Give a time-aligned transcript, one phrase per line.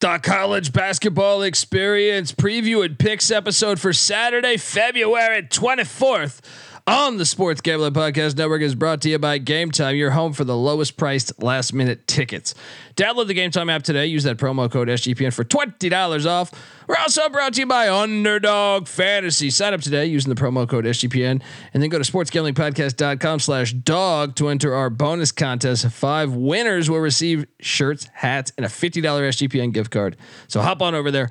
[0.00, 6.40] The college basketball experience preview and picks episode for Saturday, February 24th
[6.88, 10.32] on the Sports Gambling Podcast Network is brought to you by Game Time, your home
[10.32, 12.54] for the lowest priced last minute tickets.
[12.96, 14.06] Download the Game Time app today.
[14.06, 16.50] Use that promo code SGPN for $20 off.
[16.86, 19.50] We're also brought to you by Underdog Fantasy.
[19.50, 21.42] Sign up today using the promo code SGPN
[21.74, 25.86] and then go to sportsgamblingpodcast.com slash dog to enter our bonus contest.
[25.90, 30.16] Five winners will receive shirts, hats, and a $50 SGPN gift card.
[30.46, 31.28] So hop on over there.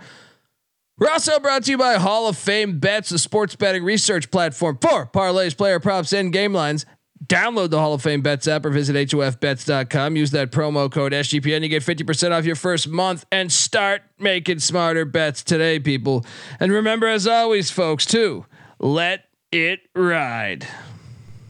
[0.99, 4.79] We're also brought to you by Hall of Fame Bets, the sports betting research platform
[4.81, 6.87] for parlays, player props, and game lines.
[7.27, 10.15] Download the Hall of Fame Bets app or visit HOFBets.com.
[10.15, 11.61] Use that promo code SGPN.
[11.61, 16.25] You get 50% off your first month and start making smarter bets today, people.
[16.59, 18.45] And remember, as always, folks, too,
[18.79, 20.67] let it ride.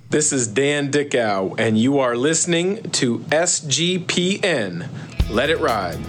[0.10, 4.90] This is Dan Dickow, and you are listening to SGPN.
[5.30, 6.00] Let it ride.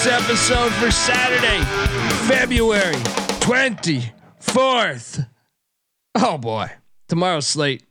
[0.00, 1.62] Picks episode for Saturday,
[2.26, 2.94] February
[3.40, 5.28] 24th.
[6.14, 6.70] Oh boy.
[7.08, 7.84] Tomorrow's slate.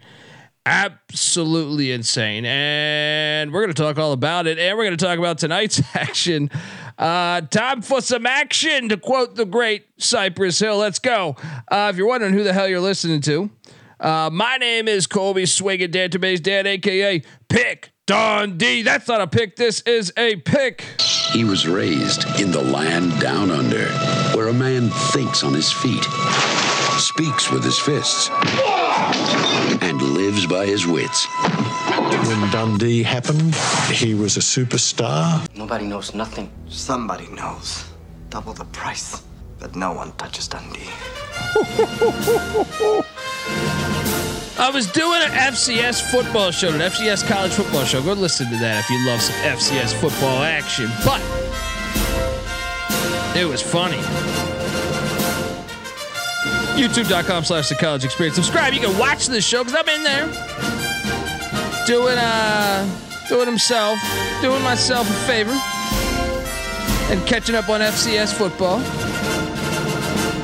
[0.65, 2.45] Absolutely insane.
[2.45, 4.57] And we're going to talk all about it.
[4.57, 6.49] And we're going to talk about tonight's action.
[6.97, 10.77] Uh, time for some action, to quote the great Cypress Hill.
[10.77, 11.35] Let's go.
[11.67, 13.51] Uh, if you're wondering who the hell you're listening to,
[13.99, 18.81] uh, my name is Colby Swinging Database Dant, aka Pick Dundee.
[18.81, 19.55] That's not a pick.
[19.55, 20.83] This is a pick.
[21.31, 23.85] He was raised in the land down under,
[24.35, 26.03] where a man thinks on his feet,
[26.97, 28.31] speaks with his fists,
[29.83, 31.27] and lives by his wits.
[32.27, 33.53] When Dundee happened,
[33.91, 35.47] he was a superstar.
[35.55, 36.49] Nobody knows nothing.
[36.67, 37.85] Somebody knows.
[38.31, 39.21] Double the price.
[39.59, 40.89] But no one touches Dundee.
[44.59, 48.03] I was doing an FCS football show, an FCS college football show.
[48.03, 50.89] Go listen to that if you love some FCS football action.
[51.05, 51.21] But
[53.37, 53.95] it was funny.
[56.75, 58.35] YouTube.com slash the college experience.
[58.35, 58.73] Subscribe.
[58.73, 60.25] You can watch this show because I'm in there.
[61.85, 62.85] Doing uh
[63.29, 63.97] doing himself,
[64.41, 65.57] doing myself a favor.
[67.13, 68.79] And catching up on FCS football.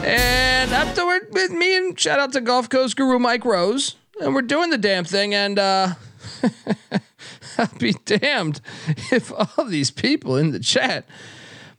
[0.06, 3.96] And afterward with me and shout out to Gulf Coast Guru Mike Rose.
[4.22, 5.34] And we're doing the damn thing.
[5.34, 5.96] And uh
[7.58, 8.62] I'll be damned
[9.12, 11.06] if all these people in the chat,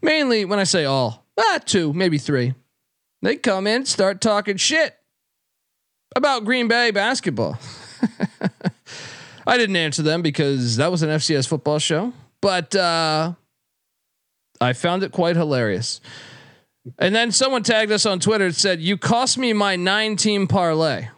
[0.00, 2.54] mainly when I say all, ah, two, maybe three,
[3.22, 4.96] they come in, start talking shit
[6.14, 7.58] about Green Bay basketball.
[9.46, 13.32] I didn't answer them because that was an FCS football show, but uh,
[14.60, 16.00] I found it quite hilarious.
[16.98, 20.46] And then someone tagged us on Twitter and said, You cost me my nine team
[20.46, 21.08] parlay.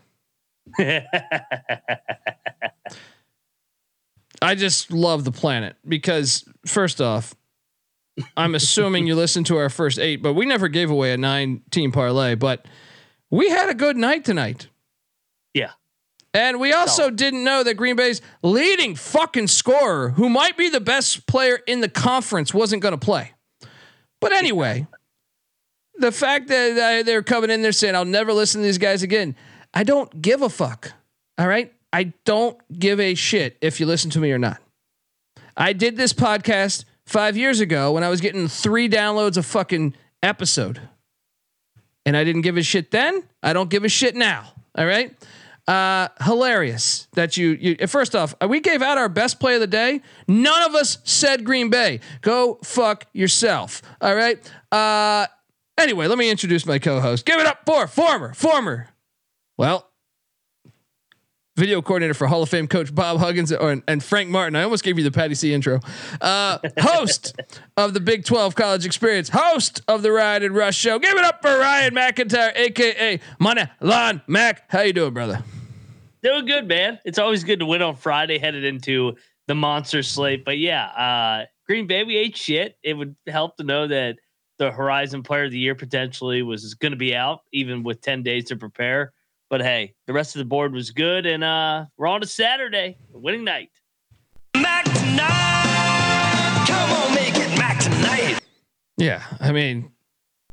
[4.41, 7.35] I just love the planet because, first off,
[8.37, 11.63] I'm assuming you listened to our first eight, but we never gave away a nine
[11.71, 12.35] team parlay.
[12.35, 12.67] But
[13.31, 14.69] we had a good night tonight.
[15.55, 15.71] Yeah.
[16.35, 17.17] And we also Solid.
[17.17, 21.81] didn't know that Green Bay's leading fucking scorer, who might be the best player in
[21.81, 23.33] the conference, wasn't going to play.
[24.21, 24.87] But anyway,
[25.97, 29.03] the fact that uh, they're coming in there saying, I'll never listen to these guys
[29.03, 29.37] again,
[29.75, 30.93] I don't give a fuck.
[31.39, 31.73] All right.
[31.93, 34.61] I don't give a shit if you listen to me or not.
[35.57, 39.95] I did this podcast five years ago when I was getting three downloads a fucking
[40.23, 40.81] episode.
[42.05, 43.23] And I didn't give a shit then.
[43.43, 44.53] I don't give a shit now.
[44.77, 45.15] All right.
[45.67, 49.67] Uh, hilarious that you, you, first off, we gave out our best play of the
[49.67, 50.01] day.
[50.27, 52.01] None of us said Green Bay.
[52.23, 53.83] Go fuck yourself.
[54.01, 54.39] All right.
[54.73, 55.27] Uh,
[55.77, 57.27] anyway, let me introduce my co host.
[57.27, 58.89] Give it up for former, former.
[59.59, 59.91] Well,
[61.57, 64.55] video coordinator for Hall of Fame coach Bob Huggins or, and Frank Martin.
[64.55, 65.81] I almost gave you the Patty C intro.
[66.21, 67.35] Uh, host
[67.77, 71.01] of the Big 12 College Experience, host of the Ride and Rush Show.
[71.01, 74.71] Give it up for Ryan McIntyre, aka Money Lon Mac.
[74.71, 75.43] How you doing, brother?
[76.23, 77.01] Doing good, man.
[77.05, 79.17] It's always good to win on Friday, headed into
[79.49, 80.45] the monster slate.
[80.45, 82.77] But yeah, uh, Green Bay, we ate shit.
[82.85, 84.19] It would help to know that
[84.59, 88.23] the Horizon Player of the Year potentially was going to be out, even with 10
[88.23, 89.13] days to prepare.
[89.51, 92.99] But hey, the rest of the board was good, and uh, we're on to Saturday,
[93.11, 93.71] winning night.
[94.55, 98.41] Mac tonight, come on, make it Mac tonight.
[98.99, 99.91] Yeah, I mean,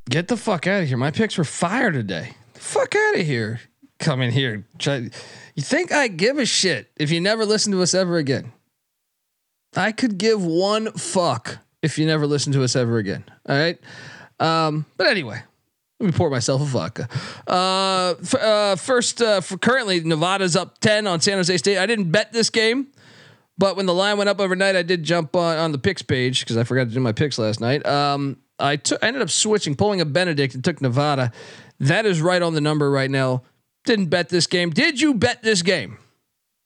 [0.09, 0.97] get the fuck out of here.
[0.97, 2.36] My picks were fire today.
[2.53, 3.59] The fuck out of here.
[4.00, 4.65] Come in here.
[4.77, 5.09] Try.
[5.56, 8.53] You think I give a shit if you never listen to us ever again?
[9.75, 13.25] I could give one fuck if you never listen to us ever again.
[13.47, 13.77] All right.
[14.39, 15.42] Um, but anyway,
[16.06, 17.10] let me pour myself a vodka.
[17.48, 21.80] Uh, f- uh, first, uh, for currently Nevada's up ten on San Jose State.
[21.80, 22.88] I didn't bet this game,
[23.57, 26.42] but when the line went up overnight, I did jump on, on the picks page
[26.42, 27.86] because I forgot to do my picks last night.
[27.88, 31.31] Um, I took, I ended up switching, pulling a Benedict and took Nevada.
[31.80, 33.42] That is right on the number right now.
[33.86, 34.69] Didn't bet this game.
[34.69, 35.98] Did you bet this game?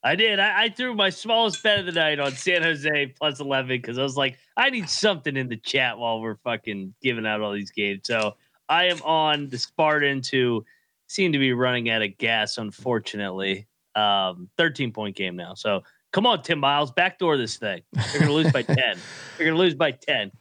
[0.04, 0.40] I did.
[0.40, 3.98] I, I threw my smallest bet of the night on San Jose plus 11 because
[3.98, 7.52] I was like, I need something in the chat while we're fucking giving out all
[7.52, 8.02] these games.
[8.04, 8.36] So
[8.70, 10.64] I am on the Spartans who
[11.08, 13.68] seem to be running out of gas, unfortunately.
[13.96, 15.56] Um, 13 point game now.
[15.56, 15.82] So
[16.14, 17.82] come on, Tim Miles, backdoor this thing.
[17.94, 18.76] They're going to lose by 10.
[18.78, 20.32] They're going to lose by 10.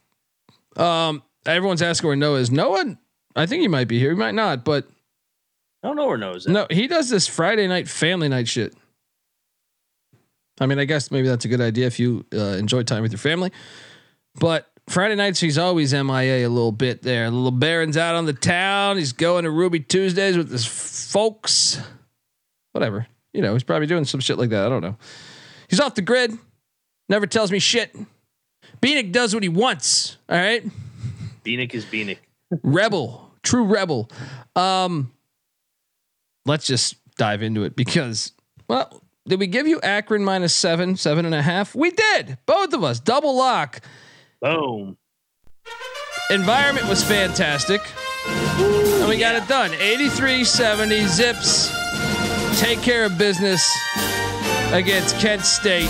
[0.77, 2.51] Um, everyone's asking where Noah is.
[2.51, 2.97] Noah,
[3.35, 4.11] I think he might be here.
[4.11, 4.87] He might not, but
[5.83, 6.51] I don't know where knows it.
[6.51, 8.75] no, he does this Friday night family night shit.
[10.61, 13.11] I mean, I guess maybe that's a good idea if you uh, enjoy time with
[13.11, 13.51] your family.
[14.35, 17.29] But Friday nights, he's always MIA a little bit there.
[17.29, 18.97] Little Baron's out on the town.
[18.97, 21.79] He's going to Ruby Tuesdays with his folks.
[22.71, 23.05] Whatever.
[23.31, 24.65] You know, he's probably doing some shit like that.
[24.65, 24.97] I don't know.
[25.67, 26.35] He's off the grid.
[27.07, 27.95] Never tells me shit.
[28.81, 30.17] Bieniek does what he wants.
[30.27, 30.63] All right.
[31.45, 32.17] Bieniek is Bieniek.
[32.63, 34.09] rebel, true rebel.
[34.55, 35.11] Um,
[36.47, 38.31] let's just dive into it because,
[38.67, 41.75] well, did we give you Akron minus seven, seven and a half?
[41.75, 43.81] We did, both of us, double lock.
[44.41, 44.97] Boom.
[46.29, 47.81] Environment was fantastic,
[48.27, 49.73] and we got it done.
[49.73, 51.71] 83 70 zips.
[52.59, 53.67] Take care of business
[54.71, 55.89] against Kent State.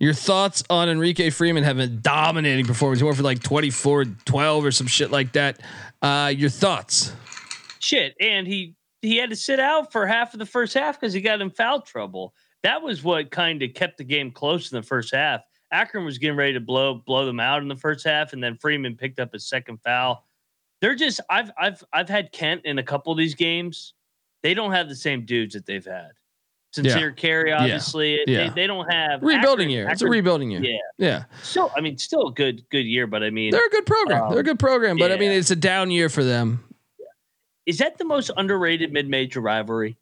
[0.00, 3.00] Your thoughts on Enrique Freeman having a dominating performance?
[3.00, 5.60] He went for like 24 12 or some shit like that.
[6.02, 7.12] Uh, your thoughts?
[7.78, 8.14] Shit.
[8.20, 11.20] And he he had to sit out for half of the first half because he
[11.20, 12.34] got in foul trouble.
[12.64, 15.42] That was what kind of kept the game close in the first half.
[15.70, 18.56] Akron was getting ready to blow blow them out in the first half, and then
[18.56, 20.24] Freeman picked up his second foul.
[20.80, 23.92] They're just I've I've I've had Kent in a couple of these games.
[24.42, 26.10] They don't have the same dudes that they've had.
[26.72, 28.18] Sincere Carry, obviously.
[28.26, 28.48] Yeah.
[28.48, 29.88] They, they don't have Rebuilding Akron- year.
[29.88, 30.60] It's a rebuilding year.
[30.62, 30.78] Yeah.
[30.98, 31.24] Yeah.
[31.42, 34.30] Still, I mean, still a good good year, but I mean, They're a good program.
[34.30, 36.64] They're a um, good program, but I mean, it's a down year for them.
[37.66, 39.96] is that the most underrated mid major rivalry?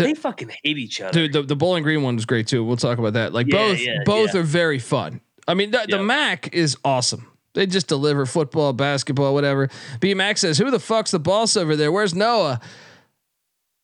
[0.00, 1.12] The- they fucking hate each other.
[1.12, 2.64] Dude, the, the Bowling Green one was great too.
[2.64, 3.32] We'll talk about that.
[3.32, 4.40] Like Yeah, both, yeah, both yeah.
[4.40, 5.20] are very fun.
[5.48, 7.26] I mean, the, the Mac is awesome.
[7.54, 9.68] They just deliver football, basketball, whatever.
[9.98, 11.90] B Mac says, "Who the fuck's the boss over there?
[11.90, 12.60] Where's Noah?"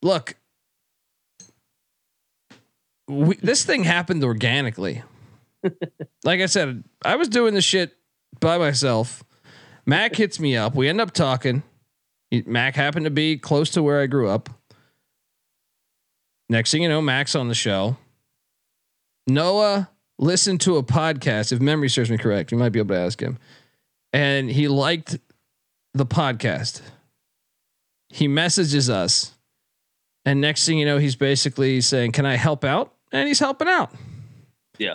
[0.02, 0.36] Look,
[3.08, 5.02] we, this thing happened organically.
[6.24, 7.96] like I said, I was doing the shit
[8.38, 9.24] by myself.
[9.84, 10.74] Mac hits me up.
[10.74, 11.62] We end up talking.
[12.44, 14.48] Mac happened to be close to where I grew up.
[16.48, 17.96] Next thing you know, Max on the show.
[19.26, 22.52] Noah listened to a podcast, if memory serves me correct.
[22.52, 23.38] You might be able to ask him.
[24.12, 25.18] And he liked
[25.94, 26.82] the podcast.
[28.08, 29.32] He messages us.
[30.24, 32.94] And next thing you know, he's basically saying, Can I help out?
[33.12, 33.92] And he's helping out.
[34.78, 34.94] Yeah.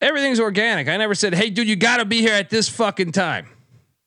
[0.00, 0.88] Everything's organic.
[0.88, 3.48] I never said, Hey, dude, you got to be here at this fucking time.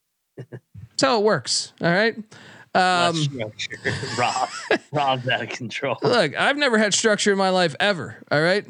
[0.38, 1.74] That's how it works.
[1.82, 2.16] All right.
[2.80, 3.78] Um, structure.
[4.18, 4.50] Rob,
[4.92, 5.98] Rob's out of control.
[6.02, 8.18] look, I've never had structure in my life ever.
[8.32, 8.66] All right.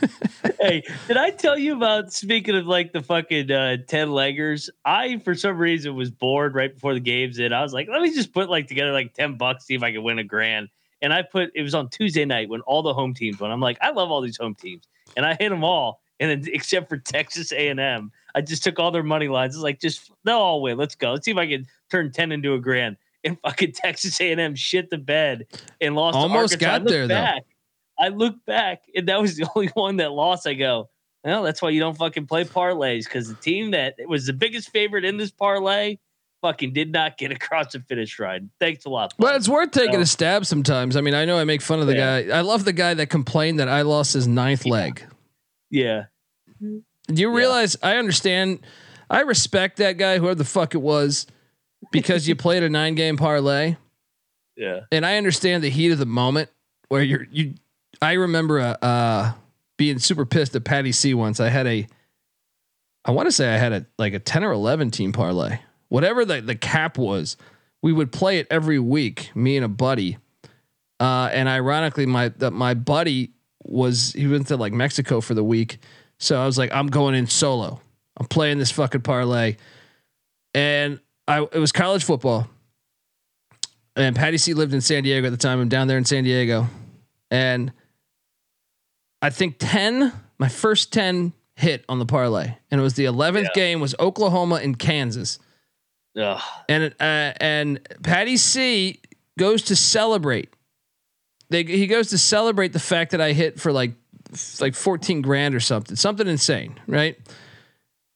[0.60, 4.68] hey, did I tell you about speaking of like the fucking uh, 10 leggers?
[4.84, 8.02] I, for some reason, was bored right before the games and I was like, let
[8.02, 10.68] me just put like together like 10 bucks, see if I could win a grand.
[11.02, 13.52] And I put it was on Tuesday night when all the home teams went.
[13.52, 14.84] I'm like, I love all these home teams.
[15.16, 16.00] And I hit them all.
[16.20, 19.54] And then except for Texas A&M, I just took all their money lines.
[19.54, 20.78] It's like, just they'll all win.
[20.78, 21.12] Let's go.
[21.12, 22.96] Let's see if I can turn 10 into a grand.
[23.30, 25.46] And fucking Texas A&M shit the bed
[25.80, 26.14] and lost.
[26.16, 27.14] Almost got there, though.
[27.14, 27.44] back,
[27.98, 30.46] I look back, and that was the only one that lost.
[30.46, 30.90] I go,
[31.24, 34.68] well, that's why you don't fucking play parlays because the team that was the biggest
[34.70, 35.96] favorite in this parlay
[36.42, 38.50] fucking did not get across the finish line.
[38.60, 39.14] Thanks a lot.
[39.16, 39.36] But bud.
[39.36, 40.94] it's worth taking So- a stab sometimes.
[40.94, 42.20] I mean, I know I make fun of the Yeah.
[42.22, 42.36] guy.
[42.38, 45.02] I love the guy that complained that I lost his ninth leg.
[45.70, 46.04] yeah,
[46.60, 48.60] Do you realize I understand?
[49.08, 51.26] I respect that guy, whoever the fuck it was,
[51.94, 53.76] because you played a nine game parlay.
[54.56, 56.50] yeah, And I understand the heat of the moment
[56.88, 57.54] where you're, you,
[58.02, 59.32] I remember uh, uh,
[59.78, 61.40] being super pissed at Patty C once.
[61.40, 61.86] I had a,
[63.04, 66.24] I want to say I had a, like a 10 or 11 team parlay, whatever
[66.24, 67.36] the, the cap was.
[67.82, 70.18] We would play it every week, me and a buddy.
[71.00, 73.32] Uh, and ironically, my that my buddy
[73.62, 75.78] was he went to like Mexico for the week,
[76.18, 77.80] so I was like, I'm going in solo.
[78.16, 79.56] I'm playing this fucking parlay,
[80.54, 82.48] and I it was college football,
[83.96, 85.60] and Patty C lived in San Diego at the time.
[85.60, 86.68] I'm down there in San Diego,
[87.30, 87.72] and
[89.22, 93.48] I think ten, my first ten hit on the parlay, and it was the eleventh
[93.54, 93.62] Yeah.
[93.62, 95.38] game was Oklahoma and Kansas,
[96.18, 96.40] Ugh.
[96.68, 99.00] and uh, and Patty C
[99.38, 100.50] goes to celebrate.
[101.50, 103.92] They he goes to celebrate the fact that I hit for like
[104.60, 107.16] like 14 grand or something, something insane, right?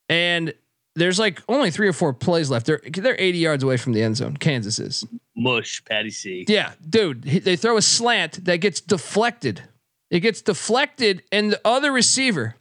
[0.08, 0.52] And
[0.98, 2.66] there's like only three or four plays left.
[2.66, 4.36] They're they're 80 yards away from the end zone.
[4.36, 5.04] Kansas is.
[5.36, 6.44] Mush, Patty C.
[6.48, 9.62] Yeah, dude, he- they throw a slant that gets deflected.
[10.10, 12.56] It gets deflected, and the other receiver,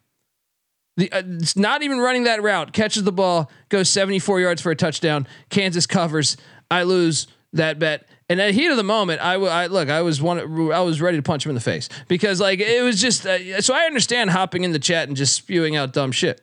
[0.98, 4.72] the uh, it's not even running that route, catches the ball, goes 74 yards for
[4.72, 5.28] a touchdown.
[5.50, 6.38] Kansas covers.
[6.70, 8.08] I lose that bet.
[8.30, 10.38] And at the heat of the moment, I, w- I look, I was one,
[10.74, 13.26] I was ready to punch him in the face because like it was just.
[13.26, 16.42] Uh, so I understand hopping in the chat and just spewing out dumb shit,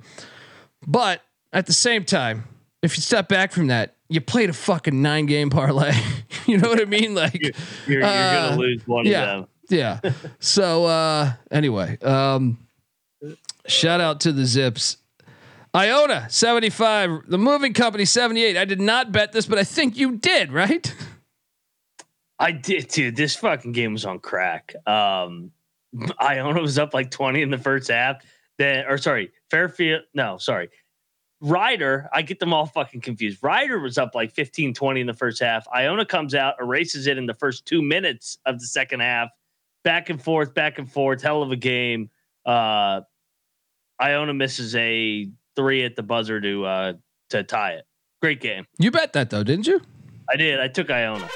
[0.87, 1.21] but
[1.55, 2.45] at the same time,
[2.83, 5.93] if you step back from that, you played a fucking nine game parlay.
[6.47, 7.15] you know what I mean?
[7.15, 7.53] Like You're,
[7.87, 9.23] you're Uh, gonna lose one yeah.
[9.37, 9.49] of them.
[9.71, 10.01] yeah.
[10.41, 12.59] So uh anyway, um
[13.67, 14.99] shout out to the Zips.
[15.75, 18.57] Iona 75, the moving company 78.
[18.57, 20.95] I did not bet this, but I think you did, right?
[22.39, 23.17] I did, dude.
[23.17, 24.75] This fucking game was on crack.
[24.87, 25.51] Um,
[26.23, 28.23] Iona was up like 20 in the first half.
[28.59, 30.03] Then, or sorry, Fairfield.
[30.15, 30.69] No, sorry.
[31.45, 33.39] Rider, I get them all fucking confused.
[33.43, 35.67] Rider was up like 15 20 in the first half.
[35.69, 39.29] Iona comes out, erases it in the first two minutes of the second half.
[39.83, 41.21] Back and forth, back and forth.
[41.21, 42.09] Hell of a game.
[42.47, 43.03] Uh,
[44.01, 46.93] Iona misses a three at the buzzer to uh,
[47.29, 47.85] to tie it.
[48.23, 48.67] Great game.
[48.79, 49.83] You bet that though, didn't you?
[50.31, 50.61] I did.
[50.61, 51.29] I took Iona.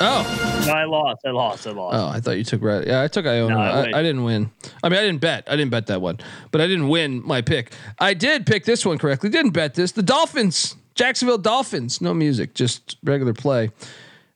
[0.00, 0.64] Oh.
[0.66, 1.20] No, I lost.
[1.24, 1.66] I lost.
[1.66, 1.96] I lost.
[1.96, 2.86] Oh, I thought you took right.
[2.86, 3.54] Yeah, I took Iona.
[3.54, 3.98] No, I I.
[3.98, 4.50] I didn't win.
[4.82, 5.44] I mean, I didn't bet.
[5.46, 6.18] I didn't bet that one,
[6.50, 7.72] but I didn't win my pick.
[7.98, 9.30] I did pick this one correctly.
[9.30, 9.92] Didn't bet this.
[9.92, 12.00] The Dolphins, Jacksonville Dolphins.
[12.00, 13.70] No music, just regular play.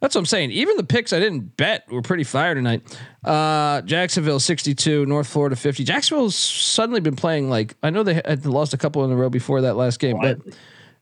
[0.00, 0.50] That's what I'm saying.
[0.52, 2.82] Even the picks I didn't bet were pretty fire tonight.
[3.22, 5.84] Uh, Jacksonville 62, North Florida 50.
[5.84, 9.28] Jacksonville's suddenly been playing like I know they had lost a couple in a row
[9.28, 10.38] before that last game, but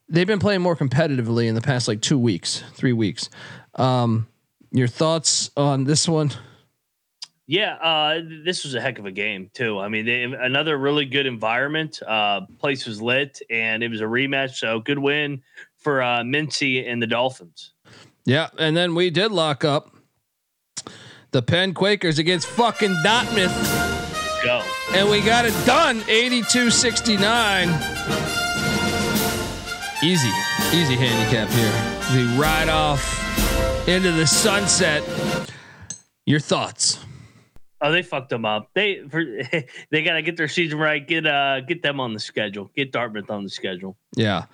[0.09, 3.31] they've been playing more competitively in the past like two weeks, three weeks.
[3.77, 4.27] Um,
[4.71, 6.33] your thoughts on this one?
[7.47, 9.79] Yeah, uh, this was a heck of a game too.
[9.79, 11.99] I mean, they, another really good environment.
[12.07, 14.57] Uh, place was lit, and it was a rematch.
[14.57, 15.43] So good win
[15.79, 17.73] for uh, Mincy and the Dolphins.
[18.27, 19.97] Yeah, and then we did lock up
[21.31, 23.55] the Penn Quakers against fucking Dartmouth,
[24.45, 24.63] Go.
[24.93, 27.69] and we got it done 82 69.
[30.03, 30.29] Easy,
[30.75, 31.73] easy handicap here.
[32.13, 33.28] The ride off
[33.87, 35.03] into the sunset.
[36.27, 36.99] Your thoughts?
[37.81, 38.71] Oh, they fucked them up.
[38.75, 39.25] They for,
[39.91, 41.07] they got to get their season right.
[41.07, 42.71] Get uh get them on the schedule.
[42.75, 43.97] Get Dartmouth on the schedule.
[44.17, 44.45] Yeah.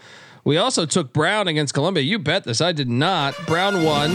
[0.44, 2.02] We also took Brown against Columbia.
[2.02, 2.60] You bet this.
[2.60, 3.34] I did not.
[3.46, 4.10] Brown won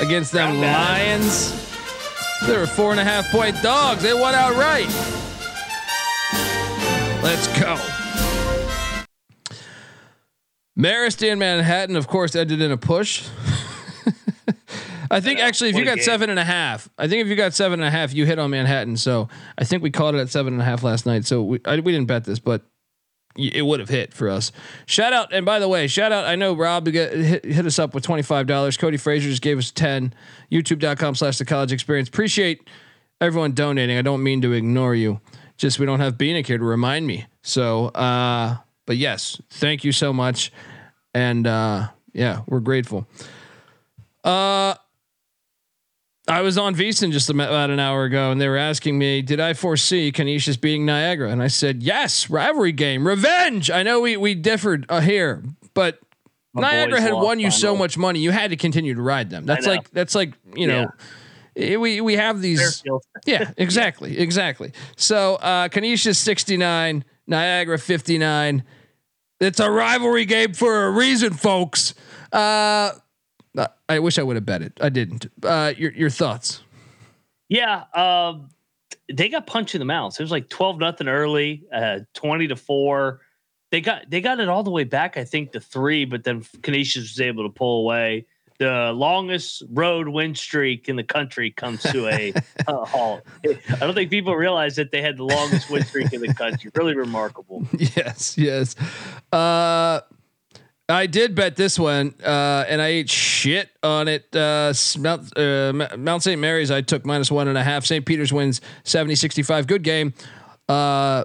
[0.00, 1.10] against them Brown bad.
[1.20, 1.64] Lions.
[2.46, 4.02] They were four and a half point dogs.
[4.02, 4.88] They won outright.
[7.22, 7.78] Let's go.
[10.78, 13.28] Marist in Manhattan, of course, ended in a push.
[15.10, 16.04] I think actually, if what you got game.
[16.04, 18.38] seven and a half, I think if you got seven and a half, you hit
[18.38, 18.96] on Manhattan.
[18.96, 21.24] So I think we called it at seven and a half last night.
[21.24, 22.62] So we, I, we didn't bet this, but
[23.36, 24.52] it would have hit for us.
[24.86, 26.24] Shout out, and by the way, shout out.
[26.24, 28.76] I know Rob get, hit, hit us up with twenty five dollars.
[28.76, 30.14] Cody Frazier just gave us ten.
[30.52, 32.08] YouTube.com slash the college experience.
[32.08, 32.68] Appreciate
[33.20, 33.98] everyone donating.
[33.98, 35.20] I don't mean to ignore you.
[35.56, 37.26] Just we don't have Bieniek here to remind me.
[37.42, 38.56] So, uh,
[38.86, 40.52] but yes, thank you so much,
[41.12, 43.06] and uh, yeah, we're grateful.
[44.24, 44.74] Uh,
[46.26, 49.40] I was on VSiN just about an hour ago, and they were asking me, "Did
[49.40, 54.16] I foresee Canisius beating Niagara?" And I said, "Yes, rivalry game, revenge." I know we
[54.16, 55.98] we differed uh, here, but
[56.54, 59.44] My Niagara had won you so much money, you had to continue to ride them.
[59.44, 60.86] That's like that's like you know,
[61.56, 62.82] eh, we we have these.
[63.26, 64.72] Yeah, exactly, exactly.
[64.96, 68.64] So uh, Canisius sixty nine, Niagara fifty nine.
[69.40, 71.92] It's a rivalry game for a reason, folks.
[72.32, 72.92] Uh,
[73.88, 74.78] I wish I would have bet it.
[74.80, 75.30] I didn't.
[75.42, 76.62] Uh, your your thoughts?
[77.48, 78.48] Yeah, um,
[79.12, 80.18] they got punched in the mouth.
[80.18, 83.20] It was like twelve nothing early, uh, twenty to four.
[83.70, 86.44] They got they got it all the way back, I think, to three, but then
[86.62, 88.26] Canisius was able to pull away.
[88.58, 92.32] The longest road win streak in the country comes to a,
[92.68, 93.22] a halt.
[93.44, 96.70] I don't think people realize that they had the longest win streak in the country.
[96.76, 97.66] Really remarkable.
[97.76, 98.76] yes, yes.
[99.32, 100.02] Uh,
[100.88, 104.34] I did bet this one, uh, and I ate shit on it.
[104.36, 106.38] Uh, Mount, uh, Mount St.
[106.38, 107.86] Mary's, I took minus one and a half.
[107.86, 108.04] St.
[108.04, 109.66] Peter's wins 70 65.
[109.66, 110.12] Good game.
[110.68, 111.24] Uh,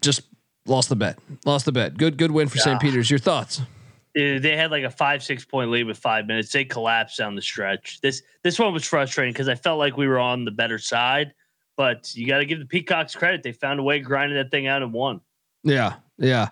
[0.00, 0.22] just
[0.66, 1.18] lost the bet.
[1.44, 1.96] Lost the bet.
[1.96, 2.80] Good good win for St.
[2.80, 3.10] Peter's.
[3.10, 3.60] Your thoughts?
[3.60, 6.52] Uh, They had like a five six point lead with five minutes.
[6.52, 8.00] They collapsed down the stretch.
[8.02, 11.32] This this one was frustrating because I felt like we were on the better side.
[11.76, 13.42] But you got to give the Peacocks credit.
[13.42, 15.20] They found a way, grinded that thing out, and won.
[15.62, 16.48] Yeah, yeah.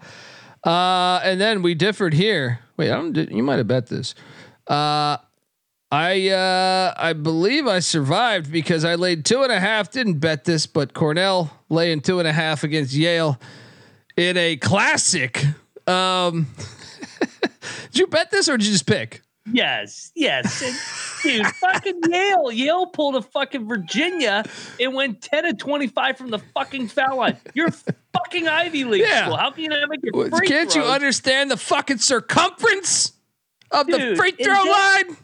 [0.65, 2.61] Uh, and then we differed here.
[2.77, 3.17] Wait, I don't.
[3.31, 4.15] You might have bet this.
[4.67, 5.19] Uh,
[5.93, 9.91] I uh, I believe I survived because I laid two and a half.
[9.91, 13.39] Didn't bet this, but Cornell laying two and a half against Yale
[14.17, 15.45] in a classic.
[15.87, 16.49] Um,
[17.21, 19.23] did you bet this or did you just pick?
[19.53, 20.63] Yes, yes.
[20.63, 20.75] And,
[21.23, 22.51] dude, fucking Yale.
[22.51, 24.43] Yale pulled a fucking Virginia
[24.81, 27.37] and went 10 and 25 from the fucking foul line.
[27.53, 29.25] You're fucking Ivy League Yeah.
[29.25, 29.37] school.
[29.37, 33.13] How can you not make your free Can't you understand the fucking circumference
[33.71, 35.17] of the Dude, free and throw then- line?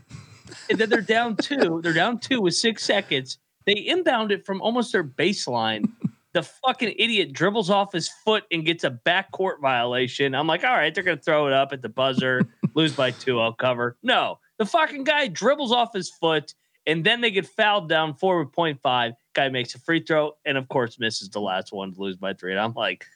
[0.68, 1.80] and then they're down two.
[1.82, 3.38] They're down two with six seconds.
[3.66, 5.90] They inbound it from almost their baseline.
[6.32, 10.34] The fucking idiot dribbles off his foot and gets a backcourt violation.
[10.34, 12.42] I'm like, all right, they're gonna throw it up at the buzzer,
[12.74, 13.96] lose by two, I'll cover.
[14.02, 16.54] No, the fucking guy dribbles off his foot,
[16.86, 19.14] and then they get fouled down four with point five.
[19.32, 22.32] Guy makes a free throw, and of course misses the last one to lose by
[22.34, 22.52] three.
[22.52, 23.06] And I'm like,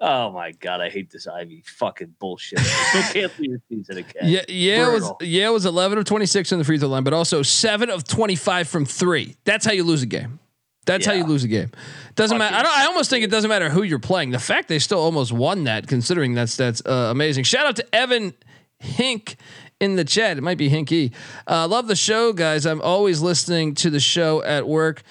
[0.00, 2.58] oh my god, I hate this Ivy fucking bullshit.
[3.12, 4.22] Can't see the season again.
[4.24, 5.18] Yeah, Yale was Brutal.
[5.20, 8.04] Yale was eleven of twenty six on the free throw line, but also seven of
[8.04, 9.36] twenty five from three.
[9.44, 10.38] That's how you lose a game.
[10.84, 11.70] That's how you lose a game.
[12.14, 12.54] Doesn't matter.
[12.54, 14.30] I, don't, I almost think it doesn't matter who you're playing.
[14.30, 17.44] The fact they still almost won that, considering that's that's uh, amazing.
[17.44, 18.34] Shout out to Evan
[18.78, 19.36] Hink
[19.80, 20.38] in the chat.
[20.38, 21.12] It might be Hinky.
[21.46, 22.66] Uh, love the show, guys.
[22.66, 25.02] I'm always listening to the show at work.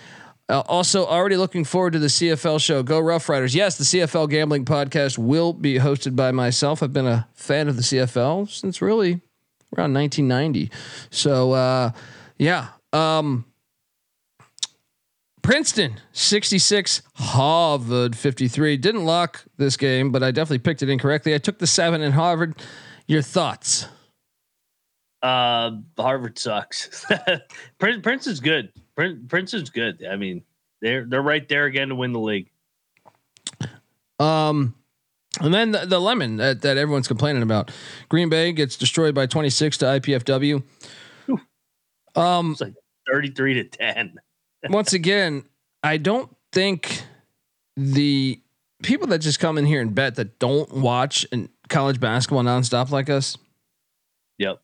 [0.50, 2.84] Uh, also, already looking forward to the CFL show.
[2.84, 3.56] Go Rough Riders.
[3.56, 6.84] Yes, the CFL Gambling Podcast will be hosted by myself.
[6.84, 9.22] I've been a fan of the CFL since really
[9.76, 10.70] around 1990.
[11.10, 11.92] So, uh,
[12.38, 12.68] yeah.
[12.92, 13.46] Um,
[15.44, 18.78] Princeton 66, Harvard 53.
[18.78, 21.36] Didn't lock this game, but I definitely picked it incorrectly.
[21.36, 22.56] I took the seven in Harvard.
[23.08, 23.88] Your thoughts?
[25.22, 27.06] Uh, Harvard sucks.
[27.78, 28.72] Prince, Prince is good.
[28.96, 30.06] Prince, Prince is good.
[30.10, 30.44] I mean,
[30.82, 32.50] they're they're right there again to win the league.
[34.20, 34.76] Um,
[35.42, 37.72] and then the, the lemon that, that everyone's complaining about.
[38.08, 40.64] Green Bay gets destroyed by 26 to IPFW.
[42.16, 42.76] Um, It's like
[43.12, 44.16] thirty three to ten.
[44.70, 45.44] Once again,
[45.82, 47.04] I don't think
[47.76, 48.40] the
[48.82, 52.90] people that just come in here and bet that don't watch and college basketball nonstop
[52.92, 53.38] like us,
[54.38, 54.62] Yep.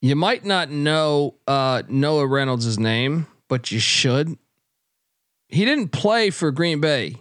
[0.00, 4.36] you might not know uh, Noah Reynolds' name, but you should.
[5.48, 7.16] He didn't play for Green Bay.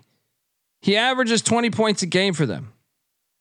[0.82, 2.74] He averages 20 points a game for them.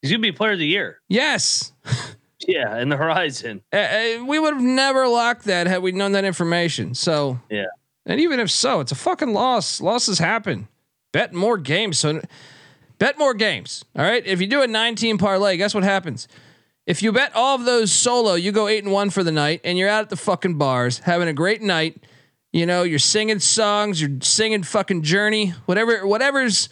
[0.02, 1.00] He's gonna be player of the year.
[1.08, 1.72] Yes.
[2.48, 3.60] Yeah, in the horizon.
[3.70, 6.94] Uh, we would have never locked that had we known that information.
[6.94, 7.66] So Yeah.
[8.10, 9.80] And even if so, it's a fucking loss.
[9.80, 10.66] Losses happen.
[11.12, 12.00] Bet more games.
[12.00, 12.20] So
[12.98, 13.84] bet more games.
[13.96, 14.26] All right.
[14.26, 16.26] If you do a nine team parlay, guess what happens?
[16.86, 19.60] If you bet all of those solo, you go eight and one for the night,
[19.62, 22.02] and you're out at the fucking bars having a great night.
[22.52, 26.68] You know, you're singing songs, you're singing fucking Journey, whatever, whatever's,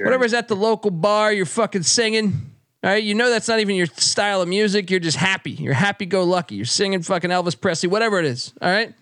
[0.00, 2.50] whatever's at the local bar, you're fucking singing.
[2.82, 4.90] All right, you know that's not even your style of music.
[4.90, 5.50] You're just happy.
[5.50, 6.54] You're happy go lucky.
[6.54, 8.54] You're singing fucking Elvis Presley, whatever it is.
[8.62, 8.94] All right.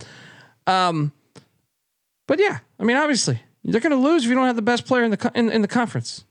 [0.67, 1.13] Um,
[2.27, 4.87] but yeah, I mean, obviously, they're going to lose if you don't have the best
[4.87, 6.25] player in the in, in the conference.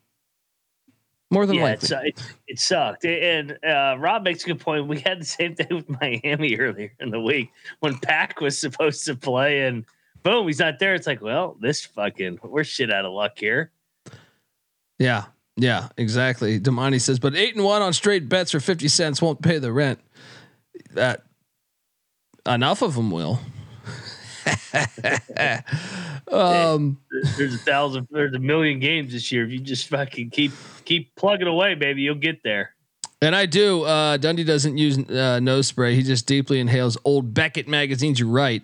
[1.32, 1.96] More than Yeah, likely.
[1.96, 3.04] uh, it, it sucked.
[3.04, 4.88] And uh, Rob makes a good point.
[4.88, 9.04] We had the same thing with Miami earlier in the week when Pack was supposed
[9.06, 9.86] to play, and
[10.24, 10.94] boom, he's not there.
[10.94, 13.72] It's like, well, this fucking we're shit out of luck here.
[15.00, 15.26] Yeah,
[15.58, 16.60] yeah, exactly.
[16.60, 19.72] Damani says, but eight and one on straight bets for fifty cents won't pay the
[19.74, 20.00] rent.
[20.94, 21.24] That
[22.46, 23.40] enough of them will.
[26.32, 26.98] Um,
[27.38, 29.46] There's a thousand, there's a million games this year.
[29.46, 30.52] If you just fucking keep
[30.86, 32.72] keep plugging away, baby, you'll get there.
[33.22, 33.84] and I do.
[33.84, 35.96] Uh, Dundee doesn't use uh, nose spray.
[35.96, 38.20] He just deeply inhales old Beckett magazines.
[38.20, 38.64] You're right.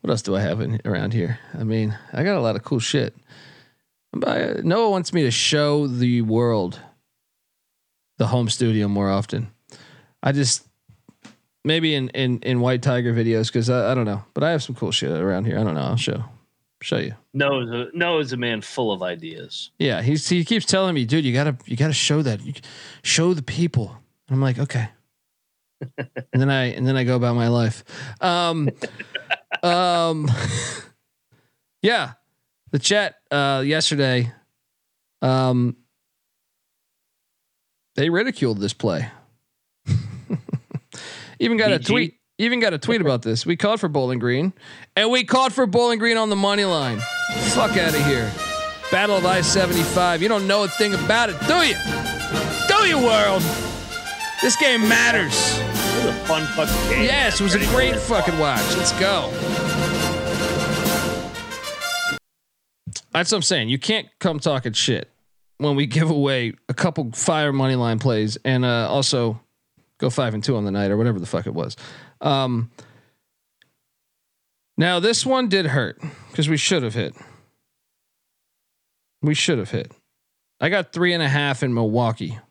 [0.00, 1.38] What else do I have in, around here?
[1.58, 3.14] I mean, I got a lot of cool shit.
[4.12, 6.80] But Noah wants me to show the world
[8.18, 9.50] the home studio more often.
[10.22, 10.65] I just
[11.66, 14.62] maybe in in in White Tiger videos because I, I don't know, but I have
[14.62, 15.58] some cool shit around here.
[15.58, 15.82] I don't know.
[15.82, 16.24] I'll show
[16.80, 17.14] show you.
[17.34, 19.70] Noah's a, is a man full of ideas.
[19.78, 22.54] Yeah, he's he keeps telling me, dude, you gotta you gotta show that, you,
[23.02, 23.96] show the people.
[24.30, 24.88] I'm like, okay.
[25.98, 27.84] and then I and then I go about my life.
[28.20, 28.70] Um,
[29.62, 30.30] um,
[31.82, 32.12] yeah,
[32.70, 34.32] the chat uh, yesterday,
[35.20, 35.76] um,
[37.96, 39.10] they ridiculed this play.
[41.38, 41.86] Even got a BG?
[41.86, 42.14] tweet.
[42.38, 43.46] Even got a tweet about this.
[43.46, 44.52] We called for Bowling Green,
[44.94, 47.00] and we called for Bowling Green on the money line.
[47.54, 48.30] Fuck out of here.
[48.90, 50.20] Battle of I 75.
[50.22, 51.74] You don't know a thing about it, do you?
[52.68, 53.42] Do you, world?
[54.42, 55.58] This game matters.
[55.58, 57.04] It was a fun fucking game.
[57.04, 58.76] Yes, it was a great fucking watch.
[58.76, 59.30] Let's go.
[63.12, 63.70] That's what I'm saying.
[63.70, 65.10] You can't come talking shit
[65.56, 69.40] when we give away a couple fire money line plays and uh, also
[69.98, 71.76] go five and two on the night or whatever the fuck it was.
[72.20, 72.70] Um,
[74.76, 77.14] now this one did hurt because we should have hit.
[79.22, 79.92] We should have hit.
[80.60, 82.38] I got three and a half in Milwaukee.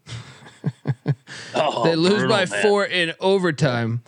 [1.54, 2.62] Oh, they lose brutal, by man.
[2.62, 4.04] four in overtime.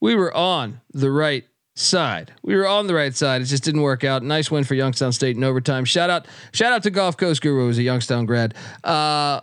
[0.00, 2.32] We were on the right side.
[2.42, 3.40] We were on the right side.
[3.40, 4.22] It just didn't work out.
[4.22, 5.84] Nice win for Youngstown State in overtime.
[5.84, 8.54] Shout out, shout out to Gulf Coast Guru, who's a Youngstown grad.
[8.84, 9.40] Uh,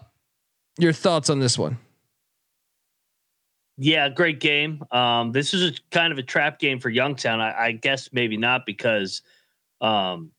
[0.78, 1.78] your thoughts on this one?
[3.82, 4.84] Yeah, great game.
[4.92, 7.40] Um, this is a kind of a trap game for Youngstown.
[7.40, 9.22] I, I guess maybe not because
[9.80, 10.32] um,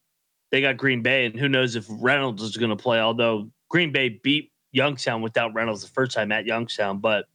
[0.50, 3.00] they got Green Bay, and who knows if Reynolds is going to play.
[3.00, 7.28] Although Green Bay beat Youngstown without Reynolds the first time at Youngstown, but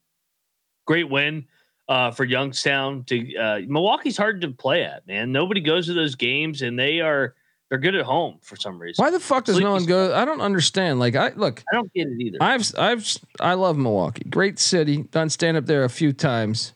[0.85, 1.45] great win
[1.89, 3.03] uh, for Youngstown.
[3.05, 5.31] To uh, Milwaukee's hard to play at, man.
[5.31, 7.33] Nobody goes to those games, and they are
[7.69, 9.03] they're good at home for some reason.
[9.03, 10.13] Why the fuck does no one go?
[10.15, 10.99] I don't understand.
[10.99, 12.37] Like I look, I don't get it either.
[12.41, 14.23] I've I've I love Milwaukee.
[14.29, 15.03] Great city.
[15.03, 16.73] Done stand up there a few times.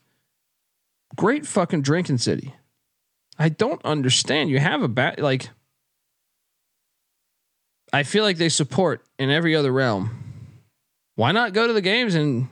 [1.15, 2.55] Great fucking drinking city.
[3.37, 4.49] I don't understand.
[4.49, 5.49] You have a bat like
[7.93, 10.23] I feel like they support in every other realm.
[11.15, 12.49] Why not go to the games and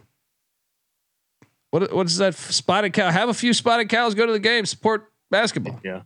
[1.72, 3.10] what what is that spotted cow?
[3.10, 5.80] Have a few spotted cows go to the game, support basketball.
[5.84, 6.02] yeah,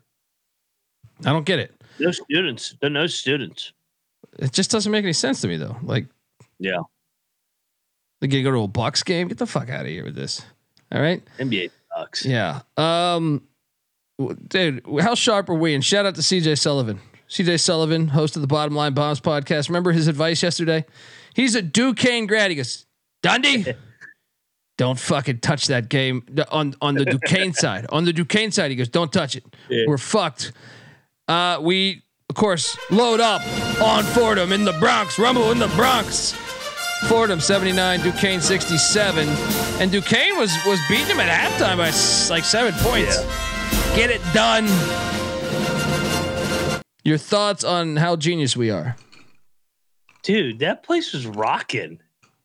[1.26, 1.81] I don't get it.
[2.00, 2.76] No students.
[2.80, 3.74] There are no students.
[4.40, 5.78] It just doesn't make any sense to me though.
[5.84, 6.06] Like
[6.60, 6.82] Yeah,
[8.22, 9.28] they gonna go to a Bucks game?
[9.28, 10.44] Get the fuck out of here with this.
[10.92, 11.24] All right.
[11.40, 12.26] NBA sucks.
[12.26, 12.62] Yeah.
[12.78, 13.44] Um,
[14.48, 15.74] dude, how sharp are we?
[15.74, 17.00] And shout out to CJ Sullivan.
[17.30, 19.70] CJ Sullivan, host of the Bottom Line Bombs podcast.
[19.70, 20.86] Remember his advice yesterday?
[21.34, 22.52] He's a Duquesne grad.
[22.52, 22.86] He goes,
[23.24, 23.66] Dundee,
[24.78, 27.86] don't fucking touch that game on on the Duquesne side.
[27.90, 29.46] On the Duquesne side, he goes, don't touch it.
[29.70, 29.86] Yeah.
[29.88, 30.52] We're fucked.
[31.32, 33.42] Uh, we of course load up
[33.82, 35.18] on Fordham in the Bronx.
[35.18, 36.34] Rumble in the Bronx.
[37.08, 39.28] Fordham 79, Duquesne 67.
[39.80, 43.18] And Duquesne was was beating him at halftime by s- like seven points.
[43.96, 44.66] Get it done.
[47.04, 48.96] Your thoughts on how genius we are?
[50.24, 52.00] dude, that place was rocking.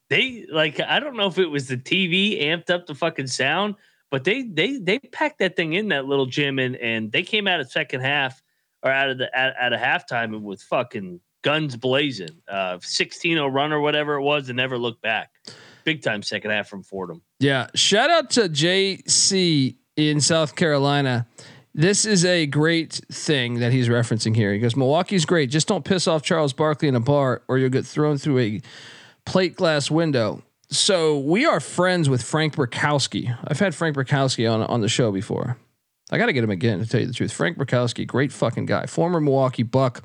[0.09, 3.75] They like I don't know if it was the TV amped up the fucking sound,
[4.11, 7.47] but they they they packed that thing in that little gym and and they came
[7.49, 8.41] out of second half
[8.87, 12.43] or out of the at, out of halftime with fucking guns blazing.
[12.49, 15.31] Uh 16-0 run or whatever it was and never looked back.
[15.85, 17.23] Big time second half from Fordham.
[17.39, 17.69] Yeah.
[17.75, 21.27] Shout out to JC in South Carolina.
[21.75, 24.53] This is a great thing that he's referencing here.
[24.53, 25.51] He goes, Milwaukee's great.
[25.51, 28.63] Just don't piss off Charles Barkley in a bar or you'll get thrown through a
[29.27, 30.43] plate glass window.
[30.71, 33.37] So we are friends with Frank Brickowski.
[33.47, 35.59] I've had Frank Brickowski on on the show before.
[36.11, 37.33] I got to get him again to tell you the truth.
[37.33, 40.05] Frank Brickowski, great fucking guy, former Milwaukee Buck.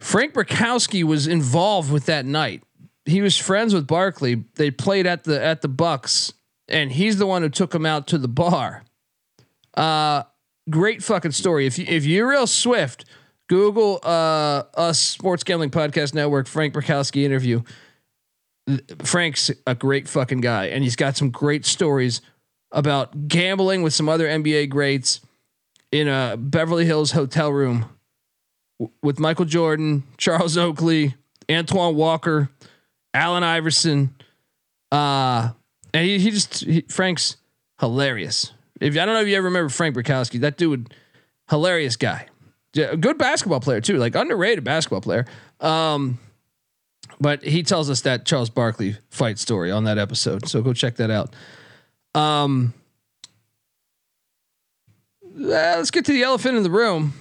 [0.00, 2.62] Frank Brickowski was involved with that night.
[3.04, 4.44] He was friends with Barkley.
[4.54, 6.32] They played at the at the Bucks,
[6.68, 8.84] and he's the one who took him out to the bar.
[9.74, 10.22] Uh,
[10.70, 11.66] great fucking story.
[11.66, 13.04] If you if you're real swift,
[13.48, 17.62] Google uh us Sports Gambling Podcast Network Frank Brickowski interview.
[19.02, 22.20] Frank's a great fucking guy, and he's got some great stories
[22.72, 25.20] about gambling with some other NBA greats
[25.90, 27.86] in a Beverly Hills hotel room
[29.02, 31.14] with Michael Jordan, Charles Oakley,
[31.50, 32.48] Antoine Walker,
[33.14, 34.14] Allen Iverson.
[34.90, 35.50] Uh,
[35.94, 37.36] and he, he just, he, Frank's
[37.78, 38.52] hilarious.
[38.80, 40.92] If I don't know if you ever remember Frank Brickowski, that dude,
[41.48, 42.26] hilarious guy.
[42.74, 45.26] Yeah, good basketball player too, like underrated basketball player.
[45.60, 46.18] Um,
[47.20, 50.48] but he tells us that Charles Barkley fight story on that episode.
[50.48, 51.34] So go check that out.
[52.14, 52.74] Um,
[55.24, 57.14] uh, let's get to the elephant in the room.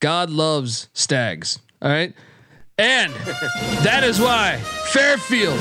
[0.00, 1.58] God loves stags.
[1.80, 2.14] All right.
[2.78, 3.12] And
[3.84, 4.58] that is why
[4.92, 5.58] Fairfield.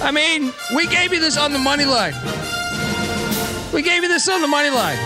[0.00, 2.14] I mean, we gave you this on the money line.
[3.72, 4.96] We gave you this on the money line.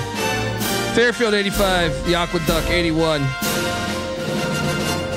[0.95, 3.23] Fairfield 85, the Aqueduct 81.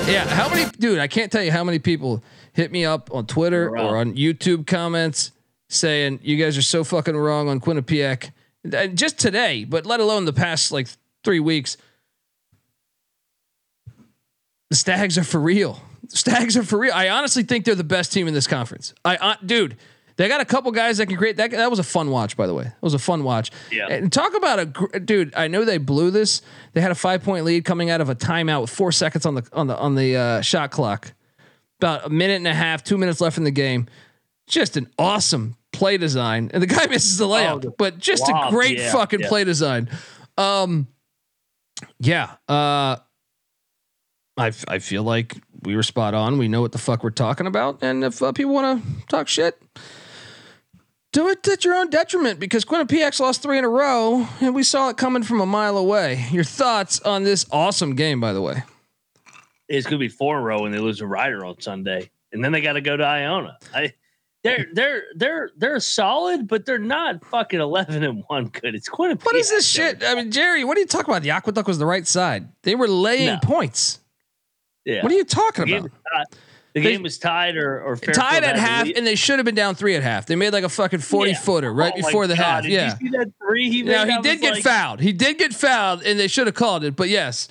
[0.08, 1.00] Yeah, how many, dude?
[1.00, 2.24] I can't tell you how many people
[2.56, 5.32] hit me up on Twitter or on YouTube comments
[5.70, 8.32] saying you guys are so fucking wrong on Quinnipiac.
[8.74, 10.88] Uh, Just today, but let alone the past like
[11.24, 11.78] three weeks.
[14.70, 15.82] The Stags are for real.
[16.10, 16.94] The Stags are for real.
[16.94, 18.94] I honestly think they're the best team in this conference.
[19.04, 19.78] I, uh, dude,
[20.18, 21.52] They got a couple guys that can create that.
[21.52, 22.66] That was a fun watch, by the way.
[22.66, 23.52] It was a fun watch.
[23.72, 23.88] Yeah.
[23.90, 25.36] And talk about a gr- dude.
[25.36, 26.42] I know they blew this.
[26.74, 29.36] They had a five point lead coming out of a timeout with four seconds on
[29.36, 31.14] the on the on the uh, shot clock.
[31.80, 33.88] About a minute and a half, two minutes left in the game.
[34.48, 38.48] Just an awesome play design, and the guy misses the layup, the but just lob,
[38.48, 39.28] a great yeah, fucking yeah.
[39.28, 39.90] play design.
[40.38, 40.88] Um,
[42.00, 42.36] yeah.
[42.48, 42.98] Uh,
[44.38, 46.38] I I feel like we were spot on.
[46.38, 49.28] We know what the fuck we're talking about, and if uh, people want to talk
[49.28, 49.62] shit,
[51.12, 54.64] do it at your own detriment because Quinnipiac lost three in a row, and we
[54.64, 56.26] saw it coming from a mile away.
[56.32, 58.64] Your thoughts on this awesome game, by the way?
[59.68, 62.44] It's gonna be four in a row when they lose a Rider on Sunday, and
[62.44, 63.58] then they got to go to Iona.
[63.74, 63.94] I,
[64.44, 68.76] they're they're they're they're solid, but they're not fucking eleven and one good.
[68.76, 69.26] It's Quinnipiac.
[69.26, 70.04] What is this shit?
[70.04, 71.24] I mean, Jerry, what are you talking about?
[71.24, 72.48] The aqueduct was the right side.
[72.62, 73.40] They were laying No.
[73.42, 74.00] points.
[74.86, 75.02] Yeah.
[75.02, 75.90] What are you talking The about?
[76.76, 78.98] the They- game was tied or or Tied at half, lead.
[79.00, 80.28] and they should have been down three at half.
[80.28, 81.40] They made like a fucking forty Yeah.
[81.40, 82.64] footer right Oh before the God, half.
[82.64, 82.92] Did Yeah.
[83.02, 83.82] you see that three he?
[83.82, 85.00] Now he did get like- fouled.
[85.00, 86.96] He did get fouled, and they should have called it.
[86.96, 87.48] But yes,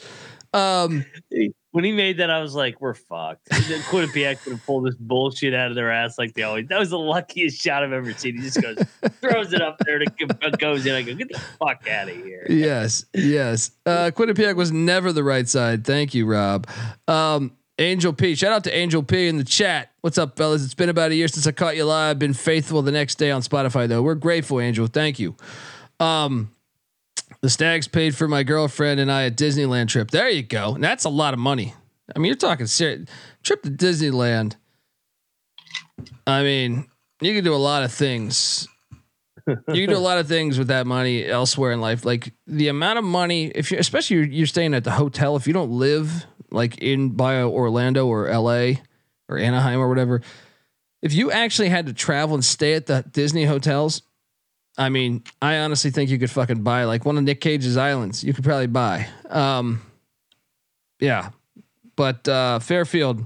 [0.52, 1.04] um,
[1.74, 5.54] When he made that, I was like, "We're fucked." Quinnipiac would have pulled this bullshit
[5.54, 6.68] out of their ass like they always.
[6.68, 8.36] That was the luckiest shot I've ever seen.
[8.36, 8.76] He just goes,
[9.20, 10.94] throws it up there, to goes in.
[10.94, 13.72] I go, "Get the fuck out of here!" yes, yes.
[13.84, 15.84] Uh, Quinnipiac was never the right side.
[15.84, 16.68] Thank you, Rob.
[17.08, 18.36] Um, Angel P.
[18.36, 19.90] Shout out to Angel P in the chat.
[20.00, 20.64] What's up, fellas?
[20.64, 22.20] It's been about a year since I caught you live.
[22.20, 24.00] Been faithful the next day on Spotify, though.
[24.00, 24.86] We're grateful, Angel.
[24.86, 25.34] Thank you.
[25.98, 26.53] Um,
[27.44, 30.10] the Stags paid for my girlfriend and I a Disneyland trip.
[30.10, 30.76] There you go.
[30.76, 31.74] And that's a lot of money.
[32.16, 33.06] I mean, you're talking serious
[33.42, 34.56] trip to Disneyland.
[36.26, 36.88] I mean,
[37.20, 38.66] you can do a lot of things.
[39.46, 42.06] You can do a lot of things with that money elsewhere in life.
[42.06, 45.46] Like the amount of money, if you, especially you're, you're staying at the hotel, if
[45.46, 48.80] you don't live like in by Orlando or LA
[49.28, 50.22] or Anaheim or whatever,
[51.02, 54.00] if you actually had to travel and stay at the Disney hotels,
[54.76, 58.24] I mean, I honestly think you could fucking buy like one of Nick Cage's islands.
[58.24, 59.06] You could probably buy.
[59.30, 59.82] Um,
[60.98, 61.30] yeah,
[61.96, 63.24] but uh, Fairfield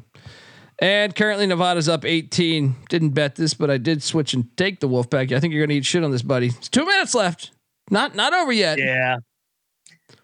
[0.78, 2.76] and currently Nevada's up 18.
[2.88, 5.32] Didn't bet this, but I did switch and take the Wolfpack.
[5.32, 6.48] I think you're gonna eat shit on this, buddy.
[6.48, 7.50] It's two minutes left.
[7.90, 8.78] Not not over yet.
[8.78, 9.16] Yeah,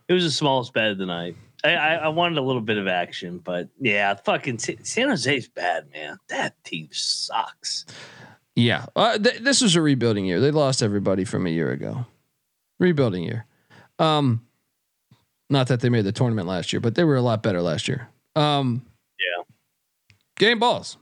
[0.08, 1.36] it was the smallest bet of the night.
[1.64, 5.48] I, I, I wanted a little bit of action, but yeah, fucking Sa- San Jose's
[5.48, 6.18] bad, man.
[6.28, 7.86] That team sucks.
[8.56, 8.86] Yeah.
[8.94, 10.40] Uh, th- this was a rebuilding year.
[10.40, 12.06] They lost everybody from a year ago.
[12.78, 13.46] Rebuilding year.
[13.98, 14.46] Um,
[15.50, 17.88] not that they made the tournament last year, but they were a lot better last
[17.88, 18.08] year.
[18.36, 18.82] Um,
[19.18, 19.42] Yeah.
[20.36, 20.96] Game balls.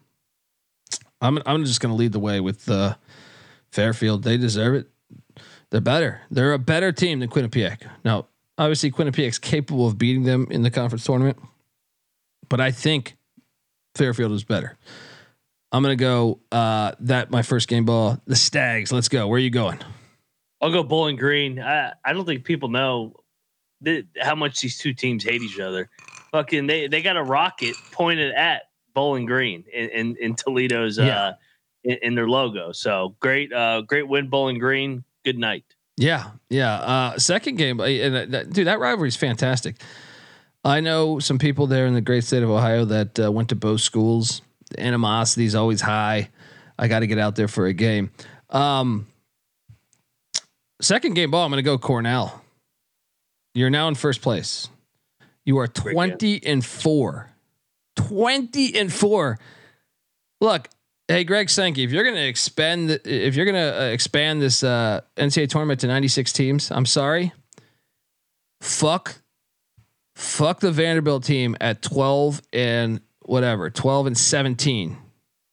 [1.20, 2.96] I'm I'm just gonna lead the way with uh,
[3.70, 4.24] Fairfield.
[4.24, 4.88] They deserve it.
[5.70, 6.20] They're better.
[6.30, 7.78] They're a better team than Quinnipiac.
[8.04, 8.26] Now,
[8.58, 11.38] obviously, Quinnipiac's capable of beating them in the conference tournament,
[12.48, 13.16] but I think
[13.94, 14.76] Fairfield is better.
[15.72, 18.20] I'm gonna go uh, that my first game ball.
[18.26, 18.92] The Stags.
[18.92, 19.26] Let's go.
[19.26, 19.78] Where are you going?
[20.60, 21.58] I'll go Bowling Green.
[21.58, 23.14] I, I don't think people know
[23.80, 25.90] that, how much these two teams hate each other.
[26.30, 28.62] Fucking, they, they got a rocket pointed at
[28.94, 31.20] Bowling Green in, in, in Toledo's Yeah.
[31.20, 31.32] uh,
[31.82, 32.70] in, in their logo.
[32.70, 35.02] So great, uh, great win, Bowling Green.
[35.24, 35.64] Good night.
[35.96, 36.74] Yeah, yeah.
[36.74, 39.80] Uh, second game, uh, and uh, that, dude, that rivalry is fantastic.
[40.64, 43.56] I know some people there in the great state of Ohio that uh, went to
[43.56, 44.42] both schools.
[44.72, 46.30] The animosity is always high.
[46.78, 48.10] I got to get out there for a game.
[48.50, 49.06] Um,
[50.80, 52.42] second game ball, I'm going to go Cornell.
[53.54, 54.68] You're now in first place.
[55.44, 57.30] You are 20 and four.
[57.96, 59.38] 20 and four.
[60.40, 60.68] Look,
[61.08, 64.62] hey Greg Sankey, if you're going to expand, if you're going to uh, expand this
[64.62, 67.32] uh, NCAA tournament to 96 teams, I'm sorry.
[68.60, 69.16] Fuck,
[70.14, 73.00] fuck the Vanderbilt team at 12 and
[73.32, 74.98] whatever, 12 and 17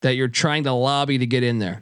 [0.01, 1.81] that you're trying to lobby to get in there.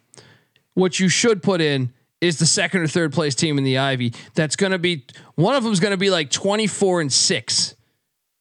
[0.75, 4.13] What you should put in is the second or third place team in the Ivy.
[4.35, 7.75] That's going to be one of them's going to be like 24 and six,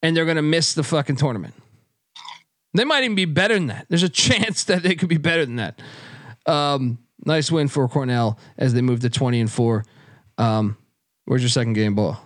[0.03, 1.55] and they're going to miss the fucking tournament.
[2.75, 3.87] They might even be better than that.
[3.89, 5.81] There's a chance that they could be better than that.
[6.45, 9.83] Um, nice win for Cornell as they move to 20 and four.
[10.37, 10.77] Um,
[11.25, 12.21] where's your second game ball?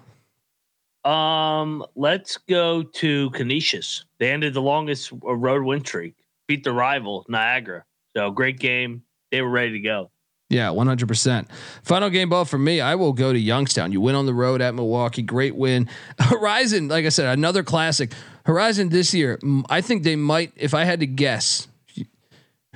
[1.04, 4.06] Um, let's go to Canisius.
[4.20, 6.16] They ended the longest uh, road win streak,
[6.48, 7.86] beat the rival Niagara.
[8.16, 9.04] So great game.
[9.32, 10.12] They were ready to go.
[10.50, 11.48] Yeah, 100%.
[11.84, 13.94] Final game ball for me, I will go to Youngstown.
[13.94, 15.22] You win on the road at Milwaukee.
[15.22, 15.88] Great win.
[16.20, 18.12] Horizon, like I said, another classic.
[18.46, 21.70] Horizon this year, I think they might, if I had to guess,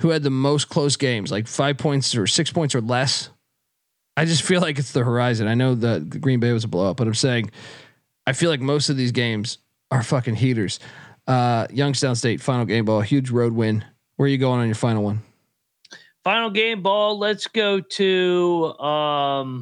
[0.00, 3.28] who had the most close games, like five points or six points or less.
[4.16, 5.46] I just feel like it's the Horizon.
[5.46, 7.50] I know the Green Bay was a blowout, but I'm saying
[8.26, 9.58] I feel like most of these games
[9.90, 10.80] are fucking heaters.
[11.26, 13.84] Uh, Youngstown State, final game ball, huge road win.
[14.16, 15.20] Where are you going on your final one?
[16.24, 17.18] final game ball.
[17.18, 19.58] Let's go to um,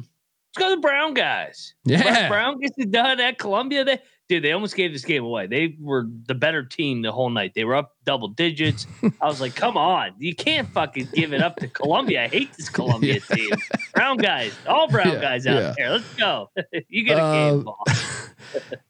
[0.49, 1.75] let's go to the Brown guys.
[1.83, 2.27] Yeah.
[2.27, 3.83] Brown gets it done at Columbia.
[3.85, 3.99] They
[4.29, 5.45] dude, they almost gave this game away.
[5.45, 7.51] They were the better team the whole night.
[7.53, 8.87] They were up double digits.
[9.21, 12.23] I was like, come on, you can't fucking give it up to Columbia.
[12.23, 13.51] I hate this Columbia team.
[13.93, 15.73] Brown guys, all brown Yeah, guys out yeah.
[15.77, 15.89] there.
[15.91, 16.49] Let's go.
[16.89, 17.83] you get a Uh, game ball.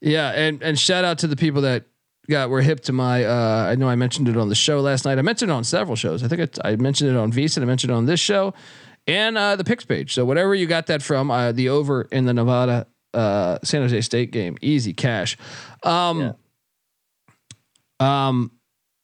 [0.01, 1.85] Yeah, and and shout out to the people that
[2.29, 3.23] got were hip to my.
[3.23, 5.17] Uh, I know I mentioned it on the show last night.
[5.17, 6.23] I mentioned it on several shows.
[6.23, 7.61] I think it, I mentioned it on VSiN.
[7.61, 8.53] I mentioned it on this show,
[9.07, 10.13] and uh, the picks page.
[10.13, 14.01] So whatever you got that from, uh, the over in the Nevada uh, San Jose
[14.01, 15.37] State game, easy cash.
[15.83, 16.35] Um,
[17.99, 18.51] um,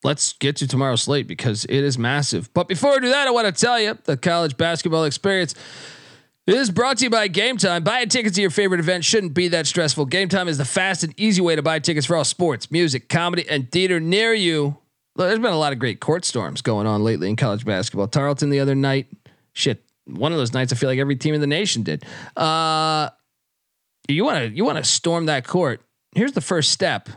[0.04, 2.54] let's get to tomorrow's slate because it is massive.
[2.54, 5.56] But before I do that, I want to tell you the college basketball experience
[6.47, 7.84] is brought to you by Game Time.
[7.84, 10.06] Buying tickets to your favorite event shouldn't be that stressful.
[10.06, 13.10] Game Time is the fast and easy way to buy tickets for all sports, music,
[13.10, 14.77] comedy, and theater near you.
[15.15, 18.08] Look, There's been a lot of great court storms going on lately in college basketball.
[18.08, 19.08] Tarleton the other night,
[19.54, 22.06] shit, one of those nights I feel like every team in the nation did.
[22.36, 23.10] Uh,
[24.08, 25.82] you want to you want to storm that court.
[26.15, 27.10] Here's the first step.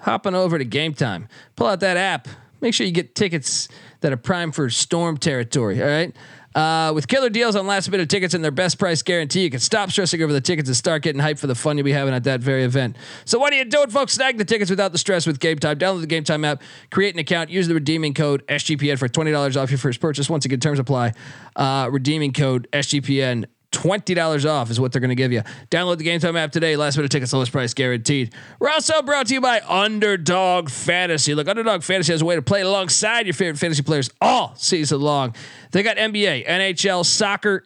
[0.00, 1.28] Hopping over to Game Time.
[1.56, 2.26] Pull out that app.
[2.60, 3.68] Make sure you get tickets
[4.00, 5.80] that are prime for storm territory.
[5.82, 6.16] All right.
[6.54, 9.60] Uh, with killer deals on last minute tickets and their best price guarantee, you can
[9.60, 12.14] stop stressing over the tickets and start getting hyped for the fun you'll be having
[12.14, 12.96] at that very event.
[13.24, 14.12] So what are you doing, folks?
[14.12, 15.78] Snag the tickets without the stress with Game Time.
[15.78, 19.30] Download the Game Time app, create an account, use the redeeming code SGPN for twenty
[19.32, 20.28] dollars off your first purchase.
[20.28, 21.12] Once again, terms apply.
[21.56, 23.46] Uh, redeeming code SGPN.
[23.72, 25.42] Twenty dollars off is what they're going to give you.
[25.70, 26.76] Download the Game Time app today.
[26.76, 28.32] Last minute tickets, lowest price guaranteed.
[28.60, 31.34] We're also brought to you by Underdog Fantasy.
[31.34, 35.00] Look, Underdog Fantasy has a way to play alongside your favorite fantasy players all season
[35.00, 35.34] long.
[35.72, 37.64] They got NBA, NHL, soccer,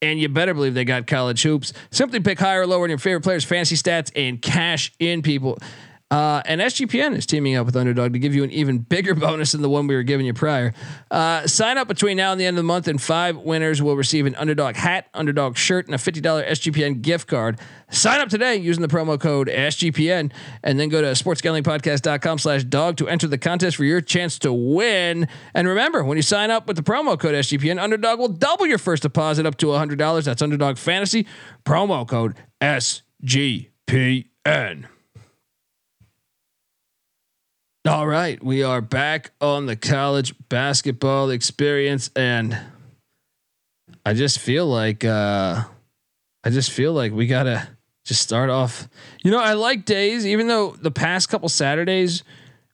[0.00, 1.72] and you better believe they got college hoops.
[1.90, 5.58] Simply pick higher or lower in your favorite players' fantasy stats and cash in people.
[6.10, 9.52] Uh, and SGPN is teaming up with Underdog to give you an even bigger bonus
[9.52, 10.72] than the one we were giving you prior.
[11.10, 13.94] Uh, sign up between now and the end of the month, and five winners will
[13.96, 17.60] receive an Underdog hat, Underdog shirt, and a $50 SGPN gift card.
[17.90, 22.96] Sign up today using the promo code SGPN, and then go to sportsgamblingpodcast.com slash dog
[22.96, 25.28] to enter the contest for your chance to win.
[25.52, 28.78] And remember, when you sign up with the promo code SGPN, Underdog will double your
[28.78, 30.24] first deposit up to $100.
[30.24, 31.26] That's Underdog Fantasy,
[31.64, 33.68] promo code SGPN.
[37.88, 42.58] All right, we are back on the college basketball experience, and
[44.04, 45.64] I just feel like uh,
[46.44, 47.66] I just feel like we gotta
[48.04, 48.88] just start off.
[49.24, 52.24] You know, I like days, even though the past couple Saturdays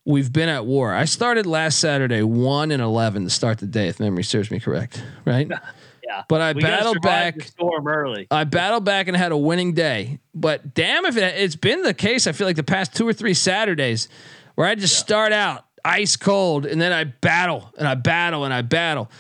[0.05, 0.93] we've been at war.
[0.93, 4.59] I started last Saturday one and eleven to start the day, if memory serves me
[4.59, 5.49] correct, right?
[6.07, 6.23] Yeah.
[6.29, 7.41] But I We battled back.
[7.45, 8.27] storm early.
[8.31, 10.19] I battled back and had a winning day.
[10.35, 13.15] But damn, if it, it's been the case, I feel like the past two or
[13.15, 14.11] three Saturdays
[14.55, 18.55] where I just start out ice cold and then I battle and I battle and
[18.55, 19.11] I battle.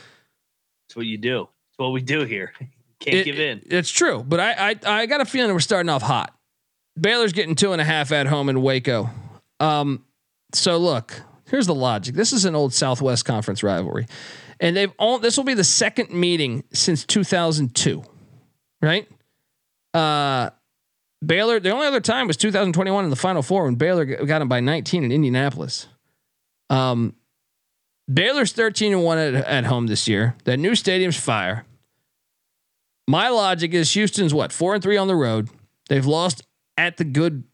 [0.88, 1.48] That's what you do.
[1.68, 2.52] That's what we do here.
[3.00, 3.62] Can't It- give in.
[3.66, 6.34] It's true, but I, I I got a feeling we're starting off hot.
[6.98, 9.10] Baylor's getting two and a half at home in Waco.
[9.60, 10.04] Um,
[10.54, 11.20] so look,
[11.50, 12.14] here's the logic.
[12.14, 14.06] This is an old Southwest Conference rivalry,
[14.60, 15.18] and they've all.
[15.18, 18.04] This will be the second meeting since 2002,
[18.80, 19.08] right?
[19.92, 20.50] Uh,
[21.26, 21.60] Baylor.
[21.60, 24.60] The only other time was 2021 in the Final Four when Baylor got them by
[24.60, 25.86] 19 in Indianapolis.
[26.70, 27.14] Um,
[28.12, 30.36] Baylor's 13 and one at, at home this year.
[30.44, 31.64] That new stadium's fire.
[33.06, 35.48] My logic is Houston's what four and three on the road.
[35.88, 36.42] They've lost
[36.76, 37.44] at the good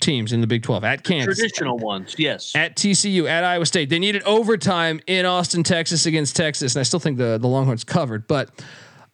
[0.00, 2.54] teams in the Big 12 at Kansas, Traditional ones, yes.
[2.54, 3.88] at TCU, at Iowa State.
[3.88, 7.84] They needed overtime in Austin, Texas against Texas, and I still think the the Longhorns
[7.84, 8.26] covered.
[8.26, 8.50] But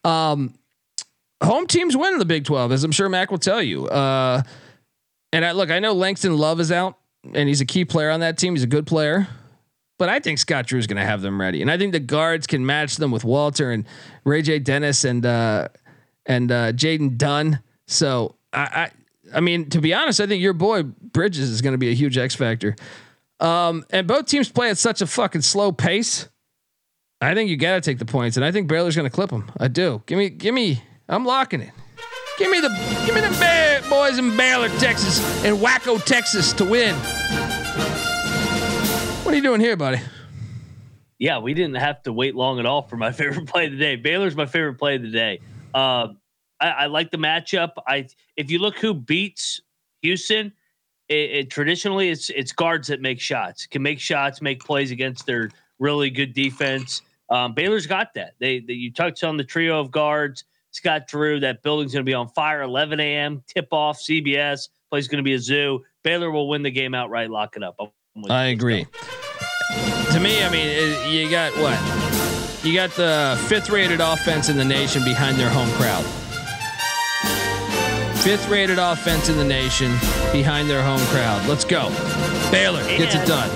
[0.04, 0.54] um,
[1.42, 3.86] home teams win in the Big 12, as I'm sure Mac will tell you.
[3.86, 4.42] Uh,
[5.32, 6.98] and I look, I know Langston Love is out,
[7.34, 8.54] and he's a key player on that team.
[8.54, 9.28] He's a good player.
[9.98, 12.00] But I think Scott Drew is going to have them ready, and I think the
[12.00, 13.86] guards can match them with Walter and
[14.24, 14.58] Ray J.
[14.58, 15.68] Dennis and uh,
[16.26, 17.60] and uh, Jayden Nunn.
[17.86, 18.90] So I, I,
[19.36, 21.94] I mean, to be honest, I think your boy Bridges is going to be a
[21.94, 22.74] huge X factor.
[23.38, 26.28] Um, and both teams play at such a fucking slow pace.
[27.20, 29.30] I think you got to take the points, and I think Baylor's going to clip
[29.30, 29.50] them.
[29.58, 30.02] I do.
[30.06, 30.82] Give me, give me.
[31.08, 31.70] I'm locking it.
[32.38, 32.68] Give me the,
[33.04, 36.94] give me the Ba- boys in Baylor, Texas, and Waco, Texas, to win.
[39.24, 40.00] What are you doing here, buddy?
[41.18, 43.78] yeah, we didn't have to wait long at all for my favorite play of the
[43.78, 43.94] day.
[43.96, 45.38] Baylor's my favorite play of the day.
[45.72, 46.18] Um,
[46.60, 47.70] I, I like the matchup.
[47.86, 49.60] I if you look who beats
[50.02, 50.52] Houston,
[51.08, 55.24] it, it traditionally it's it's guards that make shots, can make shots, make plays against
[55.24, 57.02] their really good defense.
[57.30, 58.34] Um, Baylor's got that.
[58.40, 60.44] They, they you touched on the trio of guards.
[60.72, 62.62] Scott Drew, that building's going to be on fire.
[62.62, 63.42] 11 a.m.
[63.46, 63.98] tip off.
[64.00, 65.82] CBS place going to be a zoo.
[66.02, 67.30] Baylor will win the game outright.
[67.30, 67.76] Lock it up.
[68.14, 68.24] You.
[68.28, 68.84] Agree.
[70.12, 71.78] To me, I mean, it, you got what?
[72.64, 76.04] You got the fifth rated offense in the nation behind their home crowd.
[78.22, 79.90] Fifth rated offense in the nation
[80.30, 81.44] behind their home crowd.
[81.48, 81.88] Let's go.
[82.52, 83.50] Baylor gets it done.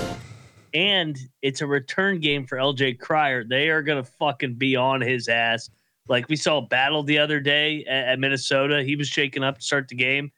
[0.73, 3.45] and it's a return game for LJ Cryer.
[3.45, 5.69] They are gonna fucking be on his ass.
[6.07, 8.83] Like we saw Battle the other day at, at Minnesota.
[8.83, 10.31] He was shaking up to start the game.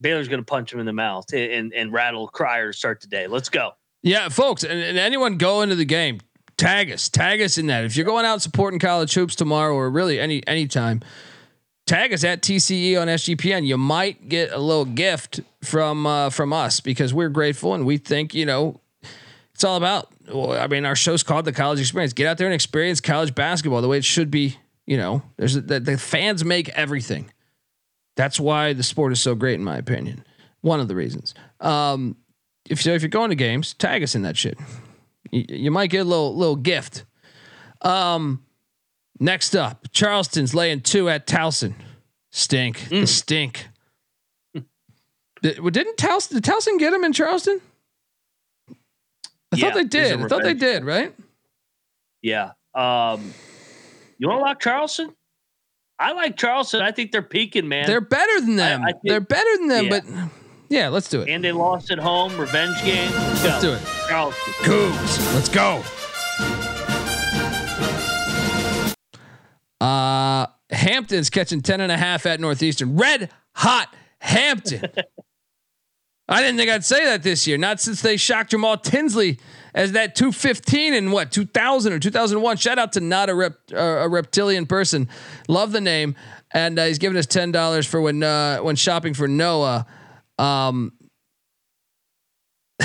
[0.00, 3.08] Baylor's gonna punch him in the mouth and, and, and rattle Cryer to start the
[3.08, 3.26] day.
[3.26, 3.72] Let's go.
[4.02, 6.20] Yeah, folks, and, and anyone go into the game,
[6.56, 7.84] tag us, tag us in that.
[7.84, 11.02] If you're going out supporting college hoops tomorrow or really any any time,
[11.86, 13.66] tag us at TCE on SGPN.
[13.66, 17.96] You might get a little gift from uh, from us because we're grateful and we
[17.96, 18.80] think you know
[19.52, 20.12] it's all about.
[20.32, 22.12] Well, I mean, our show's called the College Experience.
[22.12, 24.58] Get out there and experience college basketball the way it should be.
[24.88, 27.30] You know, there's the, the fans make everything.
[28.16, 30.24] That's why the sport is so great, in my opinion.
[30.62, 31.34] One of the reasons.
[31.60, 32.16] Um,
[32.70, 34.56] if so, if you're going to games, tag us in that shit.
[35.30, 37.04] You, you might get a little little gift.
[37.82, 38.42] Um,
[39.20, 41.74] next up, Charleston's laying two at Towson.
[42.30, 43.68] Stink, the stink.
[45.42, 47.60] Didn't Towson did Towson get him in Charleston?
[48.70, 50.20] I Yeah, thought they did.
[50.20, 51.14] I thought they did, right?
[52.22, 52.52] Yeah.
[52.74, 53.34] Um,
[54.18, 55.10] you want to lock Charleston?
[55.98, 56.80] I like Charleston.
[56.80, 57.86] I think they're peaking, man.
[57.86, 58.82] They're better than them.
[58.82, 59.90] I think- They're better than them, Yeah.
[60.00, 60.04] but
[60.68, 61.28] yeah, let's do it.
[61.28, 62.36] and they lost at home.
[62.38, 63.10] Revenge game.
[63.12, 63.82] Let's, Let's do it.
[64.08, 64.52] Charleston.
[64.62, 65.34] Cougs.
[65.34, 65.82] Let's go.
[69.80, 72.96] Uh Hampton's catching 10 and a half at Northeastern.
[72.96, 74.82] Red hot Hampton.
[76.28, 77.56] I didn't think I'd say that this year.
[77.56, 79.38] Not since they shocked Jamal Tinsley
[79.74, 82.56] as that 215 in what 2000 or 2001.
[82.56, 85.08] Shout out to not a rep, uh, a reptilian person.
[85.48, 86.14] Love the name,
[86.52, 89.86] and uh, he's giving us ten dollars for when uh, when shopping for Noah.
[90.38, 90.92] Um,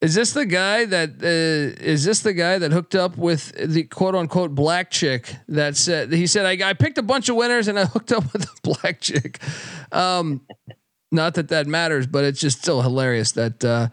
[0.00, 3.82] Is this the guy that uh, is this the guy that hooked up with the
[3.82, 7.66] quote unquote black chick that said he said I, I picked a bunch of winners
[7.66, 9.40] and I hooked up with a black chick.
[9.90, 10.42] Um,
[11.10, 13.88] not that that matters, but it's just still hilarious that uh,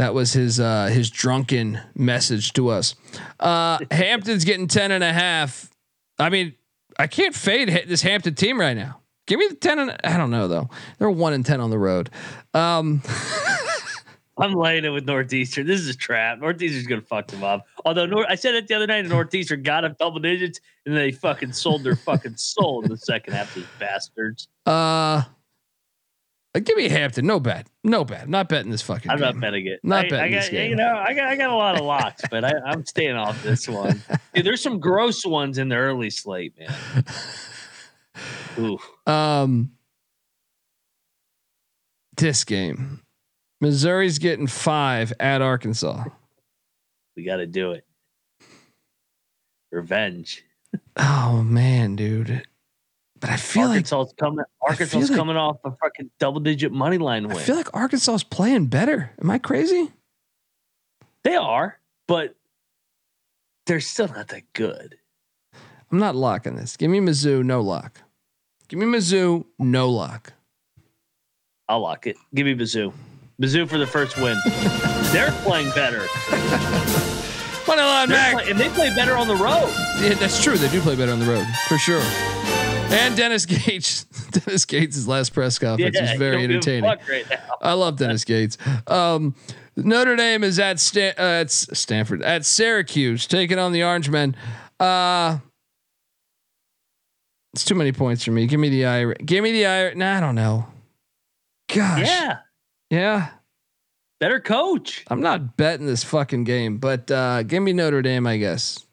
[0.00, 2.94] that was his uh, his drunken message to us.
[3.38, 5.70] Uh, Hampton's getting 10 and a half.
[6.18, 6.54] I mean,
[6.98, 9.02] I can't fade this Hampton team right now.
[9.26, 10.70] Give me the 10 and I don't know though.
[10.98, 12.08] They're 1 and 10 on the road.
[12.54, 13.02] Um,
[14.38, 15.66] I'm laying it with Northeastern.
[15.66, 16.38] This is a trap.
[16.38, 17.66] Northeastern's gonna fuck them up.
[17.84, 21.52] Although I said it the other night, Northeastern got up double digits and they fucking
[21.52, 23.54] sold their fucking soul in the second half.
[23.54, 24.48] These bastards.
[24.64, 25.24] Uh,
[26.54, 27.26] uh, give me Hampton.
[27.26, 27.68] No bet.
[27.84, 28.22] No bet.
[28.22, 29.10] I'm not betting this fucking.
[29.10, 29.26] I'm game.
[29.26, 29.80] not betting it.
[29.82, 30.70] Not I, betting I got, this game.
[30.70, 33.40] You know, I got I got a lot of locks, but I, I'm staying off
[33.42, 34.02] this one.
[34.34, 37.04] Dude, there's some gross ones in the early slate, man.
[38.58, 38.78] Ooh.
[39.10, 39.72] Um,
[42.16, 43.00] this game,
[43.60, 46.04] Missouri's getting five at Arkansas.
[47.16, 47.84] We got to do it.
[49.70, 50.44] Revenge.
[50.96, 52.42] Oh man, dude.
[53.20, 54.44] But I feel like Arkansas's coming.
[54.62, 57.36] Arkansas's like- coming off a fucking double digit money line win.
[57.36, 59.12] I feel like Arkansas is playing better.
[59.20, 59.90] Am I crazy?
[61.22, 62.34] they are, but
[63.66, 64.96] they're still not that good.
[65.92, 66.78] I'm not locking this.
[66.78, 68.00] Give me Mizzou, no lock.
[68.68, 70.32] Give me Mizzou, no lock.
[71.68, 72.16] I'll lock it.
[72.34, 72.92] Give me Mizzou.
[73.40, 74.38] Mizzou for the first win.
[75.12, 76.06] they're playing better.
[77.66, 78.32] Moneyline Mac.
[78.32, 79.68] play- and they play better on the road.
[80.00, 80.56] Yeah, that's true.
[80.56, 82.02] They do play better on the road for sure.
[82.90, 84.04] And Dennis Gates.
[84.32, 86.98] Dennis Gates' last press conference was you very don't give a entertaining.
[87.08, 87.40] right.
[87.60, 88.58] I love Dennis Gates.
[88.86, 89.34] Um,
[89.76, 94.34] Notre Dame is at Stan- uh, at Stanford at Syracuse taking on the Orangemen.
[94.78, 95.38] Uh,
[97.54, 98.46] it's too many points for me.
[98.46, 99.18] Give me the Irish.
[99.24, 99.96] Give me the Irish.
[99.96, 100.66] Nah, I don't know.
[101.72, 102.00] Gosh.
[102.06, 102.38] Yeah,
[102.90, 103.28] Yeah.
[104.20, 105.04] better coach.
[105.08, 108.84] I'm not betting this fucking game, but uh, give me Notre Dame, I guess.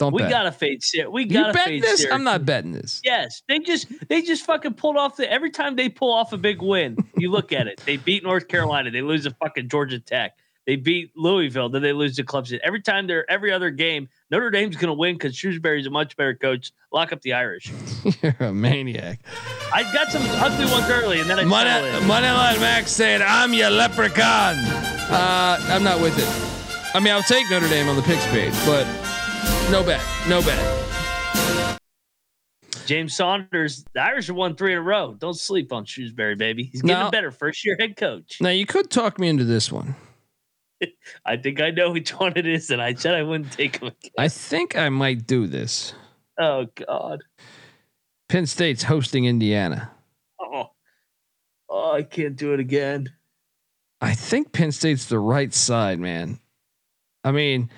[0.00, 0.30] Don't We bet.
[0.30, 0.82] gotta fade.
[0.82, 1.82] Sy- We gotta bet fade.
[1.82, 2.00] this?
[2.00, 2.14] Syracuse.
[2.14, 3.00] I'm not betting this.
[3.04, 6.38] Yes, they just they just fucking pulled off the every time they pull off a
[6.38, 6.96] big win.
[7.18, 7.80] You look at it.
[7.84, 8.90] They beat North Carolina.
[8.90, 10.36] They lose to fucking Georgia Tech.
[10.66, 11.68] They beat Louisville.
[11.68, 12.60] Then they lose to Clemson.
[12.62, 16.34] Every time they're every other game, Notre Dame's gonna win because Shrewsberry's a much better
[16.34, 16.72] coach.
[16.92, 17.70] Lock up the Irish.
[18.22, 19.20] You're a maniac.
[19.72, 22.02] I got some ugly ones early, and then I Money, in.
[22.04, 24.56] Moneyline Max said, I'm your leprechaun.
[25.10, 26.94] Uh, I'm not with it.
[26.94, 28.86] I mean, I'll take Notre Dame on the picks page, but
[29.70, 30.02] no bet.
[30.28, 31.78] No bet.
[32.86, 33.84] James Saunders.
[33.94, 35.14] The Irish have won three in a row.
[35.14, 36.64] Don't sleep on Shrewsberry, baby.
[36.64, 37.10] He's getting No.
[37.10, 37.30] better.
[37.30, 38.38] First year head coach.
[38.40, 39.94] Now, you could talk me into this one.
[41.24, 43.88] I think I know which one it is, and I said I wouldn't take him
[43.88, 44.10] again.
[44.18, 45.92] I think I might do this.
[46.38, 47.20] Oh God.
[48.28, 49.90] Penn State's hosting Indiana.
[50.40, 50.70] Oh.
[51.68, 53.10] Oh, I can't do it again.
[54.00, 56.40] I think Penn State's the right side, man.
[57.22, 57.70] I mean,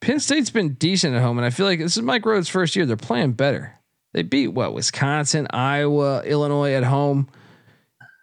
[0.00, 2.74] Penn State's been decent at home, and I feel like this is Mike Rhoades' first
[2.74, 2.86] year.
[2.86, 3.78] They're playing better.
[4.12, 7.28] They beat what Wisconsin, Iowa, Illinois at home.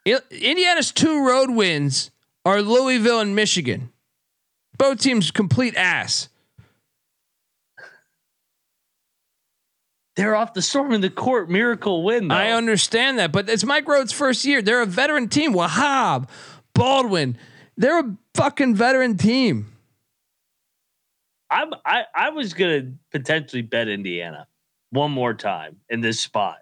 [0.05, 2.11] Il- Indiana's two road wins
[2.45, 3.91] are Louisville and Michigan.
[4.77, 6.29] Both teams complete ass.
[10.15, 12.29] They're off the storm in the court miracle win.
[12.29, 12.35] Though.
[12.35, 14.63] I understand that, but it's Mike Rhoades' first year.
[14.63, 15.53] They're a veteran team.
[15.53, 16.27] Wahab,
[16.73, 17.37] Baldwin,
[17.77, 19.71] they're a fucking veteran team.
[21.49, 24.47] I'm, I I was gonna potentially bet Indiana
[24.91, 26.57] one more time in this spot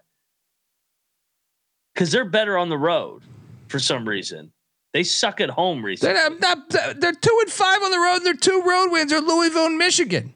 [1.94, 3.22] because they're better on the road
[3.68, 4.52] for some reason.
[4.92, 6.14] They suck at home recently.
[6.14, 9.20] They're not, they're two and five on the road, and their two road wins are
[9.20, 10.34] Louisville and Michigan.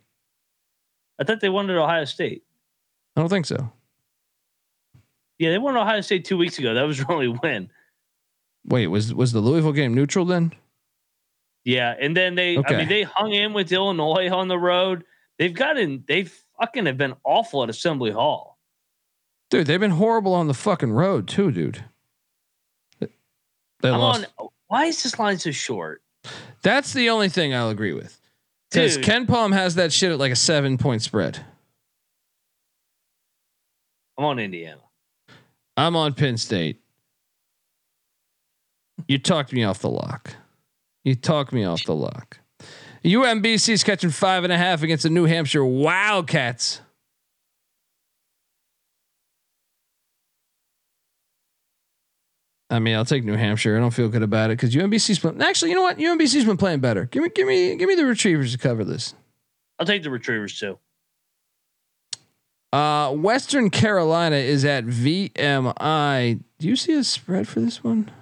[1.18, 2.44] I thought they won at Ohio State.
[3.16, 3.72] I don't think so.
[5.38, 6.74] Yeah, they won at Ohio State two weeks ago.
[6.74, 7.70] That was their only win.
[8.66, 10.52] Wait, was was the Louisville game neutral then?
[11.64, 15.04] Yeah, and then they, I mean, they hung in with Illinois on the road.
[15.38, 16.24] They've gotten, they
[16.58, 18.58] fucking have been awful at Assembly Hall.
[19.50, 21.84] Dude, they've been horrible on the fucking road too, dude.
[23.00, 24.26] They I'm lost.
[24.38, 24.48] on.
[24.68, 26.02] Why is this line so short?
[26.62, 28.20] That's the only thing I'll agree with.
[28.70, 31.44] Because KenPom has that shit at like a seven point spread.
[34.16, 34.80] I'm on Indiana.
[35.76, 36.80] I'm on Penn State.
[39.08, 40.36] You talked me off the lock.
[41.10, 42.38] You talked me off the lock.
[43.04, 46.82] UMBC's catching five and a half against the New Hampshire Wildcats.
[52.70, 53.76] I mean, I'll take New Hampshire.
[53.76, 55.70] I don't feel good about it because UMBC's been actually.
[55.70, 55.98] You know what?
[55.98, 57.06] UMBC's been playing better.
[57.06, 59.12] Give me, give me, give me the Retrievers to cover this.
[59.80, 60.78] I'll take the Retrievers too.
[62.72, 66.38] Uh, Western Carolina is at VMI.
[66.60, 68.12] Do you see a spread for this one?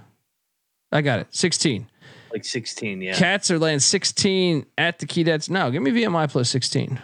[0.91, 1.27] I got it.
[1.33, 1.87] 16.
[2.33, 3.15] Like 16, yeah.
[3.15, 5.49] Cats are laying 16 at the Keydets.
[5.49, 7.01] No, give me VMI plus 16.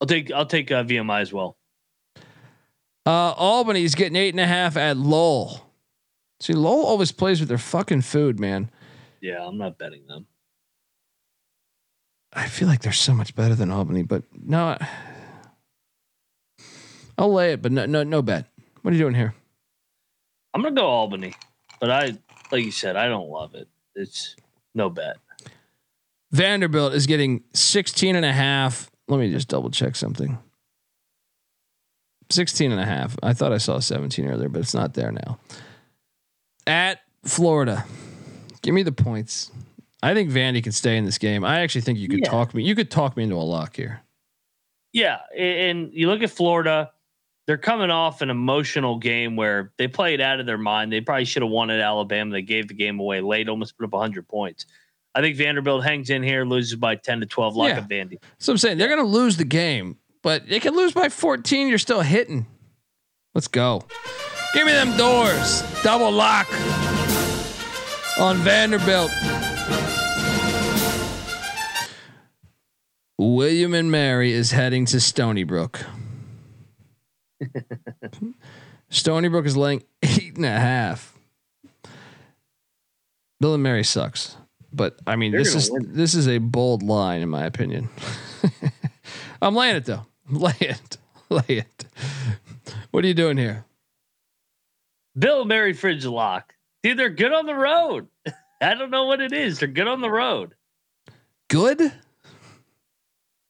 [0.00, 1.58] I'll take I'll take uh, VMI as well.
[3.04, 5.70] Uh, Albany's getting eight and a half at Lowell.
[6.40, 8.70] See, Lowell always plays with their fucking food, man.
[9.20, 10.26] Yeah, I'm not betting them.
[12.32, 14.78] I feel like they're so much better than Albany, but no,
[17.18, 18.46] I'll lay it, but no, no, no bet.
[18.82, 19.34] What are you doing here?
[20.54, 21.34] I'm gonna go Albany,
[21.80, 22.16] but I
[22.50, 23.68] like you said, I don't love it.
[23.94, 24.36] It's
[24.74, 25.16] no bet.
[26.32, 28.90] Vanderbilt is getting 16 and a half.
[29.08, 30.38] Let me just double check something.
[32.30, 33.16] 16 and a half.
[33.22, 35.38] I thought I saw 17 earlier, but it's not there now.
[36.66, 37.84] At Florida.
[38.62, 39.50] Give me the points.
[40.02, 41.44] I think Vandy can stay in this game.
[41.44, 42.30] I actually think you could Yeah.
[42.30, 42.62] talk me.
[42.62, 44.02] You could talk me into a lock here.
[44.92, 46.92] Yeah, and you look at Florida,
[47.46, 50.92] they're coming off an emotional game where they played out of their mind.
[50.92, 52.30] They probably should have won at Alabama.
[52.32, 54.66] They gave the game away late, almost put up 100 points.
[55.14, 57.80] I think Vanderbilt hangs in here, loses by 10 to 12, like Yeah.
[57.80, 58.18] a Vandy.
[58.38, 61.66] So I'm saying they're going to lose the game, but they can lose by 14.
[61.66, 62.46] You're still hitting.
[63.34, 63.84] Let's go.
[64.54, 65.62] Give me them doors.
[65.82, 66.46] Double lock
[68.18, 69.10] on Vanderbilt.
[73.18, 75.84] William and Mary is heading to Stony Brook.
[78.88, 81.16] Stony Brook is laying eight and a half.
[83.40, 84.36] Bill and Mary sucks,
[84.72, 85.94] but I mean They're this is win.
[85.94, 87.88] this is a bold line in my opinion.
[89.42, 90.06] I'm laying it though.
[90.30, 90.96] Lay it,
[91.28, 91.84] lay it.
[92.92, 93.64] What are you doing here?
[95.18, 96.54] Bill and Mary Fridge Lock.
[96.84, 98.06] Dude, they're good on the road.
[98.60, 99.58] I don't know what it is.
[99.58, 100.54] They're good on the road.
[101.48, 101.92] Good.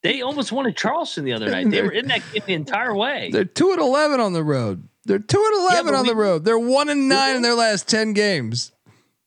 [0.03, 1.71] They almost won at Charleston the other night.
[1.71, 3.31] They were in that game the entire way.
[3.33, 4.89] They're two and eleven on the road.
[5.05, 6.45] They're two and eleven but on the road.
[6.45, 8.73] They're one and nine in their last ten games.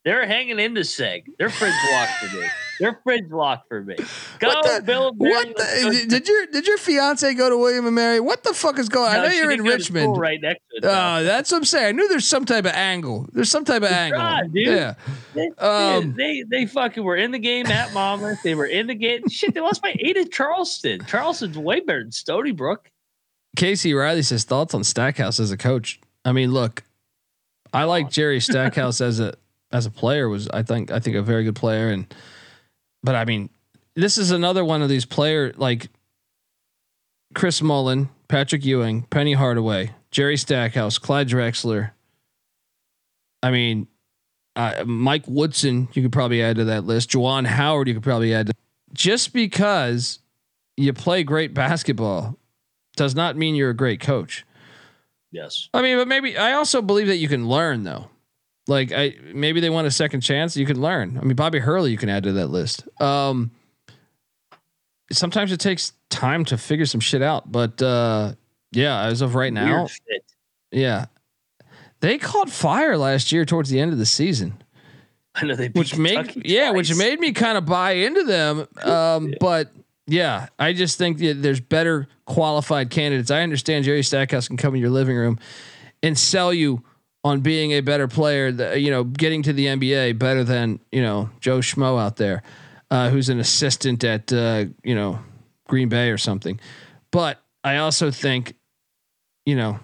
[0.04, 1.26] They're hanging in the seg.
[1.38, 2.48] They're lock for me.
[2.80, 3.96] They're fridge locked for me.
[4.40, 5.14] Go, What the- Bill.
[5.16, 8.20] What the, did your did your fiance go to William and Mary?
[8.20, 9.10] What the fuck is going?
[9.12, 9.20] on?
[9.20, 10.18] I know you're in didn't go to school Richmond.
[10.18, 10.82] right next to it.
[10.82, 10.90] though.
[10.92, 11.86] Uh, that's what I'm saying.
[11.88, 13.28] I knew there's some type of angle.
[13.32, 14.20] There's some type of angle.
[14.20, 14.68] right, dude.
[14.68, 14.94] Yeah.
[15.36, 18.42] They, Um, they they fucking were in the game at Monmouth.
[18.44, 19.28] They were in the game.
[19.30, 21.06] Shit, they lost by eight at Charleston.
[21.06, 22.90] Charleston's way better than Stony Brook.
[23.56, 26.00] Casey Riley says thoughts on Stackhouse as a coach.
[26.26, 26.84] I mean, look,
[27.72, 29.36] I like Jerry Stackhouse as a
[29.72, 32.12] as a player was I think I think a very good player and
[33.04, 33.50] but I mean,
[33.96, 35.90] this is another one of these player like
[37.34, 41.92] Chris Mullin, Patrick Ewing, Penny Hardaway, Jerry Stackhouse, Clyde Drexler.
[43.42, 43.88] I mean,
[44.56, 47.12] uh, Mike Woodson, you could probably add to that list.
[47.12, 48.48] Juwan Howard, you could probably add.
[48.48, 48.54] To,
[48.94, 50.20] just because
[50.78, 52.38] you play great basketball
[52.96, 54.46] does not mean you're a great coach.
[55.32, 55.68] Yes.
[55.74, 58.10] I mean, but maybe I also believe that you can learn though.
[58.68, 61.18] Like I maybe they want a second chance, you can learn.
[61.18, 62.88] I mean, Bobby Hurley you can add to that list.
[63.02, 63.52] Um
[65.12, 67.52] sometimes it takes time to figure some shit out.
[67.52, 68.34] But uh,
[68.72, 69.88] yeah, as of right now,
[70.72, 71.06] yeah,
[72.00, 74.64] they caught fire last year towards the end of the season,
[75.36, 78.68] I know they beat which Kentucky yeah, which made me kind of buy into them.
[78.84, 79.72] Um, but
[80.08, 83.32] yeah, I just think that there's better qualified candidates.
[83.32, 85.40] I understand Jerry Stackhouse can come in your living room
[86.02, 86.84] and sell you
[87.24, 91.30] on being a better player, you know, getting to the NBA better than, you know,
[91.40, 92.44] Joe Schmo out there,
[92.92, 95.20] uh, who's an assistant at, uh, you know,
[95.68, 96.60] Green Bay or something.
[97.12, 98.56] But I also think,
[99.46, 99.80] you know,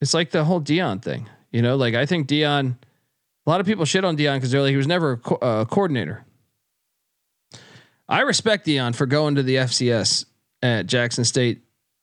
[0.00, 2.76] it's like the whole Deion thing, you know, like I think Deion,
[3.46, 5.36] a lot of people shit on Deion because they're like, he was never a co-
[5.36, 6.24] uh, coordinator.
[8.08, 10.26] I respect Deion for going to the FCS
[10.62, 11.62] at Jackson State,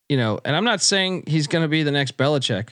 [0.09, 2.69] you know, and I'm not saying he's going to be the next Belichick,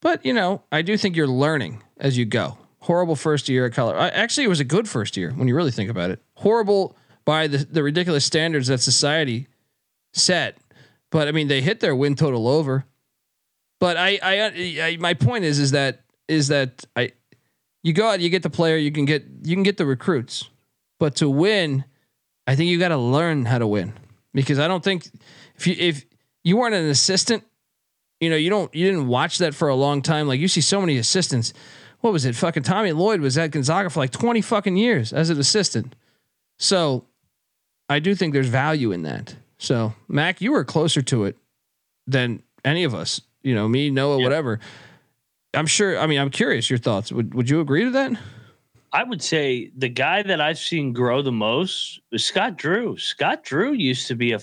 [0.00, 2.58] but you know, I do think you're learning as you go.
[2.80, 4.14] Horrible first year at Colorado.
[4.14, 6.22] Actually, it was a good first year when you really think about it.
[6.34, 9.48] Horrible by the, the ridiculous standards that society
[10.12, 10.58] set,
[11.10, 12.86] but I mean, they hit their win total over.
[13.80, 17.12] But I, I, uh, I, my point is, is that is that I,
[17.82, 20.48] you go out, you get the player, you can get you can get the recruits,
[20.98, 21.84] but to win,
[22.46, 23.92] I think you got to learn how to win
[24.34, 25.08] because I don't think
[25.56, 26.04] if you if
[26.44, 27.44] you weren't an assistant,
[28.20, 30.26] you know, you don't you didn't watch that for a long time.
[30.28, 31.52] Like you see so many assistants.
[32.00, 32.34] What was it?
[32.36, 35.94] Fucking Tommy Lloyd was at Gonzaga for like 20 fucking years as an assistant.
[36.58, 37.04] So
[37.88, 39.34] I do think there's value in that.
[39.58, 41.36] So Mac, you were closer to it
[42.06, 43.20] than any of us.
[43.42, 44.24] You know, me, Noah, Yeah.
[44.24, 44.60] whatever.
[45.54, 45.98] I'm sure.
[45.98, 47.10] I mean, I'm curious your thoughts.
[47.10, 48.12] Would Would you agree to that?
[48.92, 52.96] I would say the guy that I've seen grow the most is Scott Drew.
[52.96, 54.40] Scott Drew used to be a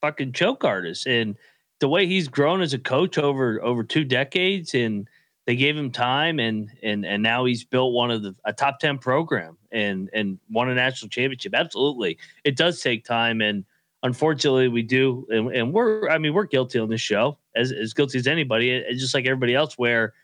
[0.00, 1.36] fucking choke artist, and
[1.80, 5.08] the way he's grown as a coach over over two decades, and
[5.46, 8.80] they gave him time, and and and now he's built one of the a top
[8.80, 11.54] ten program, and and won a national championship.
[11.54, 13.64] Absolutely, it does take time, and
[14.02, 17.94] unfortunately, we do, and, and we're I mean we're guilty on this show as as
[17.94, 20.14] guilty as anybody, just like everybody else, where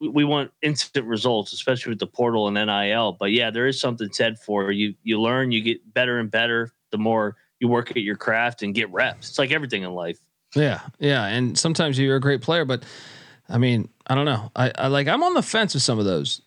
[0.00, 3.12] we want instant results, especially with the portal and NIL.
[3.12, 4.94] But yeah, there is something said for you.
[5.02, 8.74] You learn, you get better and better the more you work at your craft and
[8.74, 9.30] get reps.
[9.30, 10.18] It's like everything in life.
[10.56, 12.82] Yeah, yeah, and sometimes you're a great player, but
[13.48, 14.50] I mean, I don't know.
[14.56, 16.40] I, I like I'm on the fence with some of those.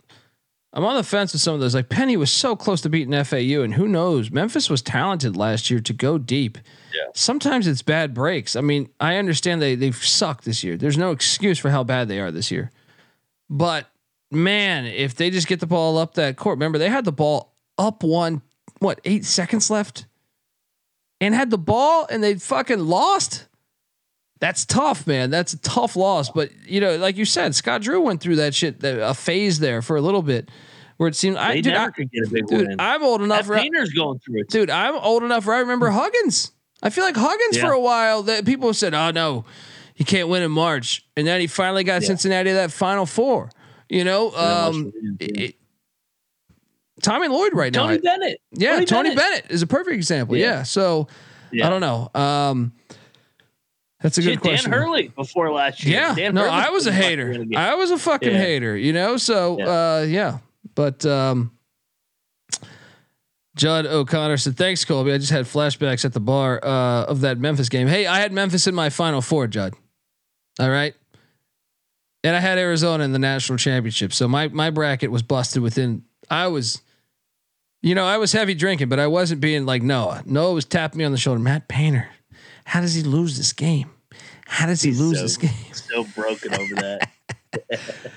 [0.71, 1.73] I'm on the fence with some of those.
[1.73, 4.29] Like Penny was so close to beating FAU, and who knows?
[4.29, 6.57] Memphis was talented last year to go deep.
[6.93, 7.09] Yeah.
[7.15, 8.55] Sometimes it's bad breaks.
[8.55, 10.77] I mean, I understand they they've sucked this year.
[10.77, 12.71] There's no excuse for how bad they are this year.
[13.49, 13.87] But
[14.31, 17.55] man, if they just get the ball up that court, remember they had the ball
[17.77, 18.41] up one,
[18.79, 20.05] what eight seconds left,
[21.19, 23.47] and had the ball, and they fucking lost.
[24.39, 25.29] That's tough, man.
[25.31, 26.29] That's a tough loss.
[26.29, 29.59] But you know, like you said, Scott Drew went through that shit, that, a phase
[29.59, 30.49] there for a little bit,
[30.97, 31.35] where it seemed.
[31.37, 32.75] I, They dude, never I, could get a big dude, win.
[32.79, 33.47] I'm old enough.
[33.47, 34.47] That Painter's going through it.
[34.49, 36.51] dude, I'm old enough where I remember Huggins.
[36.81, 37.65] I feel like Huggins Yeah.
[37.65, 39.43] for a while that people said, "Oh no,
[39.93, 42.07] he can't win in March," and then he finally got Yeah.
[42.07, 43.49] Cincinnati that Final Four.
[43.89, 45.55] You know, um, it- it-
[47.01, 47.87] Tommy Lloyd right now.
[47.87, 48.39] Tony Bennett.
[48.51, 49.43] yeah, Tony, Tony Bennett.
[49.43, 49.51] Bennett.
[49.51, 50.37] is a perfect example.
[50.37, 51.07] Yeah, so.
[51.51, 52.11] I don't know.
[52.13, 52.73] Um,
[54.01, 54.71] that's a good Shit, Dan.
[54.71, 55.99] Hurley before last year.
[55.99, 57.29] Yeah, Dan no, Hurley I was a hater.
[57.31, 57.57] win a game.
[57.57, 58.37] I was a fucking Yeah.
[58.37, 59.17] hater, you know.
[59.17, 60.39] So, uh, yeah,
[60.75, 61.51] but um,
[63.55, 65.11] Judd O'Connor said, "Thanks, Colby.
[65.11, 67.87] I just had flashbacks at the bar uh, of that Memphis game.
[67.87, 69.73] Hey, I had Memphis in my Final Four, Judd.
[70.59, 70.93] All right,
[72.23, 74.13] and I had Arizona in the national championship.
[74.13, 76.03] So my my bracket was busted within.
[76.29, 76.81] I was."
[77.81, 80.21] You know, I was heavy drinking, but I wasn't being like Noah.
[80.25, 81.39] Noah was tapping me on the shoulder.
[81.39, 82.09] Matt Painter,
[82.69, 83.89] how does he lose this game?
[84.45, 85.51] How does he He's lose so- this game?
[85.73, 87.09] So broken over that.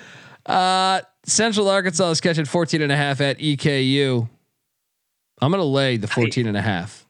[0.45, 4.29] Uh, Central Arkansas is catching 14 and a half at EKU.
[5.41, 7.07] I'm going to lay the 14 and a half.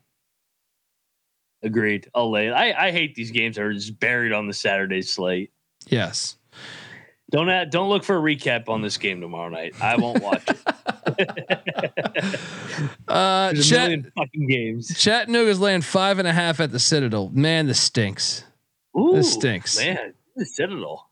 [1.63, 2.11] Agreed.
[2.15, 2.53] I'll lay it.
[2.53, 5.51] I, I hate these games that are just buried on the Saturday slate.
[5.87, 6.37] Yes.
[7.33, 9.75] Don't add, don't look for a recap on this game tomorrow night.
[9.83, 10.59] I won't watch it.
[13.09, 14.97] Uh, Chat- fucking games.
[14.99, 17.29] Chattanooga's laying five and a half at the Citadel.
[17.33, 18.45] Man, this stinks.
[18.99, 19.77] Ooh, This stinks.
[19.79, 21.11] Man, the Citadel.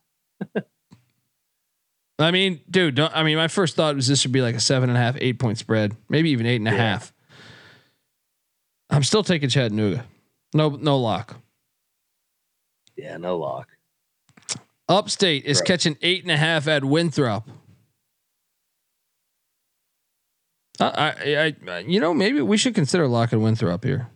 [2.19, 4.61] I mean, dude, don't, I mean, my first thought was this would be like a
[4.61, 6.77] seven and a half, eight point spread, maybe even eight and a Yeah.
[6.77, 7.13] half.
[8.89, 10.05] I'm still taking Chattanooga.
[10.55, 11.37] No, no lock.
[12.97, 13.69] Yeah, no lock.
[14.91, 15.67] Upstate is Bro.
[15.67, 17.49] catching eight and a half at Winthrop.
[20.81, 24.09] Uh, I, I, I, you know, maybe we should consider locking Winthrop here.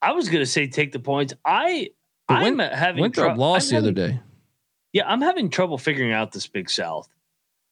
[0.00, 1.32] I was gonna say take the points.
[1.44, 1.90] I
[2.28, 4.20] But I'm Win- having Winthrop trou- lost I'm the other day.
[4.92, 7.08] Yeah, I'm having trouble figuring out this Big South.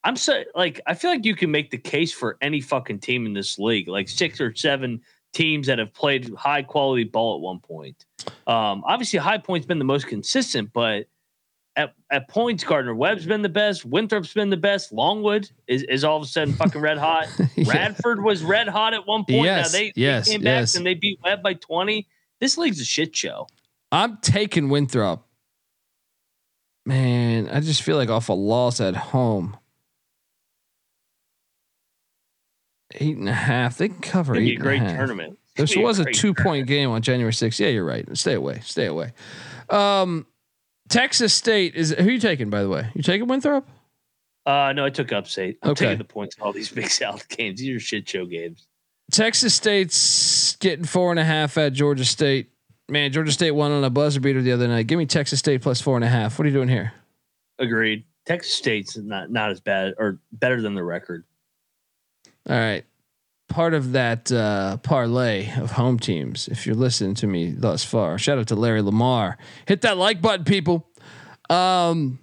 [0.03, 3.27] I'm so like I feel like you can make the case for any fucking team
[3.27, 5.03] in this league, like six or seven
[5.33, 8.05] teams that have played high quality ball at one point.
[8.47, 11.07] Um, obviously, High Point's been the most consistent, but
[11.77, 13.85] at, at points, Gardner Webb's been the best.
[13.85, 14.93] Winthrop's been the best.
[14.93, 17.29] Longwood is, is all of a sudden fucking red hot.
[17.55, 17.71] Yeah.
[17.71, 19.45] Radford was red hot at one point.
[19.45, 20.75] Yes, now they, yes, they came back yes.
[20.75, 22.09] and they beat Webb by 20.
[22.41, 23.47] This league's a shit show.
[23.93, 25.27] I'm taking Winthrop.
[26.87, 29.57] Man, I just feel like off a loss at home.
[32.97, 33.79] Eight and a half.
[33.79, 34.97] They can cover It's gonna be eight a and a great half.
[34.97, 35.39] tournament.
[35.57, 37.59] This was a great two point game on January 6th.
[37.59, 38.07] Yeah, you're right.
[38.17, 38.61] Stay away.
[38.65, 39.13] Stay away.
[39.69, 40.27] Um,
[40.89, 42.91] Texas State is who you taking, by the way?
[42.95, 43.67] You taking Winthrop?
[44.45, 45.59] Uh, no, I took upstate.
[45.63, 45.85] I'm Okay.
[45.87, 47.61] taking the points in all these Big South games.
[47.61, 48.67] These are shit show games.
[49.11, 52.49] Texas State's getting four and a half at Georgia State.
[52.89, 54.87] Man, Georgia State won on a buzzer beater the other night.
[54.87, 56.39] Give me Texas State plus four and a half.
[56.39, 56.93] What are you doing here?
[57.59, 58.05] Agreed.
[58.27, 61.25] Texas State's not not as bad or better than the record.
[62.49, 62.85] All right.
[63.49, 68.17] Part of that uh, parlay of home teams, if you're listening to me thus far,
[68.19, 69.37] shout out to Larry Lamar.
[69.67, 70.89] Hit that like button, people.
[71.51, 72.19] Um,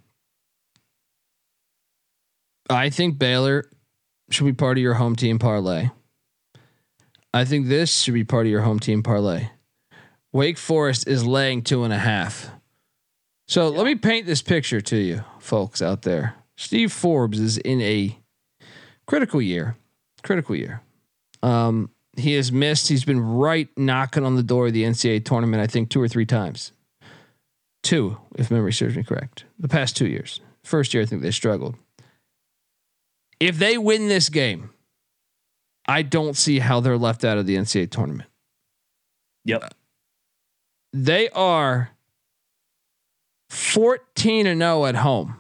[2.70, 3.70] I think Baylor
[4.32, 5.90] should be part of your home team parlay.
[7.34, 9.50] I think this should be part of your home team parlay.
[10.32, 12.50] Wake Forest is laying two and a half.
[13.48, 16.36] So let me paint this picture to you, folks out there.
[16.56, 18.20] Steve Forbes is in a
[19.08, 19.76] critical year.
[20.24, 20.82] Critical year.
[21.42, 22.88] Um, he has missed.
[22.90, 25.62] He's been right knocking on the door of the NCAA tournament.
[25.62, 26.72] I think two or three times.
[27.82, 29.46] Two, if memory serves me correct.
[29.58, 30.42] The past two years.
[30.64, 31.76] First year, I think they struggled.
[33.40, 34.72] If they win this game,
[35.88, 38.30] I don't see how they're left out of the NCAA tournament.
[39.46, 39.74] Yep.
[40.92, 41.92] They are
[43.50, 45.36] 14 and 0 at home.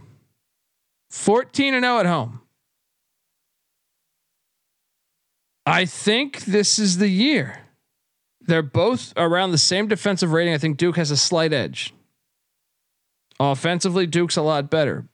[1.11, 2.41] 14 and 0 at home.
[5.69, 7.59] I think this is the year.
[8.41, 10.53] They're both around the same defensive rating.
[10.53, 11.93] I think Duke has a slight edge.
[13.39, 15.07] Offensively, Duke's a lot better.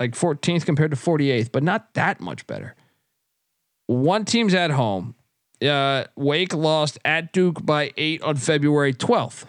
[0.00, 2.74] Like 14th compared to 48th, but not that much better.
[3.86, 5.14] One team's at home.
[5.60, 9.44] Uh, Wake lost at Duke by eight on February 12th.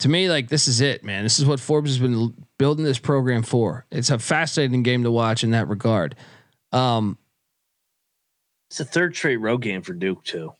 [0.00, 1.22] To me, like this is it, man.
[1.22, 3.86] This is what Forbes has been building this program for.
[3.92, 6.16] It's a fascinating game to watch in that regard.
[6.72, 7.18] Um,
[8.72, 10.54] It's a third straight road game for Duke too.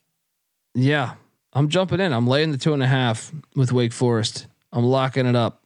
[0.74, 1.14] yeah,
[1.54, 2.12] I'm jumping in.
[2.12, 4.48] I'm laying the two and a half with Wake Forest.
[4.70, 5.62] I'm locking it up.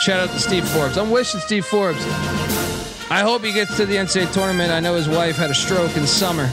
[0.00, 0.98] Shout out to Steve Forbes.
[0.98, 2.04] I'm wishing Steve Forbes.
[3.12, 4.72] I hope he gets to the NCAA tournament.
[4.72, 6.50] I know his wife had a stroke in summer,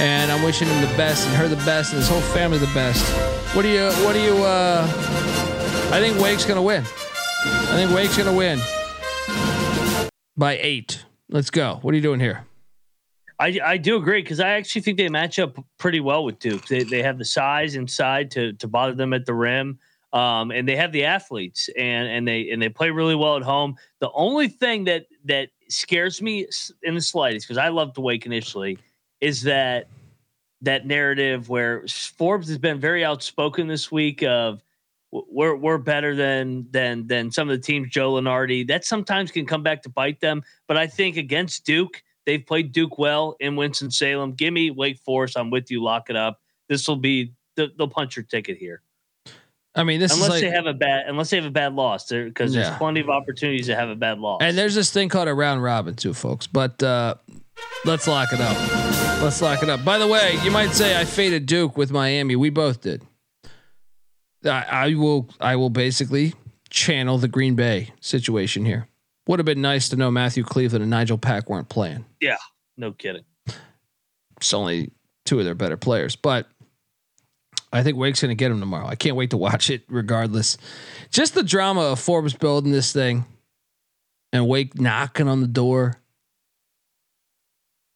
[0.00, 2.74] and I'm wishing him the best and her the best and his whole family the
[2.74, 3.06] best.
[3.54, 3.88] What do you?
[4.04, 4.36] What do you?
[4.42, 4.84] Uh,
[5.92, 6.82] I think Wake's gonna win.
[6.82, 8.58] I think Wake's gonna win
[10.36, 11.04] by eight.
[11.28, 11.78] Let's go.
[11.82, 12.46] What are you doing here?
[13.40, 16.66] I, I do agree because I actually think they match up pretty well with Duke.
[16.66, 19.78] They, they have the size inside to to bother them at the rim,
[20.12, 23.42] um, and they have the athletes and and they and they play really well at
[23.42, 23.76] home.
[24.00, 26.46] The only thing that that scares me
[26.82, 28.78] in the slightest because I loved Wake initially
[29.22, 29.88] is that
[30.60, 34.62] that narrative where Forbes has been very outspoken this week of
[35.12, 38.68] we're we're better than than than some of the teams Joe Lunardi.
[38.68, 40.42] That sometimes can come back to bite them.
[40.68, 44.32] But I think against Duke, they've played Duke well in Winston Salem.
[44.34, 45.36] Give me Wake Forest.
[45.36, 45.82] I'm with you.
[45.82, 46.40] Lock it up.
[46.68, 48.82] This will be they'll they'll punch your ticket here,
[49.74, 51.74] I mean, this unless is like, they have a bad unless they have a bad
[51.74, 52.08] loss.
[52.08, 52.62] Because Yeah.
[52.62, 54.38] there's plenty of opportunities to have a bad loss.
[54.42, 56.46] And there's this thing called a round robin too, folks.
[56.46, 57.16] But uh,
[57.84, 58.56] let's lock it up.
[59.20, 59.84] Let's lock it up.
[59.84, 62.36] By the way, you might say I faded Duke with Miami.
[62.36, 63.02] We both did.
[64.44, 65.28] I, I will.
[65.40, 66.34] I will basically
[66.70, 68.86] channel the Green Bay situation here.
[69.30, 72.04] Would have been nice to know Matthew Cleveland and Nigel Pack weren't playing.
[72.20, 72.38] Yeah,
[72.76, 73.22] no kidding.
[74.36, 74.90] It's only
[75.24, 76.48] two of their better players, but
[77.72, 78.88] I think Wake's going to get him tomorrow.
[78.88, 79.84] I can't wait to watch it.
[79.88, 80.58] Regardless,
[81.12, 83.24] just the drama of Forbes building this thing
[84.32, 86.00] and Wake knocking on the door.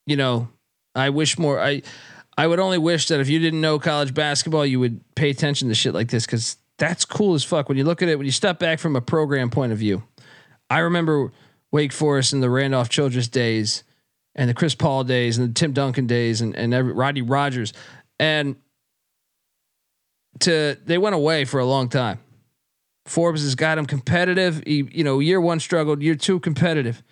[0.07, 0.51] You know,
[0.95, 1.59] I wish more.
[1.59, 1.83] I
[2.39, 5.69] I would only wish that if you didn't know college basketball, you would pay attention
[5.69, 7.69] to shit like this because that's cool as fuck.
[7.69, 10.05] When you look at it, when you step back from a program point of view,
[10.71, 11.33] I remember
[11.71, 13.85] Wake Forest in the Randolph Childress days
[14.35, 17.73] and the Chris Paul days and the Tim Duncan days and and every, Rodney Rogers
[18.19, 18.57] and
[20.41, 22.21] to they went away for a long time.
[23.07, 24.63] Forbes has got him competitive.
[24.67, 27.03] He, you know, year one struggled, year two competitive,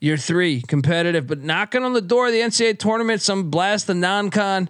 [0.00, 3.94] year three competitive, but knocking on the door of the NCAA tournament, some blast the
[3.94, 4.68] non-con.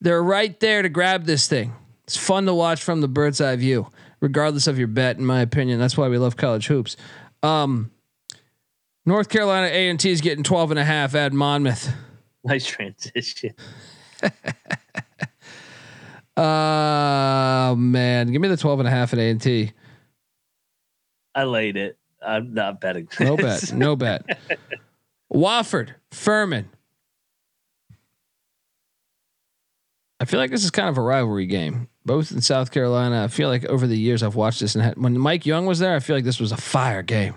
[0.00, 1.74] They're right there to grab this thing.
[2.04, 3.88] It's fun to watch from the bird's eye view,
[4.20, 5.18] regardless of your bet.
[5.18, 6.96] In my opinion, that's why we love college hoops.
[7.42, 7.90] Um,
[9.06, 11.92] North Carolina A and T is getting 12 and a half at Monmouth.
[12.44, 13.54] Nice transition.
[16.36, 19.72] Uh man, give me the 12 and a half at A and T.
[21.34, 21.98] I laid it.
[22.24, 23.08] I'm not betting.
[23.18, 23.72] No bet.
[23.72, 24.38] No bet.
[25.34, 26.68] Wofford, Furman.
[30.20, 33.22] I feel like this is kind of a rivalry game, both in South Carolina.
[33.22, 35.78] I feel like over the years I've watched this, and had, when Mike Young was
[35.78, 37.34] there, I feel like this was a fire game.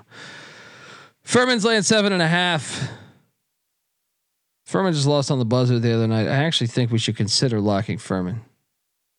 [1.21, 2.89] Furman's laying seven and a half.
[4.65, 6.27] Furman just lost on the buzzer the other night.
[6.27, 8.41] I actually think we should consider locking Furman.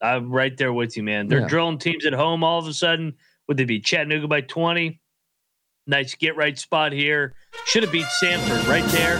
[0.00, 1.28] I'm right there with you, man.
[1.28, 1.46] They're Yeah.
[1.46, 3.14] drilling teams at home all of a sudden.
[3.46, 5.00] Would they be Chattanooga by 20?
[5.86, 7.34] Nice get right spot here.
[7.66, 9.18] Should have beat Samford right there.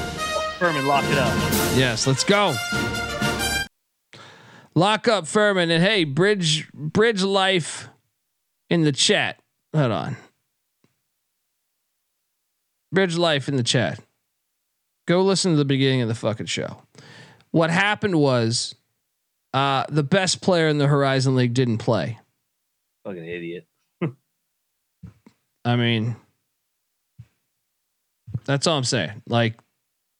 [0.58, 1.32] Furman, lock it up.
[1.76, 2.54] Yes, let's go.
[4.74, 7.88] Lock up Furman and hey, bridge bridge life
[8.70, 9.38] in the chat.
[9.74, 10.16] Hold on.
[12.90, 14.00] Bridge life in the chat.
[15.06, 16.82] Go listen to the beginning of the fucking show.
[17.50, 18.74] What happened was
[19.52, 22.18] uh the best player in the Horizon League didn't play.
[23.04, 23.66] Fucking idiot.
[25.64, 26.16] I mean,
[28.44, 29.22] that's all I'm saying.
[29.28, 29.58] Like,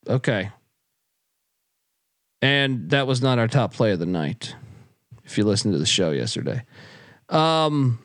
[0.08, 0.50] okay.
[2.42, 4.54] And that was not our top play of the night.
[5.24, 6.64] If you listened to the show yesterday,
[7.28, 8.00] um,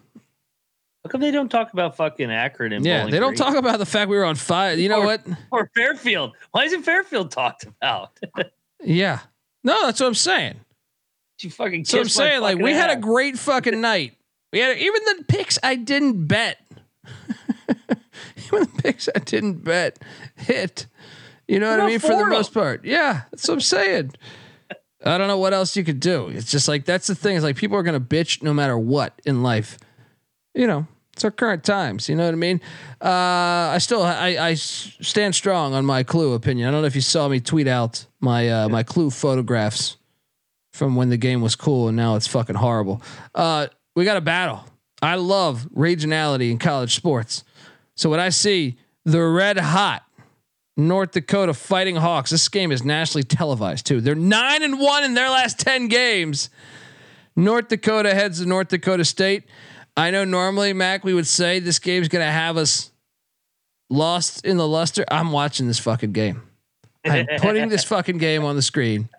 [1.04, 3.38] How come they don't talk about fucking Akron and yeah, Bowling they don't Green?
[3.38, 4.76] talk about the fact we were on fire.
[4.76, 5.26] You know Or- what?
[5.52, 6.34] or Fairfield.
[6.52, 8.12] Why isn't Fairfield talked about?
[8.84, 9.22] Yeah,
[9.64, 10.60] no, that's what I'm saying.
[11.42, 14.14] you fucking So I'm saying, like, we had a great fucking night.
[14.54, 16.60] We had even the picks I didn't bet.
[18.46, 19.98] even the picks I didn't bet
[20.36, 20.86] hit.
[21.48, 22.00] You know what I mean?
[22.00, 24.12] For the most part, yeah, that's what I'm saying.
[25.06, 26.28] I don't know what else you could do.
[26.28, 27.36] It's just like that's the thing.
[27.36, 29.78] Is like people are gonna bitch no matter what in life.
[30.54, 32.10] You know, it's our current times.
[32.10, 32.60] You know what I mean?
[33.02, 36.68] Uh, I still I, I stand strong on my Clue opinion.
[36.68, 39.98] I don't know if you saw me tweet out my uh, my Clue photographs
[40.74, 43.02] from when the game was cool and now it's fucking horrible.
[43.34, 44.66] Uh, we got a battle.
[45.02, 47.44] I love regionality in college sports.
[47.96, 50.04] So when I see the red hot
[50.78, 54.00] North Dakota Fighting Hawks, this game is nationally televised too.
[54.00, 56.52] They're nine and one in their last ten games.
[57.36, 59.44] North Dakota heads to North Dakota State.
[59.98, 62.92] I know normally Mac we would say this game's gonna have us
[63.90, 65.04] lost in the luster.
[65.10, 66.44] I'm watching this fucking game.
[67.04, 69.10] I'm putting this fucking game on the screen.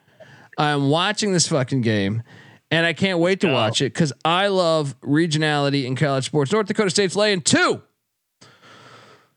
[0.56, 2.22] I'm watching this fucking game,
[2.70, 6.52] and I can't wait to watch it because I love regionality in college sports.
[6.52, 7.82] North Dakota State's laying two.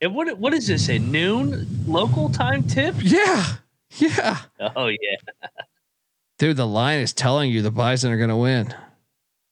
[0.02, 0.89] And what what is this?
[0.89, 2.95] A noon local time tip?
[2.99, 3.45] Yeah,
[3.97, 4.38] yeah,
[4.76, 5.47] Oh yeah.
[6.39, 6.58] dude.
[6.58, 8.74] The line is telling you the Bison are gonna win.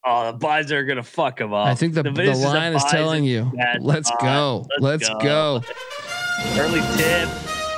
[0.03, 1.67] Oh, the Bison are gonna fuck them up.
[1.67, 3.51] I think the, the, of line is telling you.
[3.79, 4.65] Let's go.
[4.79, 5.59] Let's, Let's go.
[5.61, 5.61] go.
[6.57, 7.29] Early tip.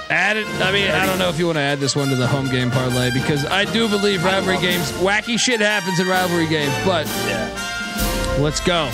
[0.10, 0.46] Add it.
[0.62, 2.50] I mean, I don't know if you want to add this one to the home
[2.50, 6.74] game parlay because I do believe rivalry games, wacky shit happens in rivalry games.
[6.86, 8.38] But Yeah.
[8.40, 8.90] let's go.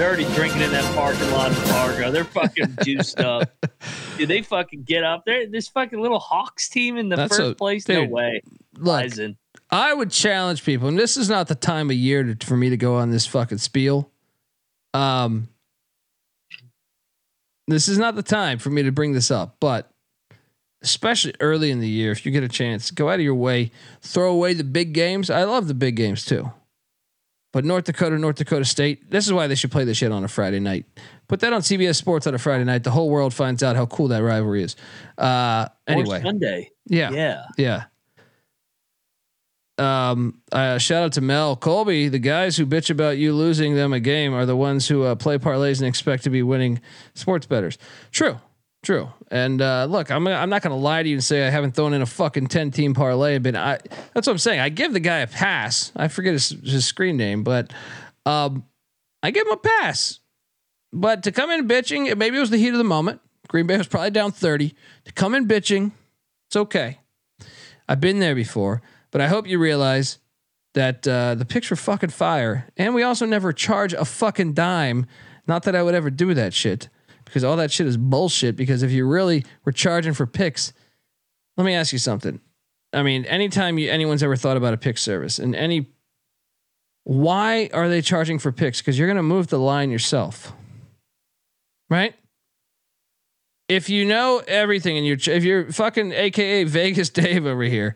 [0.00, 2.10] They're already drinking in that parking lot in Fargo.
[2.10, 3.50] They're fucking juiced up.
[4.16, 5.46] Dude, they fucking get up there.
[5.46, 7.84] This fucking little Hawks team in the That's first a- place.
[7.84, 8.40] dude, no way.
[8.78, 9.12] Look.
[9.70, 12.70] I would challenge people, and this is not the time of year to, for me
[12.70, 14.10] to go on this fucking spiel.
[14.94, 15.50] Um,
[17.68, 19.90] this is not the time for me to bring this up, but
[20.80, 23.70] especially early in the year, if you get a chance, go out of your way,
[24.00, 25.28] throw away the big games.
[25.28, 26.52] I love the big games too.
[27.52, 30.22] But North Dakota, North Dakota State, this is why they should play this shit on
[30.22, 30.86] a Friday night.
[31.26, 32.84] Put that on CBS Sports on a Friday night.
[32.84, 34.76] The whole world finds out how cool that rivalry is.
[35.18, 36.70] Uh, Or anyway, Sunday.
[36.86, 37.10] yeah.
[37.10, 37.42] Yeah.
[37.56, 37.84] Yeah.
[39.78, 42.08] Um, uh, shout out to Mel Colby.
[42.08, 45.14] The guys who bitch about you losing them a game are the ones who uh,
[45.14, 46.80] play parlays and expect to be winning
[47.14, 47.78] sports betters.
[48.12, 48.38] True,
[48.82, 49.10] true.
[49.30, 51.72] And uh, look, I'm I'm not going to lie to you and say I haven't
[51.72, 53.38] thrown in a fucking ten team parlay.
[53.38, 53.78] But I
[54.14, 54.60] that's what I'm saying.
[54.60, 55.92] I give the guy a pass.
[55.94, 57.72] I forget his, his screen name, but
[58.26, 58.64] um,
[59.22, 60.20] I give him a pass.
[60.92, 63.20] But to come in bitching, maybe it was the heat of the moment.
[63.48, 64.74] Green Bay was probably down thirty.
[65.04, 65.92] To come in bitching,
[66.48, 66.98] it's okay.
[67.88, 70.18] I've been there before, but I hope you realize
[70.74, 75.06] that uh, the picks were fucking fire, and we also never charge a fucking dime.
[75.48, 76.88] Not that I would ever do that shit,
[77.30, 78.56] because all that shit is bullshit.
[78.56, 80.72] Because if you really were charging for picks,
[81.56, 82.40] let me ask you something.
[82.92, 85.86] I mean, anytime you anyone's ever thought about a pick service, and any,
[87.04, 88.80] why are they charging for picks?
[88.80, 90.52] Because you're gonna move the line yourself,
[91.88, 92.14] right?
[93.70, 97.94] if you know everything and you're if you're fucking AKA Vegas Dave over here,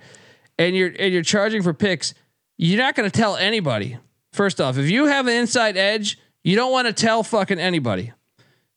[0.57, 2.15] and you're and you're charging for picks,
[2.57, 3.99] you're not going to tell anybody.
[4.33, 8.13] First off, if you have an inside edge, you don't want to tell fucking anybody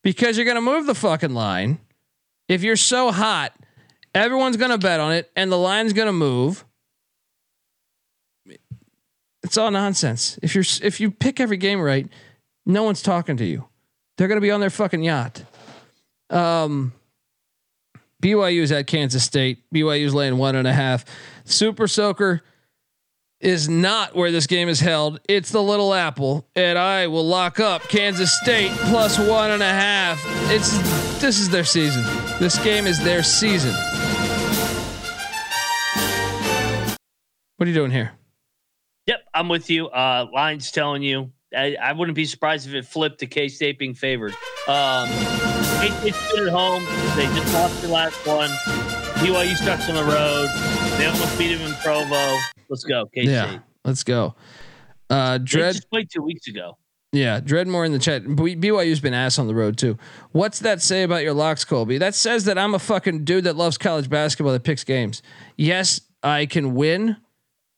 [0.04, 1.80] because you're going to move the fucking line.
[2.48, 3.54] if you're so hot,
[4.18, 6.66] everyone's gonna bet on it, and the line's gonna move.
[9.44, 10.38] It's all nonsense.
[10.42, 12.08] If you're if you pick every game right,
[12.66, 13.66] no one's talking to you.
[14.18, 15.44] They're gonna be on their fucking yacht.
[16.30, 16.94] Um,
[18.22, 19.64] BYU is at Kansas State.
[19.74, 21.06] BYU is laying one and a half.
[21.46, 22.42] Super Soaker
[23.40, 25.20] is not where this game is held.
[25.30, 29.70] It's the Little Apple, and I will lock up Kansas State plus one and a
[29.70, 30.20] half.
[30.50, 30.72] It's
[31.20, 32.04] this is their season.
[32.40, 33.74] This game is their season.
[37.58, 38.12] What are you doing here?
[39.08, 39.88] Yep, I'm with you.
[39.88, 41.32] Uh, lines telling you.
[41.56, 44.34] I, I wouldn't be surprised if it flipped to K State being favored.
[44.68, 45.08] Um,
[45.80, 46.84] K State's good at home.
[47.16, 48.50] They just lost their last one.
[49.20, 50.77] BYU starts on the road.
[50.98, 52.38] They almost beat him in Provo.
[52.70, 53.32] Let's go, K State.
[53.32, 54.34] Yeah, let's go.
[55.10, 56.78] Uh, Dread, just played two weeks ago.
[57.12, 58.24] yeah, Dreadmore in the chat.
[58.24, 59.98] BYU's been ass on the road too.
[60.32, 62.00] What's that say about your locks, Colby?
[62.00, 65.22] That says that I'm a fucking dude that loves college basketball that picks games.
[65.56, 67.18] Yes, I can win.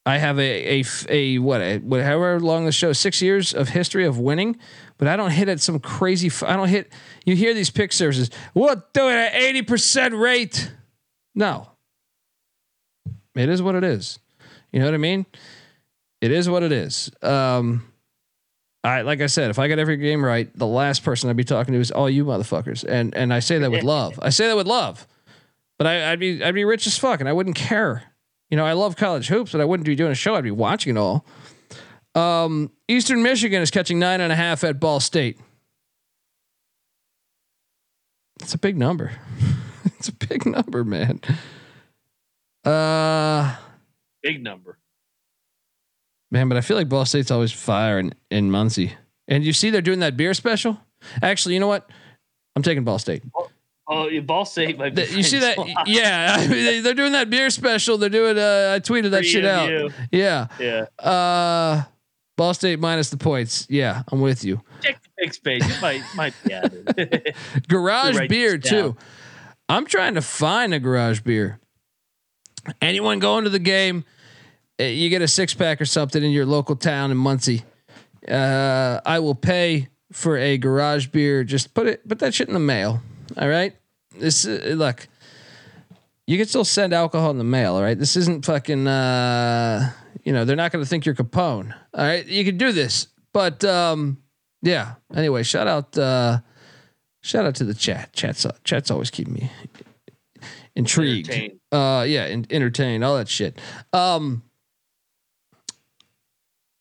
[0.05, 0.81] I have a
[1.39, 4.57] what a what however long the show six years of history of winning,
[4.97, 6.27] but I don't hit at some crazy.
[6.27, 6.91] F- I don't hit.
[7.25, 8.31] You hear these pick services?
[8.53, 10.71] What doing at eighty percent rate?
[11.35, 11.67] No,
[13.39, 14.19] it is what it is.
[14.71, 15.25] You know what I mean?
[16.21, 17.11] It is what it is.
[17.21, 17.85] Um,
[18.83, 21.43] I like I said, if I got every game right, the last person I'd be
[21.43, 24.19] talking to is all you motherfuckers, and and I say that with love.
[24.21, 25.07] I say that with love,
[25.77, 28.03] but I, I'd be I'd be rich as fuck, and I wouldn't care.
[28.49, 30.35] You know, I love college hoops, but I wouldn't be doing a show.
[30.35, 31.25] I'd be watching it all.
[32.15, 35.39] Um, Eastern Michigan is catching nine and a half at Ball State.
[38.41, 39.11] It's a big number.
[39.85, 41.21] it's a big number, man.
[42.65, 43.55] Uh,
[44.21, 44.77] Big number.
[46.31, 48.93] man, but I feel like Ball State's always fire in, Muncie.
[49.27, 50.79] And you see, they're doing that beer special.
[51.21, 51.89] Actually, you know what?
[52.55, 53.23] I'm taking Ball State.
[53.87, 55.03] Oh, your Ball State might be.
[55.05, 55.57] The- you see that?
[55.87, 57.97] Yeah, I mean, they- they're doing that beer special.
[57.97, 58.37] They're doing.
[58.37, 59.69] Uh, I tweeted that shit out.
[59.69, 59.93] Preview.
[60.11, 60.47] Yeah.
[60.59, 60.85] Yeah.
[61.03, 61.83] Uh,
[62.37, 63.65] Ball State minus the points.
[63.69, 64.61] Yeah, I'm with you.
[64.81, 65.63] Check the picks page.
[65.65, 67.35] It might might be added.
[67.67, 68.95] Garage beer too.
[69.67, 71.59] I'm trying to find a garage beer.
[72.81, 74.05] Anyone going to the game,
[74.79, 77.63] uh, you get a six pack or something in your local town in Muncie.
[78.27, 81.43] Uh, I will pay for a garage beer.
[81.43, 83.01] Just put it, put that shit in the mail.
[83.37, 83.75] All right.
[84.17, 85.07] This uh, look.
[86.27, 87.75] You can still send alcohol in the mail.
[87.75, 87.97] All right.
[87.97, 88.87] This isn't fucking.
[88.87, 89.91] Uh,
[90.23, 91.73] you know they're not going to think you're Capone.
[91.93, 92.25] All right.
[92.25, 94.17] You can do this, but um,
[94.61, 94.95] yeah.
[95.15, 95.97] Anyway, shout out.
[95.97, 96.39] Uh,
[97.21, 98.13] Shout out to the chat.
[98.13, 99.51] Chat's chat's always keeping me
[100.79, 101.29] intrigued.
[101.29, 101.59] Entertained.
[101.71, 103.59] Uh, yeah, and entertained, all that shit.
[103.93, 104.43] Um,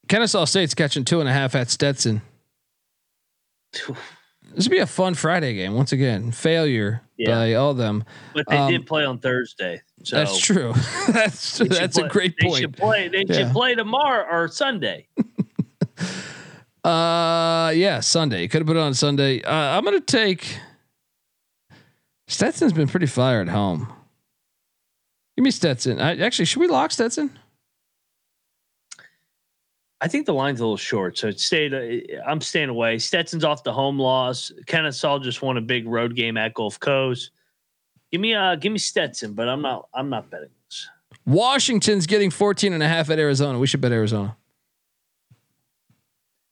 [0.09, 2.23] Kennesaw State's catching two and a half at Stetson.
[3.73, 6.33] This would be a fun Friday game once again.
[6.33, 7.35] Failure Yeah.
[7.35, 8.05] by all them.
[8.33, 9.83] But they Um, did play on Thursday.
[10.05, 10.73] So That's true.
[11.13, 12.61] that's they that's a play- great They point.
[12.61, 13.09] should play.
[13.09, 13.35] They Yeah.
[13.35, 15.09] should play tomorrow or Sunday.
[16.85, 18.49] Uh, yeah, Sunday.
[18.49, 19.43] Could have put it on Sunday.
[19.43, 20.59] Uh, I'm gonna take.
[22.29, 23.93] Stetson's been pretty fire at home.
[25.37, 26.01] Give me Stetson.
[26.01, 27.37] I, actually, should we lock Stetson?
[30.01, 31.75] I think the line's a little short, so stayed.
[31.75, 32.99] uh, I'm staying away.
[32.99, 34.53] Stetson's off the home loss.
[34.67, 37.33] Kennesaw just won a big road game at Gulf Coast.
[38.13, 39.89] Give me, uh, give me Stetson, but I'm not.
[39.93, 40.89] I'm not betting this.
[41.27, 43.59] Washington's getting 14 and a half at Arizona.
[43.59, 44.37] We should bet Arizona.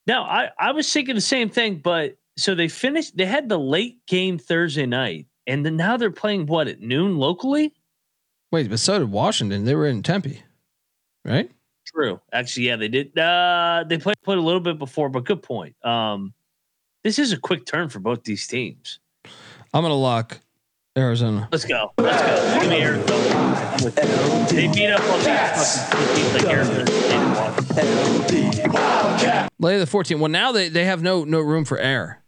[0.06, 3.16] No, I I was thinking the same thing, but so they finished.
[3.16, 7.18] They had the late game Thursday night, and then now they're playing what at noon
[7.18, 7.72] locally.
[8.52, 9.64] Wait, but so did Washington.
[9.64, 10.42] They were in Tempe,
[11.24, 11.50] right?
[11.86, 12.20] True.
[12.32, 13.16] Actually, yeah, they did.
[13.18, 15.76] Uh, they played played a little bit before, but good point.
[15.84, 16.34] Um,
[17.04, 18.98] this is a quick turn for both these teams.
[19.72, 20.40] I'm gonna lock
[20.96, 21.48] Arizona.
[21.52, 21.92] Let's go.
[21.98, 22.60] Let's go.
[22.60, 23.34] Give me Arizona.
[23.78, 23.98] I'm with
[24.52, 24.56] you.
[24.56, 29.48] They beat up on these fucking teams like Arizona State and Washington.
[29.58, 30.18] Lay the 14.
[30.18, 32.22] Well, now they, they have no no room for error.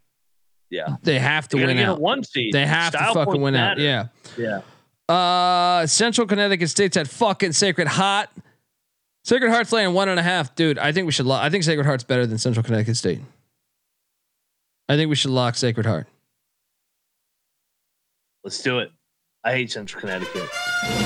[0.70, 0.96] Yeah.
[1.02, 2.00] They have to win out.
[2.00, 2.52] one seed.
[2.52, 3.78] They have Style to fucking win out.
[3.78, 4.08] Yeah.
[4.36, 4.60] Yeah.
[5.08, 8.28] Uh, Central Connecticut State's at fucking Sacred Heart.
[9.24, 10.78] Sacred Heart's laying one and a half, dude.
[10.78, 11.26] I think we should.
[11.26, 13.20] Lo- I think Sacred Heart's better than Central Connecticut State.
[14.88, 16.06] I think we should lock Sacred Heart.
[18.44, 18.90] Let's do it.
[19.44, 20.42] I hate Central Connecticut.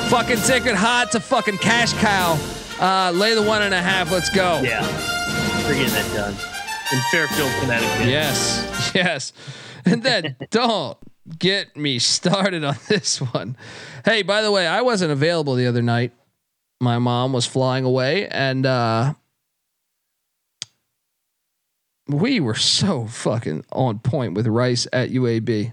[0.08, 2.38] Fucking Sacred Heart's a fucking cash cow.
[2.80, 4.10] Uh, lay the one and a half.
[4.10, 4.60] Let's go.
[4.62, 4.82] Yeah.
[5.66, 6.32] We're getting that done.
[6.92, 8.06] In Fairfield, Connecticut.
[8.06, 9.32] Yes, yes.
[9.84, 10.98] And then don't
[11.38, 13.56] get me started on this one.
[14.04, 16.12] Hey, by the way, I wasn't available the other night.
[16.80, 19.14] My mom was flying away, and uh,
[22.08, 25.72] we were so fucking on point with Rice at UAB.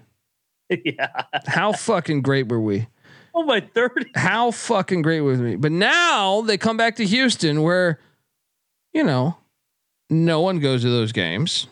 [0.85, 1.23] yeah.
[1.47, 2.87] How fucking great were we?
[3.33, 4.11] Oh my 30.
[4.15, 5.55] How fucking great were we?
[5.55, 7.99] But now they come back to Houston where,
[8.93, 9.37] you know,
[10.09, 11.67] no one goes to those games.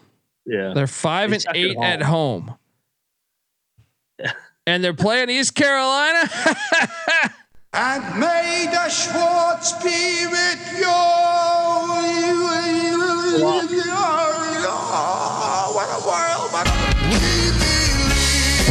[0.47, 0.71] Yeah.
[0.73, 2.55] They're five They and suck at eight at home.
[4.65, 6.29] and they're playing East Carolina.
[7.73, 10.87] And may the Schwartz be with you.
[15.75, 16.71] What a world, what a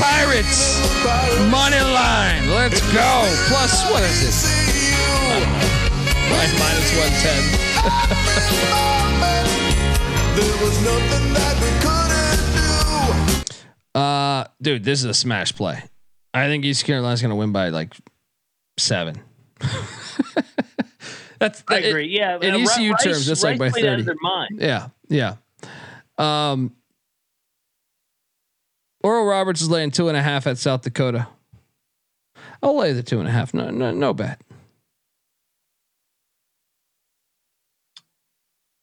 [0.00, 0.80] Pirates
[1.52, 2.50] money line.
[2.50, 3.22] Let's go.
[3.46, 4.44] Plus, what is this?
[6.32, 7.42] Like minus one ten.
[13.94, 15.82] Uh, dude, this is a smash play.
[16.34, 17.94] I think East Carolina's going to win by like
[18.78, 19.20] seven.
[21.38, 22.08] That's I it- agree.
[22.08, 22.38] Yeah.
[22.40, 24.06] in uh, ECU Rice- terms, that's like by played out of 30.
[24.06, 24.58] their mind.
[24.60, 25.36] Yeah, yeah.
[26.18, 26.74] Um,
[29.02, 31.28] Oral Roberts is laying two and a half at South Dakota.
[32.62, 33.52] I'll lay the two and a half.
[33.54, 34.38] No, no, no bad.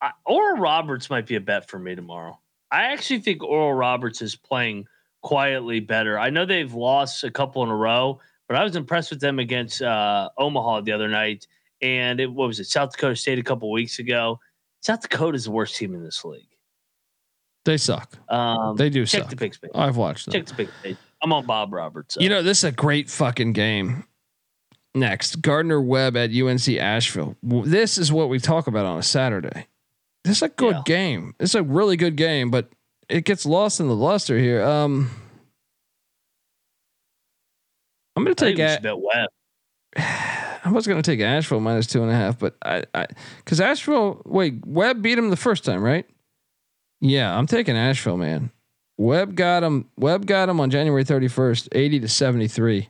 [0.01, 2.39] I, Oral Roberts might be a bet for me tomorrow.
[2.71, 4.85] I actually think Oral Roberts is playing
[5.21, 6.17] quietly better.
[6.19, 9.39] I know they've lost a couple in a row, but I was impressed with them
[9.39, 11.47] against uh, Omaha the other night.
[11.81, 14.39] And it what was it, South Dakota State a couple weeks ago.
[14.81, 16.47] South Dakota is the worst team in this league.
[17.65, 18.17] They suck.
[18.29, 19.29] Um, They do check suck.
[19.29, 19.71] the big space.
[19.73, 20.33] I've watched them.
[20.33, 20.97] Check the big space.
[21.21, 22.15] I'm on Bob Roberts.
[22.15, 22.21] so.
[22.21, 24.05] You know, this is a great fucking game.
[24.95, 27.35] Next, Gardner Webb at UNC Asheville.
[27.41, 29.67] This is what we talk about on a Saturday.
[30.23, 30.81] This is a good Yeah.
[30.85, 31.35] game.
[31.39, 32.69] It's a really good game, but
[33.09, 34.63] it gets lost in the luster here.
[34.63, 35.09] Um,
[38.15, 38.57] I'm gonna I take.
[38.57, 39.29] bet Webb.
[39.97, 43.07] I was gonna take Asheville minus two and a half, but I, I,
[43.43, 44.21] because Asheville.
[44.25, 46.05] Wait, Webb beat him the first time, right?
[47.01, 48.51] Yeah, I'm taking Asheville, man.
[48.97, 49.89] Webb got him.
[49.97, 52.87] Webb got him on January 31st, 80 to 73.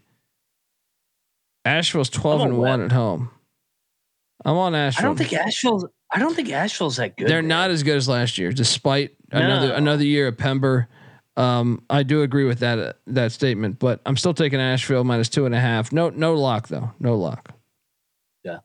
[1.65, 2.91] Asheville's 12 I'm and on one Webb.
[2.91, 3.29] at home.
[4.45, 5.05] I'm on Asheville.
[5.05, 5.85] I don't think Asheville's.
[6.13, 7.27] I don't think Asheville's that good.
[7.27, 7.47] they're man.
[7.49, 10.87] not as good as last year, despite another another year of Pember.
[11.35, 15.29] Um, I do agree with that uh, that statement, but I'm still taking Asheville minus
[15.29, 15.91] two and a half.
[15.91, 16.91] No, no lock though.
[16.99, 17.55] No lock.
[18.43, 18.59] Yeah.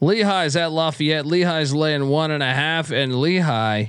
[0.00, 1.26] Lehigh's at Lafayette.
[1.26, 3.86] Lehigh's laying one and a half, and Lehigh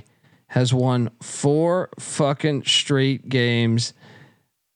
[0.48, 3.94] has won four fucking straight games.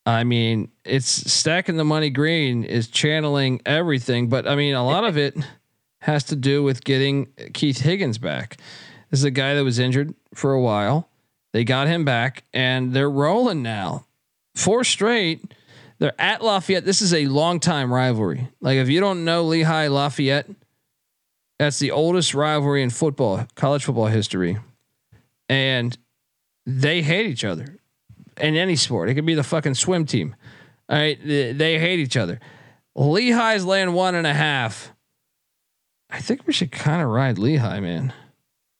[0.06, 5.04] I mean, it's stacking the money green is channeling everything, but I mean, a lot
[5.04, 5.36] of it
[6.00, 8.58] has to do with getting Keith Higgins back.
[9.10, 11.08] This is a guy that was injured for a while.
[11.52, 14.06] They got him back and they're rolling now.
[14.54, 15.54] Four straight.
[15.98, 16.84] They're at Lafayette.
[16.84, 18.48] This is a long time rivalry.
[18.60, 20.46] Like if you don't know Lehigh Lafayette,
[21.58, 24.58] that's the oldest rivalry in football, college football history.
[25.48, 25.96] And
[26.66, 27.78] they hate each other
[28.36, 29.08] in any sport.
[29.08, 30.36] It could be the fucking swim team.
[30.88, 31.18] All right.
[31.24, 32.38] They, they hate each other.
[32.96, 34.92] Lehigh's laying one and a half.
[36.10, 38.12] I think we should kind of ride Lehigh, man.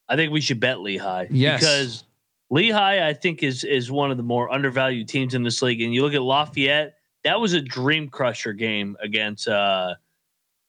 [0.09, 1.27] I think we should bet Lehigh.
[1.31, 1.61] Yes.
[1.61, 2.05] Because
[2.51, 5.83] Lehigh, I think, is is one of the more undervalued teams in this league.
[5.83, 9.95] And you look at Lafayette, that was a dream crusher game against uh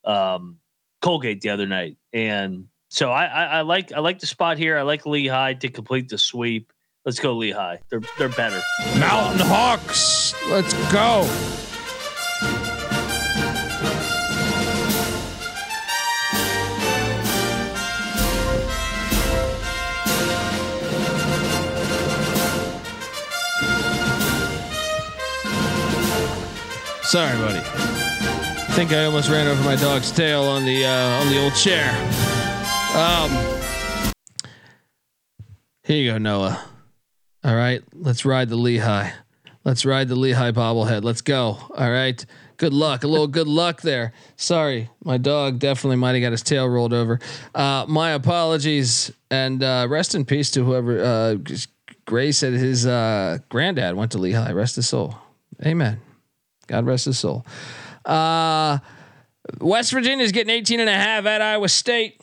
[0.03, 0.57] um
[1.01, 1.97] Colgate the other night.
[2.11, 4.77] And so I, I, I like I like the spot here.
[4.77, 6.73] I like Lehigh to complete the sweep.
[7.05, 7.77] Let's go Lehigh.
[7.89, 8.61] They're they're better.
[8.97, 10.33] Mountain Hawks.
[10.49, 11.23] Let's go.
[27.09, 27.57] Sorry, buddy.
[27.57, 31.55] I think I almost ran over my dog's tail on the uh, on the old
[31.55, 31.89] chair.
[32.95, 33.31] Um,
[35.81, 36.63] here you go, Noah.
[37.43, 39.09] All right, let's ride the Lehigh.
[39.63, 41.03] Let's ride the Lehigh bobblehead.
[41.03, 41.57] Let's go.
[41.75, 42.23] All right.
[42.57, 43.03] Good luck.
[43.03, 44.13] A little good luck there.
[44.35, 47.19] Sorry, my dog definitely might have got his tail rolled over.
[47.55, 51.03] Uh, my apologies and uh, rest in peace to whoever.
[51.03, 51.35] Uh,
[52.05, 54.51] Gray said his uh, granddad went to Lehigh.
[54.51, 55.15] Rest his soul.
[55.65, 56.01] Amen.
[56.69, 57.45] God rest his soul.
[58.05, 58.77] Uh,
[59.59, 62.21] West Virginia's getting 18 and a half at Iowa State.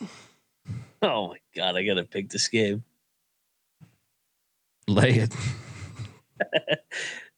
[1.02, 2.84] Oh my god, I gotta pick this game.
[4.88, 5.34] Lay it.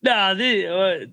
[0.01, 1.07] Nah, this, uh,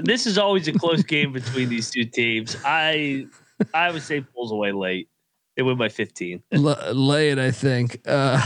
[0.00, 2.56] this is always a close game between these two teams.
[2.64, 3.26] I
[3.74, 5.10] I would say pulls away late.
[5.54, 6.42] They win by 15.
[6.52, 8.00] L- lay it, I think.
[8.06, 8.40] Uh,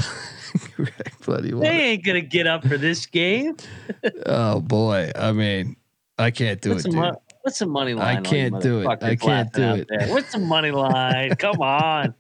[1.25, 3.57] bloody They ain't gonna get up for this game.
[4.27, 5.13] Oh boy.
[5.15, 5.76] I mean,
[6.19, 7.01] I can't do What's it, dude.
[7.01, 8.17] mo- what's the money line?
[8.17, 8.87] you can't do it.
[9.03, 10.11] I can't do it.
[10.11, 11.35] What's the money line?
[11.39, 12.15] Come on.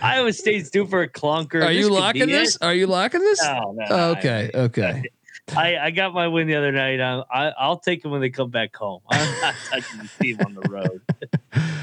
[0.00, 1.62] Iowa State's due for a clunker.
[1.64, 2.56] Are This you locking this?
[2.56, 2.62] it.
[2.62, 3.42] Are you locking this?
[3.42, 5.02] No, no, no, okay, I- okay.
[5.54, 7.00] I, I got my win the other night.
[7.02, 9.02] I, I, I'll take them when they come back home.
[9.10, 11.02] I'm not touching the team on the road.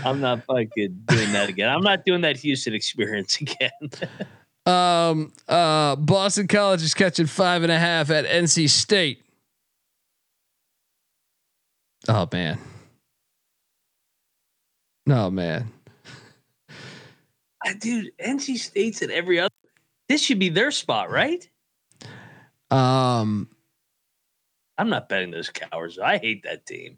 [0.04, 1.70] I'm not fucking doing that again.
[1.70, 3.70] I'm not doing that Houston experience again.
[4.66, 9.22] Um, uh, Boston College is catching five and a half at NC State.
[12.08, 12.58] Oh man.
[15.10, 15.72] Oh man.
[17.66, 19.54] Uh, Dude, NC State's and every other.
[20.10, 21.48] This should be their spot, right?
[22.72, 23.50] Um,
[24.78, 26.00] I'm not betting those cowards.
[26.00, 26.98] I hate that team.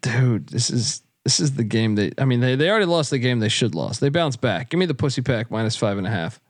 [0.00, 2.12] dude, this is this is the game they.
[2.18, 4.00] I mean, they they already lost the game they should lost.
[4.00, 4.70] They bounce back.
[4.70, 6.40] Give me the pussy pack minus five and a half.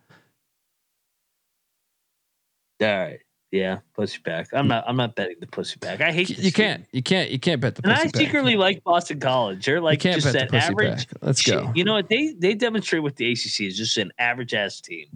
[2.81, 3.21] All right.
[3.53, 4.49] Yeah, pussy pack.
[4.55, 4.83] I'm not.
[4.87, 6.01] I'm not betting the pussy pack.
[6.01, 6.31] I hate.
[6.31, 6.87] You can't.
[6.91, 7.31] You can't.
[7.31, 7.83] You can't bet the.
[7.83, 7.91] team.
[7.91, 9.67] And I secretly like Boston College.
[9.67, 11.07] They're like just pussy average.
[11.21, 11.71] Let's go.
[11.75, 15.07] You know what they they demonstrate with the ACC is just an average ass team.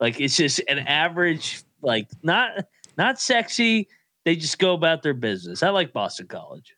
[0.00, 2.66] Like it's just an average, like not
[2.98, 3.86] not sexy.
[4.24, 5.62] They just go about their business.
[5.62, 6.74] I like Boston College.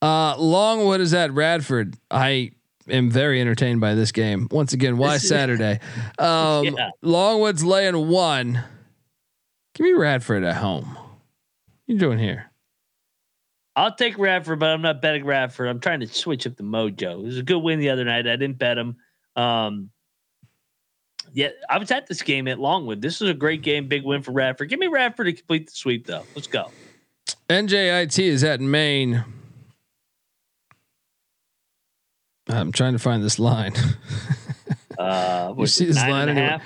[0.00, 1.96] Uh, Longwood is at Radford.
[2.10, 2.52] I
[2.88, 4.48] am very entertained by this game.
[4.50, 5.80] Once again, why Saturday?
[6.18, 6.90] Um, Yeah.
[7.02, 8.64] Longwood's laying one.
[9.78, 10.86] Give me Radford at home.
[10.96, 11.06] What
[11.86, 12.50] you doing here?
[13.76, 15.68] I'll take Radford, but I'm not betting Radford.
[15.68, 17.20] I'm trying to switch up the mojo.
[17.20, 18.26] It was a good win the other night.
[18.26, 18.96] I didn't bet him.
[19.36, 19.90] Um,
[21.32, 23.00] yeah, I was at this game at Longwood.
[23.00, 24.68] This was a great game, big win for Radford.
[24.68, 26.24] Give me Radford to complete the sweep, though.
[26.34, 26.72] Let's go.
[27.48, 29.24] NJIT is at Maine.
[32.48, 33.74] I'm trying to find this line.
[34.98, 36.62] Uh, You see this line and a anywhere?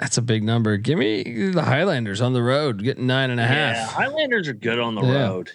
[0.00, 0.78] That's a big number.
[0.78, 3.76] Give me the Highlanders on the road, getting nine and a half.
[3.76, 5.26] Yeah, Highlanders are good on the Yeah.
[5.28, 5.50] road.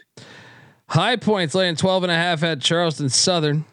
[0.88, 3.66] High points laying 12 and a half at Charleston Southern.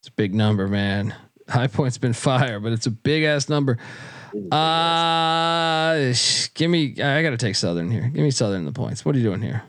[0.00, 1.14] It's a big number, man.
[1.50, 3.76] High points been fire, but it's a big ass number.
[4.50, 6.14] Uh
[6.54, 8.08] give me I gotta take Southern here.
[8.08, 9.04] Give me Southern the points.
[9.04, 9.62] What are you doing here?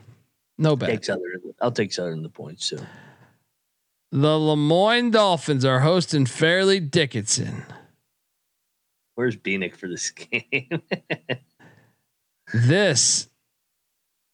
[0.56, 0.88] No bet.
[0.88, 1.42] Take Southern.
[1.60, 2.78] I'll take Southern the points too.
[4.12, 7.64] The Le Moyne Dolphins are hosting Fairleigh Dickinson.
[9.14, 10.82] Where's Bieniek for this game?
[12.52, 13.28] This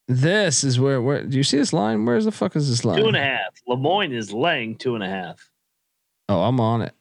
[0.08, 2.04] this is where where do you see this line?
[2.04, 2.98] Where's the fuck is this line?
[3.00, 3.54] two and a half.
[3.66, 5.50] Le Moyne is laying two and a half.
[6.28, 6.94] Oh, I'm on it.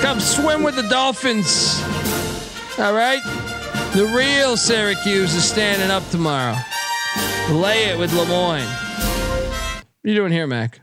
[0.00, 1.80] Come swim with the Dolphins.
[2.78, 3.22] All right.
[3.94, 6.56] The real Syracuse is standing up tomorrow.
[7.50, 8.66] Lay it with Le Moyne.
[8.66, 10.80] What are you doing here, Mac?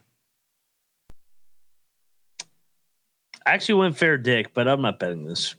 [3.45, 5.55] I actually went fair dick, but I'm not betting this.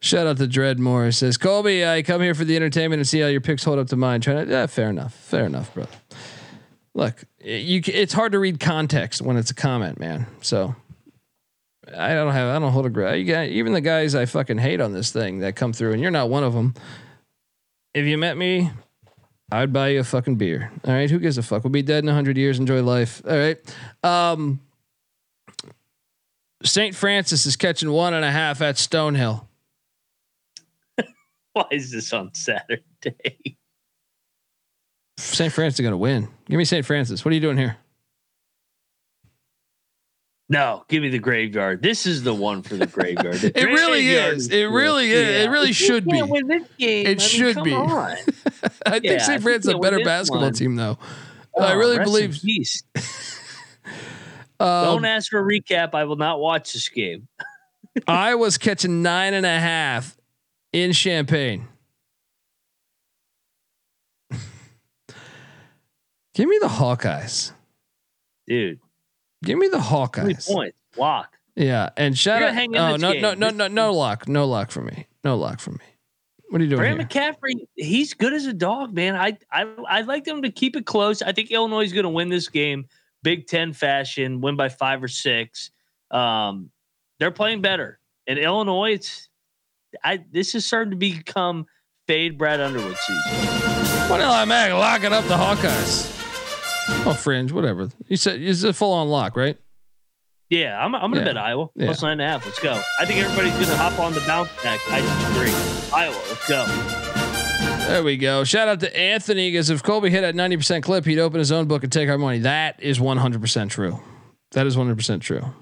[0.00, 1.14] Shout out to Dreadmore.
[1.14, 3.86] Says Colby, I come here for the entertainment and see how your picks hold up
[3.88, 4.20] to mine.
[4.20, 5.92] Trying to, yeah, fair enough, fair enough, brother.
[6.94, 10.26] Look, you, it's hard to read context when it's a comment, man.
[10.40, 10.74] So
[11.96, 13.28] I don't have, I don't hold a grudge.
[13.28, 16.28] Even the guys I fucking hate on this thing that come through, and you're not
[16.28, 16.74] one of them.
[17.94, 18.72] If you met me,
[19.52, 20.72] I'd buy you a fucking beer.
[20.86, 21.62] All right, who gives a fuck?
[21.62, 22.58] We'll be dead in hundred years.
[22.58, 23.20] Enjoy life.
[23.28, 23.58] All right.
[24.02, 24.60] Um,
[26.64, 26.94] St.
[26.94, 29.44] Francis is catching one and a half at Stonehill.
[31.52, 33.58] Why is this on Saturday?
[35.18, 35.52] St.
[35.52, 36.28] Francis is going to win.
[36.48, 36.86] Give me St.
[36.86, 37.22] Francis.
[37.22, 37.76] What are you doing here?
[40.52, 41.80] No, give me the graveyard.
[41.82, 43.36] This is the one for the graveyard.
[43.36, 44.48] The It really graveyard is.
[44.50, 45.46] It really is.
[45.46, 46.20] It really should be.
[46.22, 47.06] Win this game.
[47.06, 47.72] It I mean, should come be.
[47.72, 47.88] on.
[48.84, 49.36] I think Yeah, St.
[49.36, 50.98] if Francis is a better basketball one- team, though.
[51.58, 52.38] I Oh, really believe.
[54.60, 55.92] Um, Don't ask for a recap.
[55.94, 57.26] I will not watch this game.
[58.06, 60.16] Iowa's catching nine and a half
[60.72, 61.66] in Champaign.
[66.34, 67.52] Give me the Hawkeyes.
[68.46, 68.78] Dude,
[69.42, 70.46] Give me the three Hawkeyes.
[70.46, 70.76] points.
[70.96, 71.36] Lock.
[71.56, 72.46] Yeah, and shout out.
[72.46, 73.22] gonna hang in Oh no, game.
[73.22, 75.78] no, no, no, no lock, no lock for me, no lock for me.
[76.48, 77.06] What are you doing Brand here?
[77.32, 79.16] McCaffery, he's good as a dog, man.
[79.16, 81.22] I I I like them to keep it close.
[81.22, 82.86] I think Illinois is going to win this game,
[83.22, 85.70] Big Ten fashion, win by five or six.
[86.10, 86.70] Um,
[87.18, 88.92] they're playing better, and Illinois.
[88.92, 89.28] It's
[90.04, 90.24] I.
[90.30, 91.66] This is starting to become
[92.06, 93.22] fade Brad Underwood season.
[94.10, 96.11] What am I locking up the Hawkeyes?
[96.88, 97.88] Oh, fringe, whatever.
[98.08, 99.56] You said it's a full on lock, right?
[100.50, 101.24] Yeah, I'm I'm gonna Yeah.
[101.24, 101.86] bet Iowa Yeah.
[101.86, 102.44] plus nine and a half.
[102.44, 102.80] Let's go.
[103.00, 104.80] I think everybody's gonna hop on the bounce back.
[104.90, 105.52] I disagree.
[105.94, 106.66] Iowa, let's go.
[107.88, 108.44] There we go.
[108.44, 111.66] Shout out to Anthony because if Colby hit at 90% clip, he'd open his own
[111.66, 112.38] book and take our money.
[112.40, 114.00] That is 100% true.
[114.52, 115.52] That is 100% true.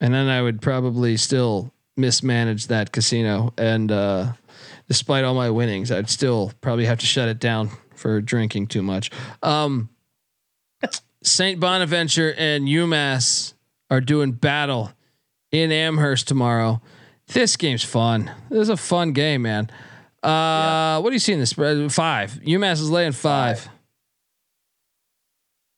[0.00, 3.52] And then I would probably still mismanage that casino.
[3.58, 4.32] And uh,
[4.88, 8.82] despite all my winnings, I'd still probably have to shut it down for drinking too
[8.82, 9.10] much.
[9.42, 9.90] Um,
[11.22, 11.58] St.
[11.60, 13.54] Bonaventure and UMass
[13.90, 14.92] are doing battle
[15.50, 16.80] in Amherst tomorrow.
[17.28, 18.30] This game's fun.
[18.50, 19.70] This is a fun game, man.
[20.22, 21.92] Uh, what do you see in the spread?
[21.92, 22.32] Five.
[22.44, 23.68] UMass is laying five.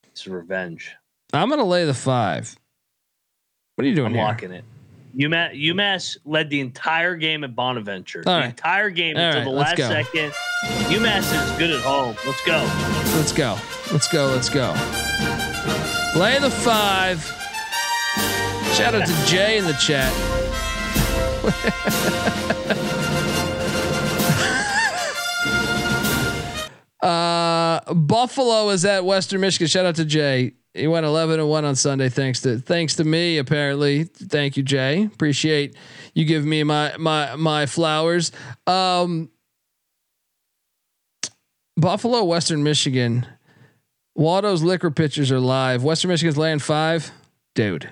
[0.08, 0.94] It's revenge.
[1.32, 2.56] I'm gonna lay the five.
[3.74, 4.22] What are you doing I'm here?
[4.22, 4.64] locking it.
[5.16, 8.22] UMass, UMass led the entire game at Bonaventure.
[8.26, 8.50] All the right.
[8.50, 9.88] entire game All until right, the last go.
[9.88, 10.32] second.
[10.90, 12.16] UMass is good at home.
[12.26, 12.58] Let's go.
[13.16, 13.58] Let's go.
[13.92, 14.26] Let's go.
[14.26, 15.33] Let's go.
[16.16, 17.20] Lay the five.
[18.74, 20.12] Shout out to Jay in the chat.
[27.02, 29.66] uh, Buffalo is at Western Michigan.
[29.66, 30.54] Shout out to Jay.
[30.72, 34.04] He went 11 and 1 on Sunday thanks to thanks to me apparently.
[34.04, 35.04] Thank you Jay.
[35.04, 35.76] Appreciate
[36.14, 38.32] you giving me my my my flowers.
[38.66, 39.30] Um
[41.76, 43.26] Buffalo, Western Michigan.
[44.14, 45.82] Waldo's liquor pitchers are live.
[45.82, 47.10] Western Michigan's laying five.
[47.54, 47.90] Dude,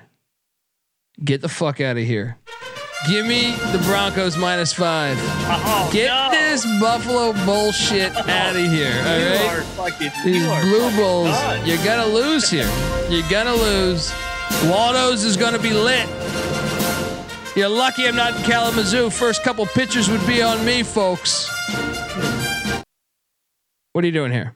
[1.22, 2.36] get the fuck out of here.
[3.08, 5.16] Give me the Broncos minus five.
[5.20, 6.30] Oh, Get no.
[6.30, 9.02] this Buffalo bullshit out of here.
[9.04, 9.64] All You right.
[9.76, 10.10] fucking.
[10.24, 11.66] These blue bulls, done.
[11.66, 12.70] you're gonna lose here.
[13.10, 14.12] You're gonna lose.
[14.66, 16.08] Waldo's is gonna be lit.
[17.56, 19.10] You're lucky I'm not in Kalamazoo.
[19.10, 21.48] First couple pitchers would be on me, folks.
[23.92, 24.54] What are you doing here?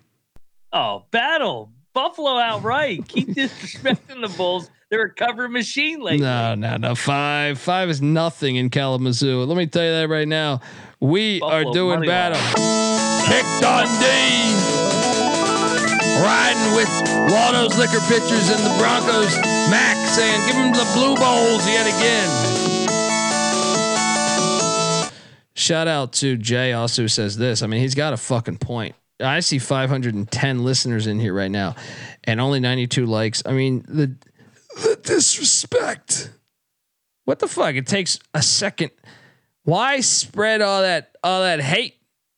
[0.79, 1.73] Oh, battle.
[1.95, 3.09] Buffalo outright.
[3.09, 4.71] Keep disrespecting the Bulls.
[4.91, 6.21] They're a cover machine lately.
[6.21, 6.95] No, no, no.
[6.95, 9.45] Five, five is nothing in Kalamazoo.
[9.45, 10.61] Let me tell you that right now.
[11.01, 12.39] We Buffalo are doing battle.
[13.25, 14.53] Pick Dundee.
[16.21, 16.93] Riding with
[17.33, 19.35] Waldo's liquor pitchers and the Broncos.
[19.71, 22.29] Mac saying, "Give him the blue bowls yet again."
[25.55, 26.75] Shout out to Jay.
[26.75, 27.63] Also says this.
[27.63, 28.95] I mean, he's got a fucking point.
[29.21, 31.75] I see 510 listeners in here right now,
[32.25, 33.43] and only 92 likes.
[33.47, 34.15] I mean, the
[34.77, 36.31] the disrespect.
[37.25, 37.75] What the fuck?
[37.75, 38.91] It takes a second.
[39.65, 41.97] Why spread all that all that hate?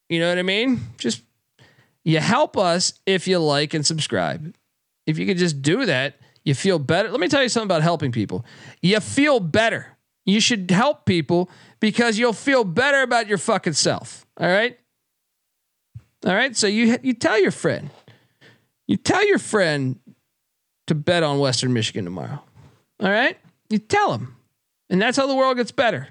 [0.08, 0.80] You know what I mean?
[0.98, 1.22] Just
[2.04, 4.54] you help us if you like and subscribe.
[5.06, 7.10] If you could just do that, you feel better.
[7.10, 8.44] Let me tell you something about helping people.
[8.80, 9.98] You feel better.
[10.24, 11.50] You should help people
[11.80, 14.26] because you'll feel better about your fucking self.
[14.38, 14.78] All right?
[16.26, 16.56] All right?
[16.56, 17.90] So you you tell your friend.
[18.86, 19.98] You tell your friend
[20.86, 22.42] to bet on Western Michigan tomorrow.
[23.00, 23.36] All right?
[23.68, 24.36] You tell them.
[24.90, 26.08] And that's how the world gets better.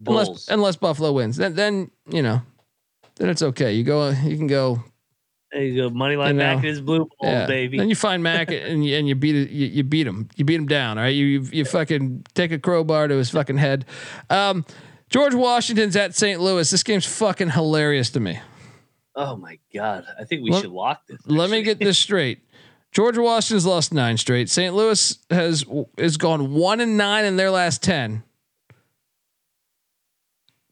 [0.00, 0.28] Bulls.
[0.28, 1.36] Unless unless Buffalo wins.
[1.36, 2.42] Then then, you know,
[3.16, 3.74] then it's okay.
[3.74, 4.82] You go you can go
[5.52, 5.90] there you go.
[5.90, 7.46] Money line You know, back is blue Bulls, yeah.
[7.46, 7.76] baby.
[7.78, 9.50] Then you find Mac and you, and you beat it.
[9.50, 10.28] You, you beat him.
[10.36, 10.96] You beat him down.
[10.96, 11.08] All right.
[11.08, 13.84] You, you you fucking take a crowbar to his fucking head.
[14.28, 14.64] Um,
[15.08, 16.40] George Washington's at St.
[16.40, 16.70] Louis.
[16.70, 18.38] This game's fucking hilarious to me.
[19.16, 20.04] Oh my god.
[20.18, 21.18] I think we Let- should lock this.
[21.26, 22.40] Let me get this straight.
[22.92, 24.50] George Washington's lost nine straight.
[24.50, 24.74] St.
[24.74, 25.64] Louis has
[25.96, 28.24] is gone one and nine in their last ten.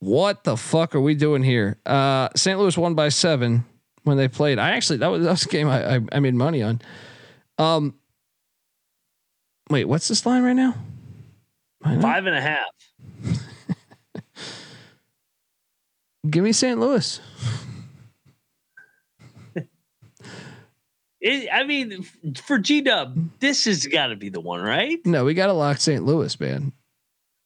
[0.01, 1.79] What the fuck are we doing here?
[1.87, 2.59] Uh, St.
[2.59, 3.65] Louis won by seven
[4.03, 4.59] when they played.
[4.59, 6.81] I actually that was that was a game I, I I made money on.
[7.59, 7.95] Um,
[9.71, 10.75] wait, what's this line right now?
[11.83, 12.67] Five and a half.
[16.29, 16.79] Give me St.
[16.79, 17.21] Louis.
[21.21, 22.07] It, I mean,
[22.45, 25.05] for G Dub, this has got to be the one, right?
[25.05, 26.05] No, we got to lock St.
[26.05, 26.73] Louis, man.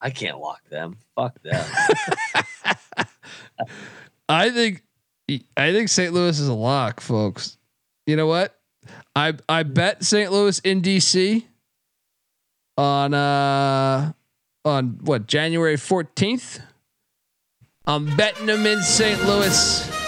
[0.00, 0.96] I can't lock them.
[1.14, 1.64] Fuck them.
[4.28, 4.82] I think
[5.56, 6.12] I think St.
[6.12, 7.56] Louis is a lock, folks.
[8.06, 8.58] You know what?
[9.14, 10.32] I I bet St.
[10.32, 11.44] Louis in DC
[12.76, 14.12] on uh
[14.64, 16.60] on what January 14th.
[17.84, 19.24] I'm betting them in St.
[19.24, 20.01] Louis.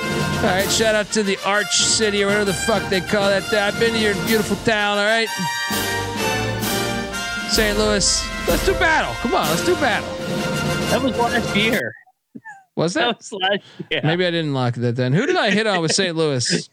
[0.00, 3.52] All right, shout out to the Arch City or whatever the fuck they call that.
[3.52, 5.28] I've been to your beautiful town, all right?
[7.50, 7.78] St.
[7.78, 8.22] Louis.
[8.48, 9.14] Let's do battle.
[9.14, 10.08] Come on, let's do battle.
[10.90, 11.92] that was last year.
[12.76, 13.06] Was that?
[13.06, 14.00] That was last year.
[14.04, 15.14] Maybe I didn't lock that then.
[15.14, 16.14] Who did I hit on with St.
[16.14, 16.68] Louis?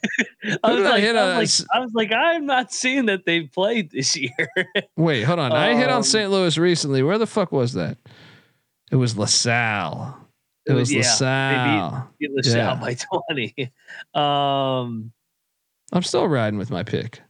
[0.62, 1.38] I was, I like, hit I, on?
[1.38, 4.36] was like, I was like, I'm not seeing that they played this year.
[4.98, 5.54] Wait, hold on.
[5.54, 6.30] I hit on Um, St.
[6.30, 7.02] Louis recently.
[7.02, 7.98] Where the fuck was that?
[8.92, 10.18] It was LaSalle.
[10.66, 12.10] It was Yeah, LaSalle.
[12.22, 12.76] Get LaSalle Yeah.
[12.76, 12.96] by
[13.30, 13.72] 20.
[14.14, 15.12] Um,
[15.92, 17.22] I'm still riding with my pick.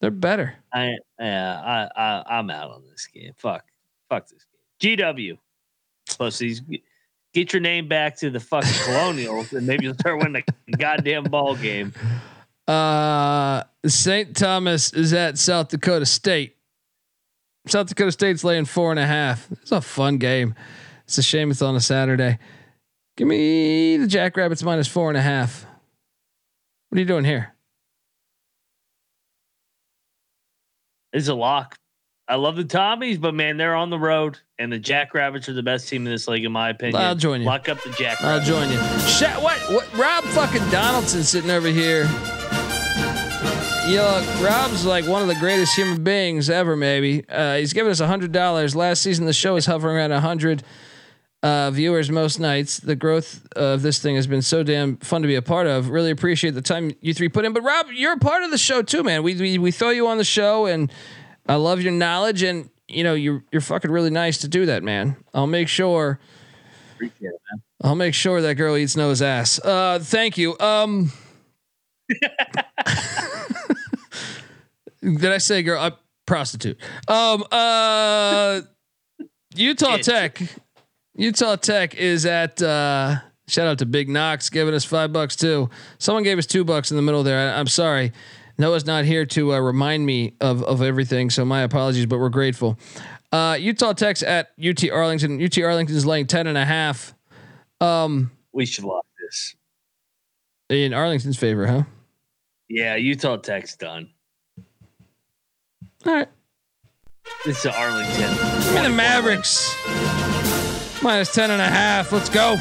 [0.00, 0.54] They're better.
[0.72, 1.60] I yeah,
[1.96, 3.32] I, I I'm out on this game.
[3.36, 3.64] Fuck,
[4.08, 4.46] fuck this
[4.80, 4.96] game.
[4.96, 5.38] GW,
[6.16, 6.62] pussies,
[7.34, 10.42] get your name back to the fucking Colonials, and maybe you'll start winning
[10.72, 11.92] a goddamn ball game.
[12.66, 14.34] Uh, St.
[14.34, 16.56] Thomas is at South Dakota State.
[17.66, 19.50] South Dakota State's laying four and a half.
[19.52, 20.54] It's a fun game.
[21.10, 22.38] It's a shame it's on a Saturday.
[23.16, 25.66] Give me the Jackrabbits minus four and a half.
[26.88, 27.52] What are you doing here?
[31.12, 31.74] is a lock.
[32.28, 35.64] I love the Tommies, but man, they're on the road, and the Jackrabbits are the
[35.64, 37.02] best team in this league, in my opinion.
[37.02, 37.46] I'll join you.
[37.48, 38.22] Lock up the Jackrabbits.
[38.22, 38.78] I'll join you.
[39.08, 39.58] Sha- what?
[39.68, 39.92] What?
[39.98, 42.04] Rob fucking Donaldson sitting over here.
[43.88, 46.76] You know, Rob's like one of the greatest human beings ever.
[46.76, 48.76] Maybe uh, he's given us a hundred dollars.
[48.76, 50.62] Last season, the show was hovering around a hundred
[51.42, 52.78] uh, viewers most nights.
[52.78, 55.88] The growth of this thing has been so damn fun to be a part of.
[55.88, 57.52] Really appreciate the time you three put in.
[57.52, 59.22] But Rob, you're a part of the show too, man.
[59.22, 60.92] We we, we throw you on the show, and
[61.46, 64.82] I love your knowledge, and you know you're you're fucking really nice to do that,
[64.82, 65.16] man.
[65.32, 66.18] I'll make sure.
[66.94, 67.62] Appreciate it, man.
[67.82, 69.58] I'll make sure that girl eats Noah's ass.
[69.58, 70.58] Uh, thank you.
[70.60, 71.10] Um,
[75.02, 75.80] did I say girl?
[75.80, 75.92] Uh,
[76.26, 76.78] prostitute.
[77.08, 78.60] Um, uh,
[79.54, 80.40] Utah Tech.
[81.20, 82.62] Utah Tech is at.
[82.62, 83.16] Uh,
[83.46, 85.68] shout out to Big Knox giving us five bucks too.
[85.98, 87.52] Someone gave us two bucks in the middle there.
[87.52, 88.12] I, I'm sorry.
[88.56, 92.06] Noah's not here to uh, remind me of of everything, so my apologies.
[92.06, 92.78] But we're grateful.
[93.30, 95.42] Uh, Utah Tech's at UT Arlington.
[95.44, 97.14] UT Arlington is laying ten and a half.
[97.82, 99.56] Um, We should lock this.
[100.70, 101.82] in Arlington's favor, huh?
[102.68, 104.08] Yeah, Utah Tech's done.
[106.06, 106.28] All right.
[107.44, 108.30] This is Arlington.
[108.74, 109.74] Me the Mavericks.
[111.02, 112.12] Minus 10 and a half.
[112.12, 112.56] Let's go.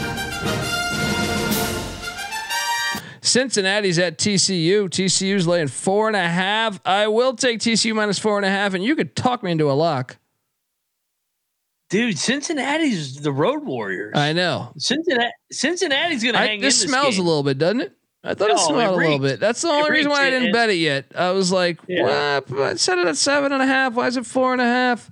[3.21, 4.85] Cincinnati's at TCU.
[4.89, 6.79] TCU's laying four and a half.
[6.85, 9.69] I will take TCU minus four and a half, and you could talk me into
[9.69, 10.17] a lock.
[11.89, 14.13] Dude, Cincinnati's the road warriors.
[14.15, 14.71] I know.
[14.77, 17.25] Cincinnati, Cincinnati's gonna I, hang this in smells game.
[17.25, 17.93] a little bit, doesn't it?
[18.23, 19.39] I thought it No, it smelled a little bit.
[19.39, 21.05] That's the It only reason why I didn't It- bet it yet.
[21.15, 22.39] I was like, Yeah.
[22.47, 22.61] "What?
[22.61, 23.93] I set it at seven and a half.
[23.93, 25.09] Why is it four and a half?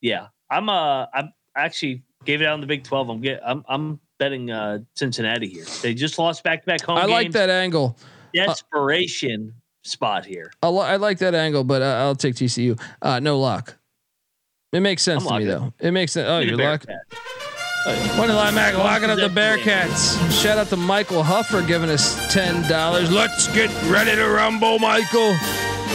[0.00, 0.68] Yeah, I'm.
[0.68, 3.08] Uh, I'm actually gave it out in the Big Twelve.
[3.08, 3.40] I'm get.
[3.44, 3.64] I'm.
[3.68, 5.64] I'm betting uh, Cincinnati here.
[5.82, 6.98] They just lost back to back home.
[6.98, 7.96] I like that angle.
[8.32, 10.52] desperation spot here.
[10.62, 12.80] I, li- I like that angle, but uh, I'll take TCU.
[13.02, 13.76] Uh, no lock.
[14.72, 15.72] It makes sense I'm to me though.
[15.78, 16.28] It makes sense.
[16.28, 16.86] Oh, you're locked.
[18.16, 20.42] Money line Mac locking up the Bearcats.
[20.42, 23.10] Shout out to Michael Huffer giving us ten dollars.
[23.10, 25.30] Let's get ready to rumble, Michael.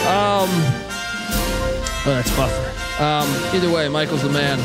[0.06, 3.02] Um, oh, that's Buffer.
[3.02, 4.60] Um, either way, Michael's the man.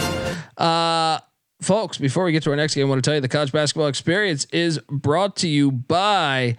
[0.56, 1.20] Uh,
[1.62, 3.52] folks, before we get to our next game, I want to tell you the college
[3.52, 6.58] basketball experience is brought to you by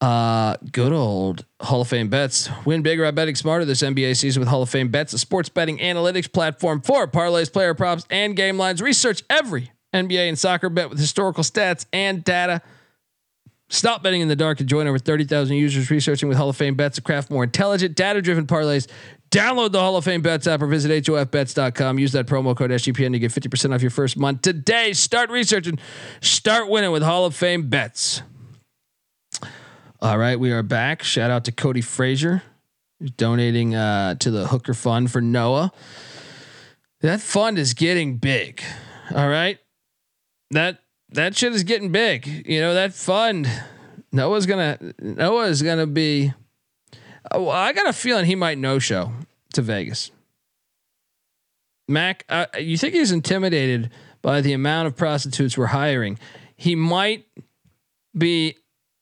[0.00, 2.50] uh, good old Hall of Fame bets.
[2.64, 5.48] Win bigger by betting smarter this NBA season with Hall of Fame bets, a sports
[5.48, 8.82] betting analytics platform for parlays, player props, and game lines.
[8.82, 12.62] Research every NBA and soccer bet with historical stats and data.
[13.68, 16.74] Stop betting in the dark and join over 30,000 users researching with Hall of Fame
[16.74, 18.86] bets to craft more intelligent, data driven parlays.
[19.32, 21.98] Download the Hall of Fame bets app or visit HOFBets.com.
[21.98, 24.42] Use that promo code SGPN to get 50% off your first month.
[24.42, 25.78] Today, start researching,
[26.20, 28.20] start winning with Hall of Fame bets.
[30.02, 31.02] All right, we are back.
[31.02, 32.42] Shout out to Cody Frazier,
[33.16, 35.72] donating uh, to the Hooker Fund for Noah.
[37.00, 38.62] That fund is getting big.
[39.14, 39.58] All right,
[40.50, 42.46] that that shit is getting big.
[42.46, 43.48] You know that fund.
[44.12, 46.34] Noah's gonna Noah's gonna be.
[47.32, 49.12] Oh, I got a feeling he might no show
[49.54, 50.10] to Vegas.
[51.88, 53.90] Mac, uh, you think he's intimidated
[54.22, 56.18] by the amount of prostitutes we're hiring?
[56.56, 57.26] He might
[58.16, 58.56] be.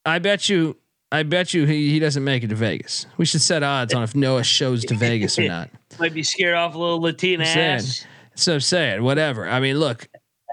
[0.05, 0.77] I bet you.
[1.13, 3.07] I bet you he, he doesn't make it to Vegas.
[3.17, 5.69] We should set odds on if Noah shows to Vegas or not.
[5.99, 7.79] Might be scared off a little Latina saying.
[7.79, 8.07] ass.
[8.37, 9.49] So say it, whatever.
[9.49, 10.09] I mean, look,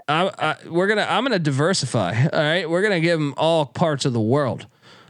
[0.08, 2.28] I, I, we're gonna I'm gonna diversify.
[2.34, 4.66] All right, we're gonna give him all parts of the world.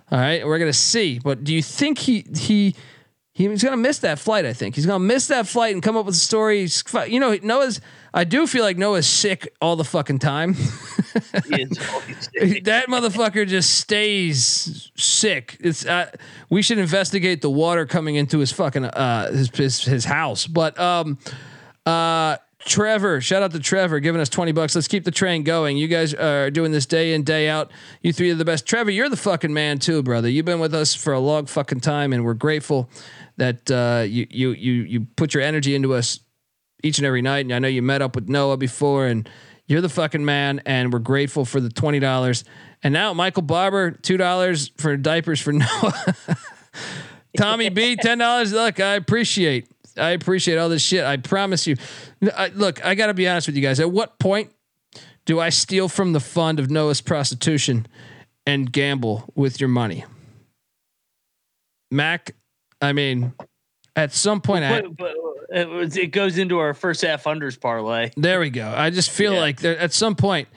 [0.10, 1.20] All right, we're gonna see.
[1.20, 2.76] But do you think he he
[3.34, 4.46] he's gonna miss that flight?
[4.46, 6.68] I think he's gonna miss that flight and come up with a story.
[7.08, 7.82] You know, Noah's.
[8.14, 10.54] I do feel like Noah's sick all the fucking time.
[10.54, 11.70] He is
[12.64, 15.58] that motherfucker just stays sick.
[15.60, 16.10] It's uh,
[16.50, 20.48] we should investigate the water coming into his fucking uh his his, his house.
[20.48, 21.18] But um
[21.86, 24.76] uh Trevor, shout out to Trevor giving us 20 bucks.
[24.76, 25.78] Let's keep the train going.
[25.78, 27.72] You guys are doing this day in, day out.
[28.02, 28.66] You three are the best.
[28.68, 30.30] Trevor, you're the fucking man too, brother.
[30.30, 32.90] You've been with us for a long fucking time and we're grateful
[33.38, 36.20] that uh you you you you put your energy into us
[36.84, 37.46] each and every night.
[37.46, 39.30] And I know you met up with Noah before, and
[39.66, 40.62] you're the fucking man.
[40.66, 42.44] And we're grateful for the twenty dollars.
[42.84, 46.16] And now Michael Barber, two dollars for diapers for Noah.
[47.38, 48.54] Tommy B, ten dollars.
[48.54, 51.04] Look, I appreciate, I appreciate all this shit.
[51.04, 51.76] I promise you.
[52.22, 53.80] I, uh, look, I got to be honest with you guys.
[53.80, 54.52] At what point
[55.26, 57.86] do I steal from the fund of Noah's prostitution
[58.46, 60.06] and gamble with your money,
[61.92, 62.36] Mac?
[62.82, 63.34] I mean,
[63.96, 67.24] at some point, I, But, but uh, it, was- it goes into our first half
[67.26, 68.12] unders parlay.
[68.16, 68.68] There we go.
[68.76, 69.40] I just feel Yeah.
[69.40, 70.48] like there at some point,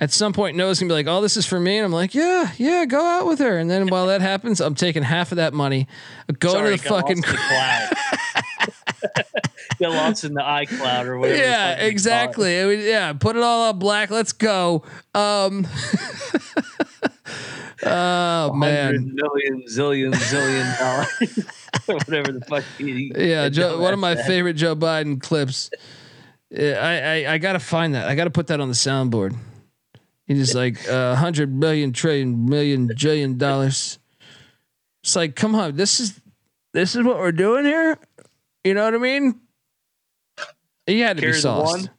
[0.00, 2.14] at some point, Noah's gonna be like, "Oh, this is for me," and I'm like,
[2.14, 5.36] "Yeah, yeah, go out with her." And then while that happens, I'm taking half of
[5.36, 5.88] that money,
[6.38, 7.22] going Sorry, to the fucking,
[9.80, 10.66] Lost in the cloud.
[10.66, 11.38] Get lost in the iCloud or whatever.
[11.38, 11.90] yeah, fuck you call it.
[11.90, 12.60] exactly.
[12.60, 14.10] I mean, yeah, put it all on black.
[14.10, 14.82] Let's go.
[15.14, 15.66] Um,
[17.84, 21.46] oh man, million, zillion, zillion dollars.
[21.86, 22.64] whatever the fuck.
[22.78, 23.48] He, yeah.
[23.48, 24.26] Joe, one of my said.
[24.26, 25.70] favorite Joe Biden clips.
[26.56, 28.08] I, I I gotta find that.
[28.08, 29.36] I gotta put that on the soundboard.
[30.26, 33.98] He's just like a hundred million trillion million jillion dollars.
[35.02, 36.20] It's like, come on, this is
[36.74, 37.98] this is what we're doing here.
[38.64, 39.40] You know what I mean?
[40.88, 41.90] He had to be sauced.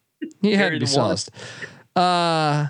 [0.42, 1.30] He had to be sauced.
[1.96, 2.68] Uh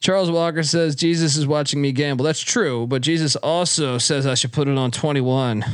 [0.00, 2.24] Charles Walker says Jesus is watching me gamble.
[2.24, 5.64] That's true, but Jesus also says I should put it on 21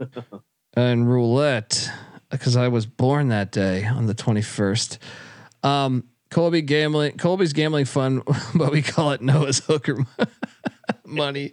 [0.74, 1.90] and roulette
[2.30, 4.98] because I was born that day on the 21st.
[5.62, 8.22] Um, Colby gambling, Colby's gambling fun,
[8.54, 9.98] but we call it Noah's hooker
[11.04, 11.52] money.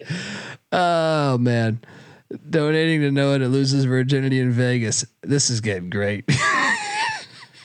[0.72, 1.82] Oh man,
[2.50, 5.06] donating to Noah to lose his virginity in Vegas.
[5.22, 6.26] This is getting great.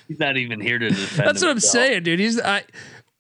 [0.08, 1.28] He's not even here to defend.
[1.28, 2.18] That's what I'm saying, dude.
[2.18, 2.64] He's I.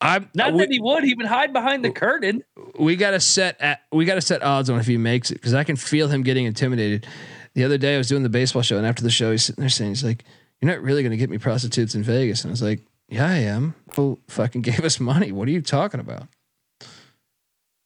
[0.00, 1.02] I'm Not we, that he would.
[1.02, 2.44] He would hide behind the curtain.
[2.78, 5.34] we got to set at we got to set odds on if he makes it
[5.34, 7.06] because I can feel him getting intimidated.
[7.54, 9.60] The other day I was doing the baseball show and after the show he's sitting
[9.60, 10.24] there saying he's like,
[10.60, 13.26] "You're not really going to get me prostitutes in Vegas," and I was like, "Yeah,
[13.26, 15.32] I am." Who fucking gave us money?
[15.32, 16.28] What are you talking about?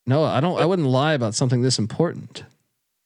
[0.06, 0.60] No, I don't.
[0.60, 2.44] I wouldn't lie about something this important.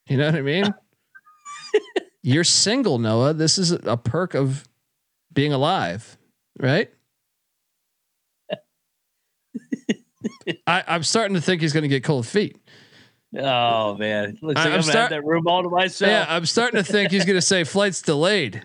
[0.09, 0.65] You know what I mean?
[2.23, 3.35] You're single, Noah.
[3.35, 4.67] This is a perk of
[5.37, 6.17] being alive,
[6.59, 6.91] right?
[10.67, 12.57] I, I'm starting to think he's going to get cold feet.
[13.39, 16.11] Oh man, looks I- I'm I'm, start- have that room all to myself.
[16.11, 18.63] Yeah, I'm starting to think he's going to say flights delayed.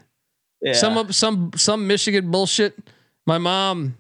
[0.62, 0.74] Yeah.
[0.74, 2.78] Some some some Michigan bullshit.
[3.28, 3.98] My mom.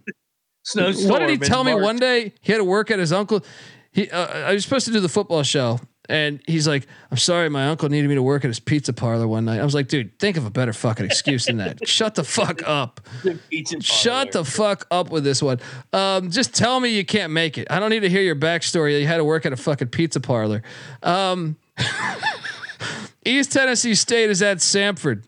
[0.64, 1.84] Snowstorm what did he tell me March.
[1.84, 2.34] one day?
[2.42, 3.44] He had to work at his uncle.
[3.92, 5.80] He uh, I was supposed to do the football show,
[6.12, 9.28] and he's like, "I'm sorry, my uncle needed me to work at his pizza parlor
[9.28, 11.88] one night." I was like, "Dude, think of a better fucking excuse than that.
[11.88, 13.02] Shut the fuck up.
[13.50, 15.60] Pizza Shut the fuck up with this one.
[15.94, 17.68] Um, just tell me you can't make it.
[17.72, 19.00] I don't need to hear your backstory.
[19.00, 20.62] You had to work at a fucking pizza parlor.
[21.02, 21.58] Um,
[23.26, 25.24] East Tennessee State is at Samford.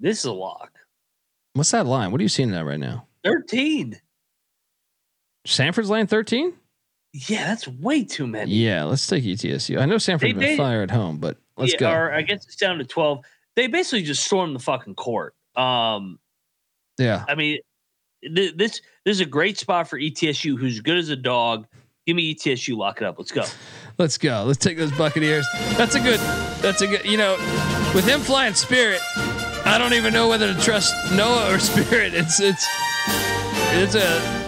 [0.00, 0.70] This is a lock.
[1.54, 2.12] What's that line?
[2.12, 3.06] What are you seeing that right now?
[3.22, 4.00] Thirteen.
[5.46, 6.54] Samford's laying 13?
[7.16, 8.50] Yeah, that's way too many.
[8.50, 9.80] Yeah, let's take ETSU.
[9.80, 11.90] I know Samford's been fire at home, but let's Yeah, go.
[11.92, 13.24] Or I guess it's down to twelve.
[13.54, 15.36] They basically just stormed the fucking court.
[15.54, 16.18] Um,
[16.98, 17.24] yeah.
[17.28, 17.58] I mean,
[18.22, 21.68] th- this this is a great spot for ETSU, who's good as a dog.
[22.04, 23.16] Give me ETSU, lock it up.
[23.16, 23.44] Let's go.
[23.98, 24.42] Let's go.
[24.44, 25.46] Let's take those Buccaneers.
[25.76, 26.18] That's a good.
[26.60, 27.04] That's a good.
[27.04, 27.36] You know,
[27.94, 29.00] with him flying Spirit,
[29.64, 32.12] I don't even know whether to trust Noah or Spirit.
[32.12, 32.66] It's it's
[33.76, 34.43] it's a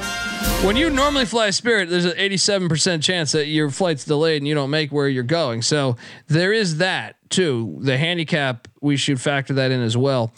[0.65, 4.55] when you normally fly Spirit, there's an 87% chance that your flight's delayed and you
[4.55, 5.63] don't make where you're going.
[5.63, 5.97] So
[6.27, 7.77] there is that too.
[7.81, 10.33] The handicap we should factor that in as well.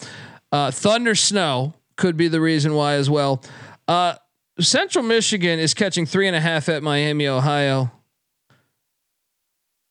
[0.52, 3.43] Uh, thunder snow could be the reason why as well.
[3.86, 4.14] Uh,
[4.60, 7.90] Central Michigan is catching three and a half at Miami, Ohio.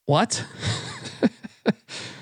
[0.05, 0.45] What?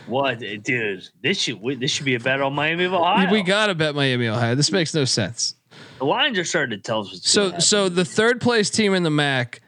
[0.08, 1.04] What, dude?
[1.22, 3.32] This should we- this should be a bet on Miami Ohio.
[3.32, 4.54] We got to bet Miami, Ohio.
[4.54, 5.56] This makes no sense.
[5.98, 9.04] The lines are starting to tell us what's So, so the third place team in
[9.04, 9.62] the MAC,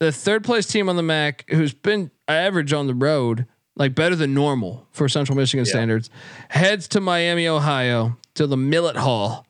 [0.00, 3.46] the third place team on the MAC, who's been average on the road,
[3.76, 6.10] like better than normal for Central Michigan standards,
[6.48, 9.46] heads to Miami, Ohio, to the Millett Hall,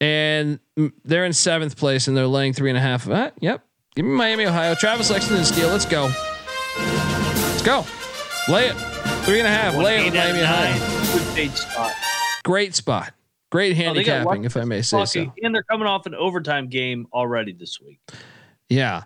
[0.00, 0.58] and
[1.04, 3.08] they're in seventh place and they're laying three and a half.
[3.08, 3.64] Uh, yep,
[3.94, 4.74] give me Miami, Ohio.
[4.74, 5.68] Travis Lexington and Steele.
[5.68, 6.10] Let's go.
[6.78, 7.84] Let's go.
[8.48, 8.74] Lay it.
[9.24, 9.74] Three and a half.
[9.74, 10.70] One Lay it with Miami, Ohio.
[10.70, 11.20] nine.
[11.32, 11.92] Stage spot.
[12.44, 13.12] Great spot.
[13.54, 15.26] Great Oh, handicapping, lucky if I may say Lucky.
[15.26, 15.32] so.
[15.44, 18.00] And they're coming off an overtime game already this week.
[18.68, 19.04] Yeah.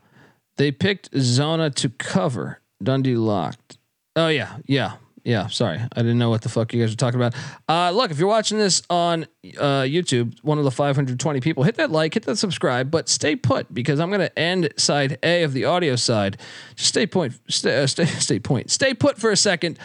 [0.56, 2.62] They picked Zona to cover.
[2.82, 3.76] Dundee locked.
[4.16, 5.48] Oh yeah, yeah, yeah.
[5.48, 7.34] Sorry, I didn't know what the fuck you guys were talking about.
[7.68, 9.24] Uh, look, if you're watching this on
[9.58, 13.36] uh, YouTube, one of the 520 people, hit that like, hit that subscribe, but stay
[13.36, 16.38] put because I'm gonna end side A of the audio side.
[16.74, 19.78] Just stay point, stay, uh, stay, stay point, stay put for a second.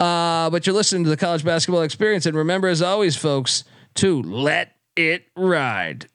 [0.00, 3.64] Uh, but you're listening to the college basketball experience, and remember, as always, folks,
[3.96, 6.06] to let it ride.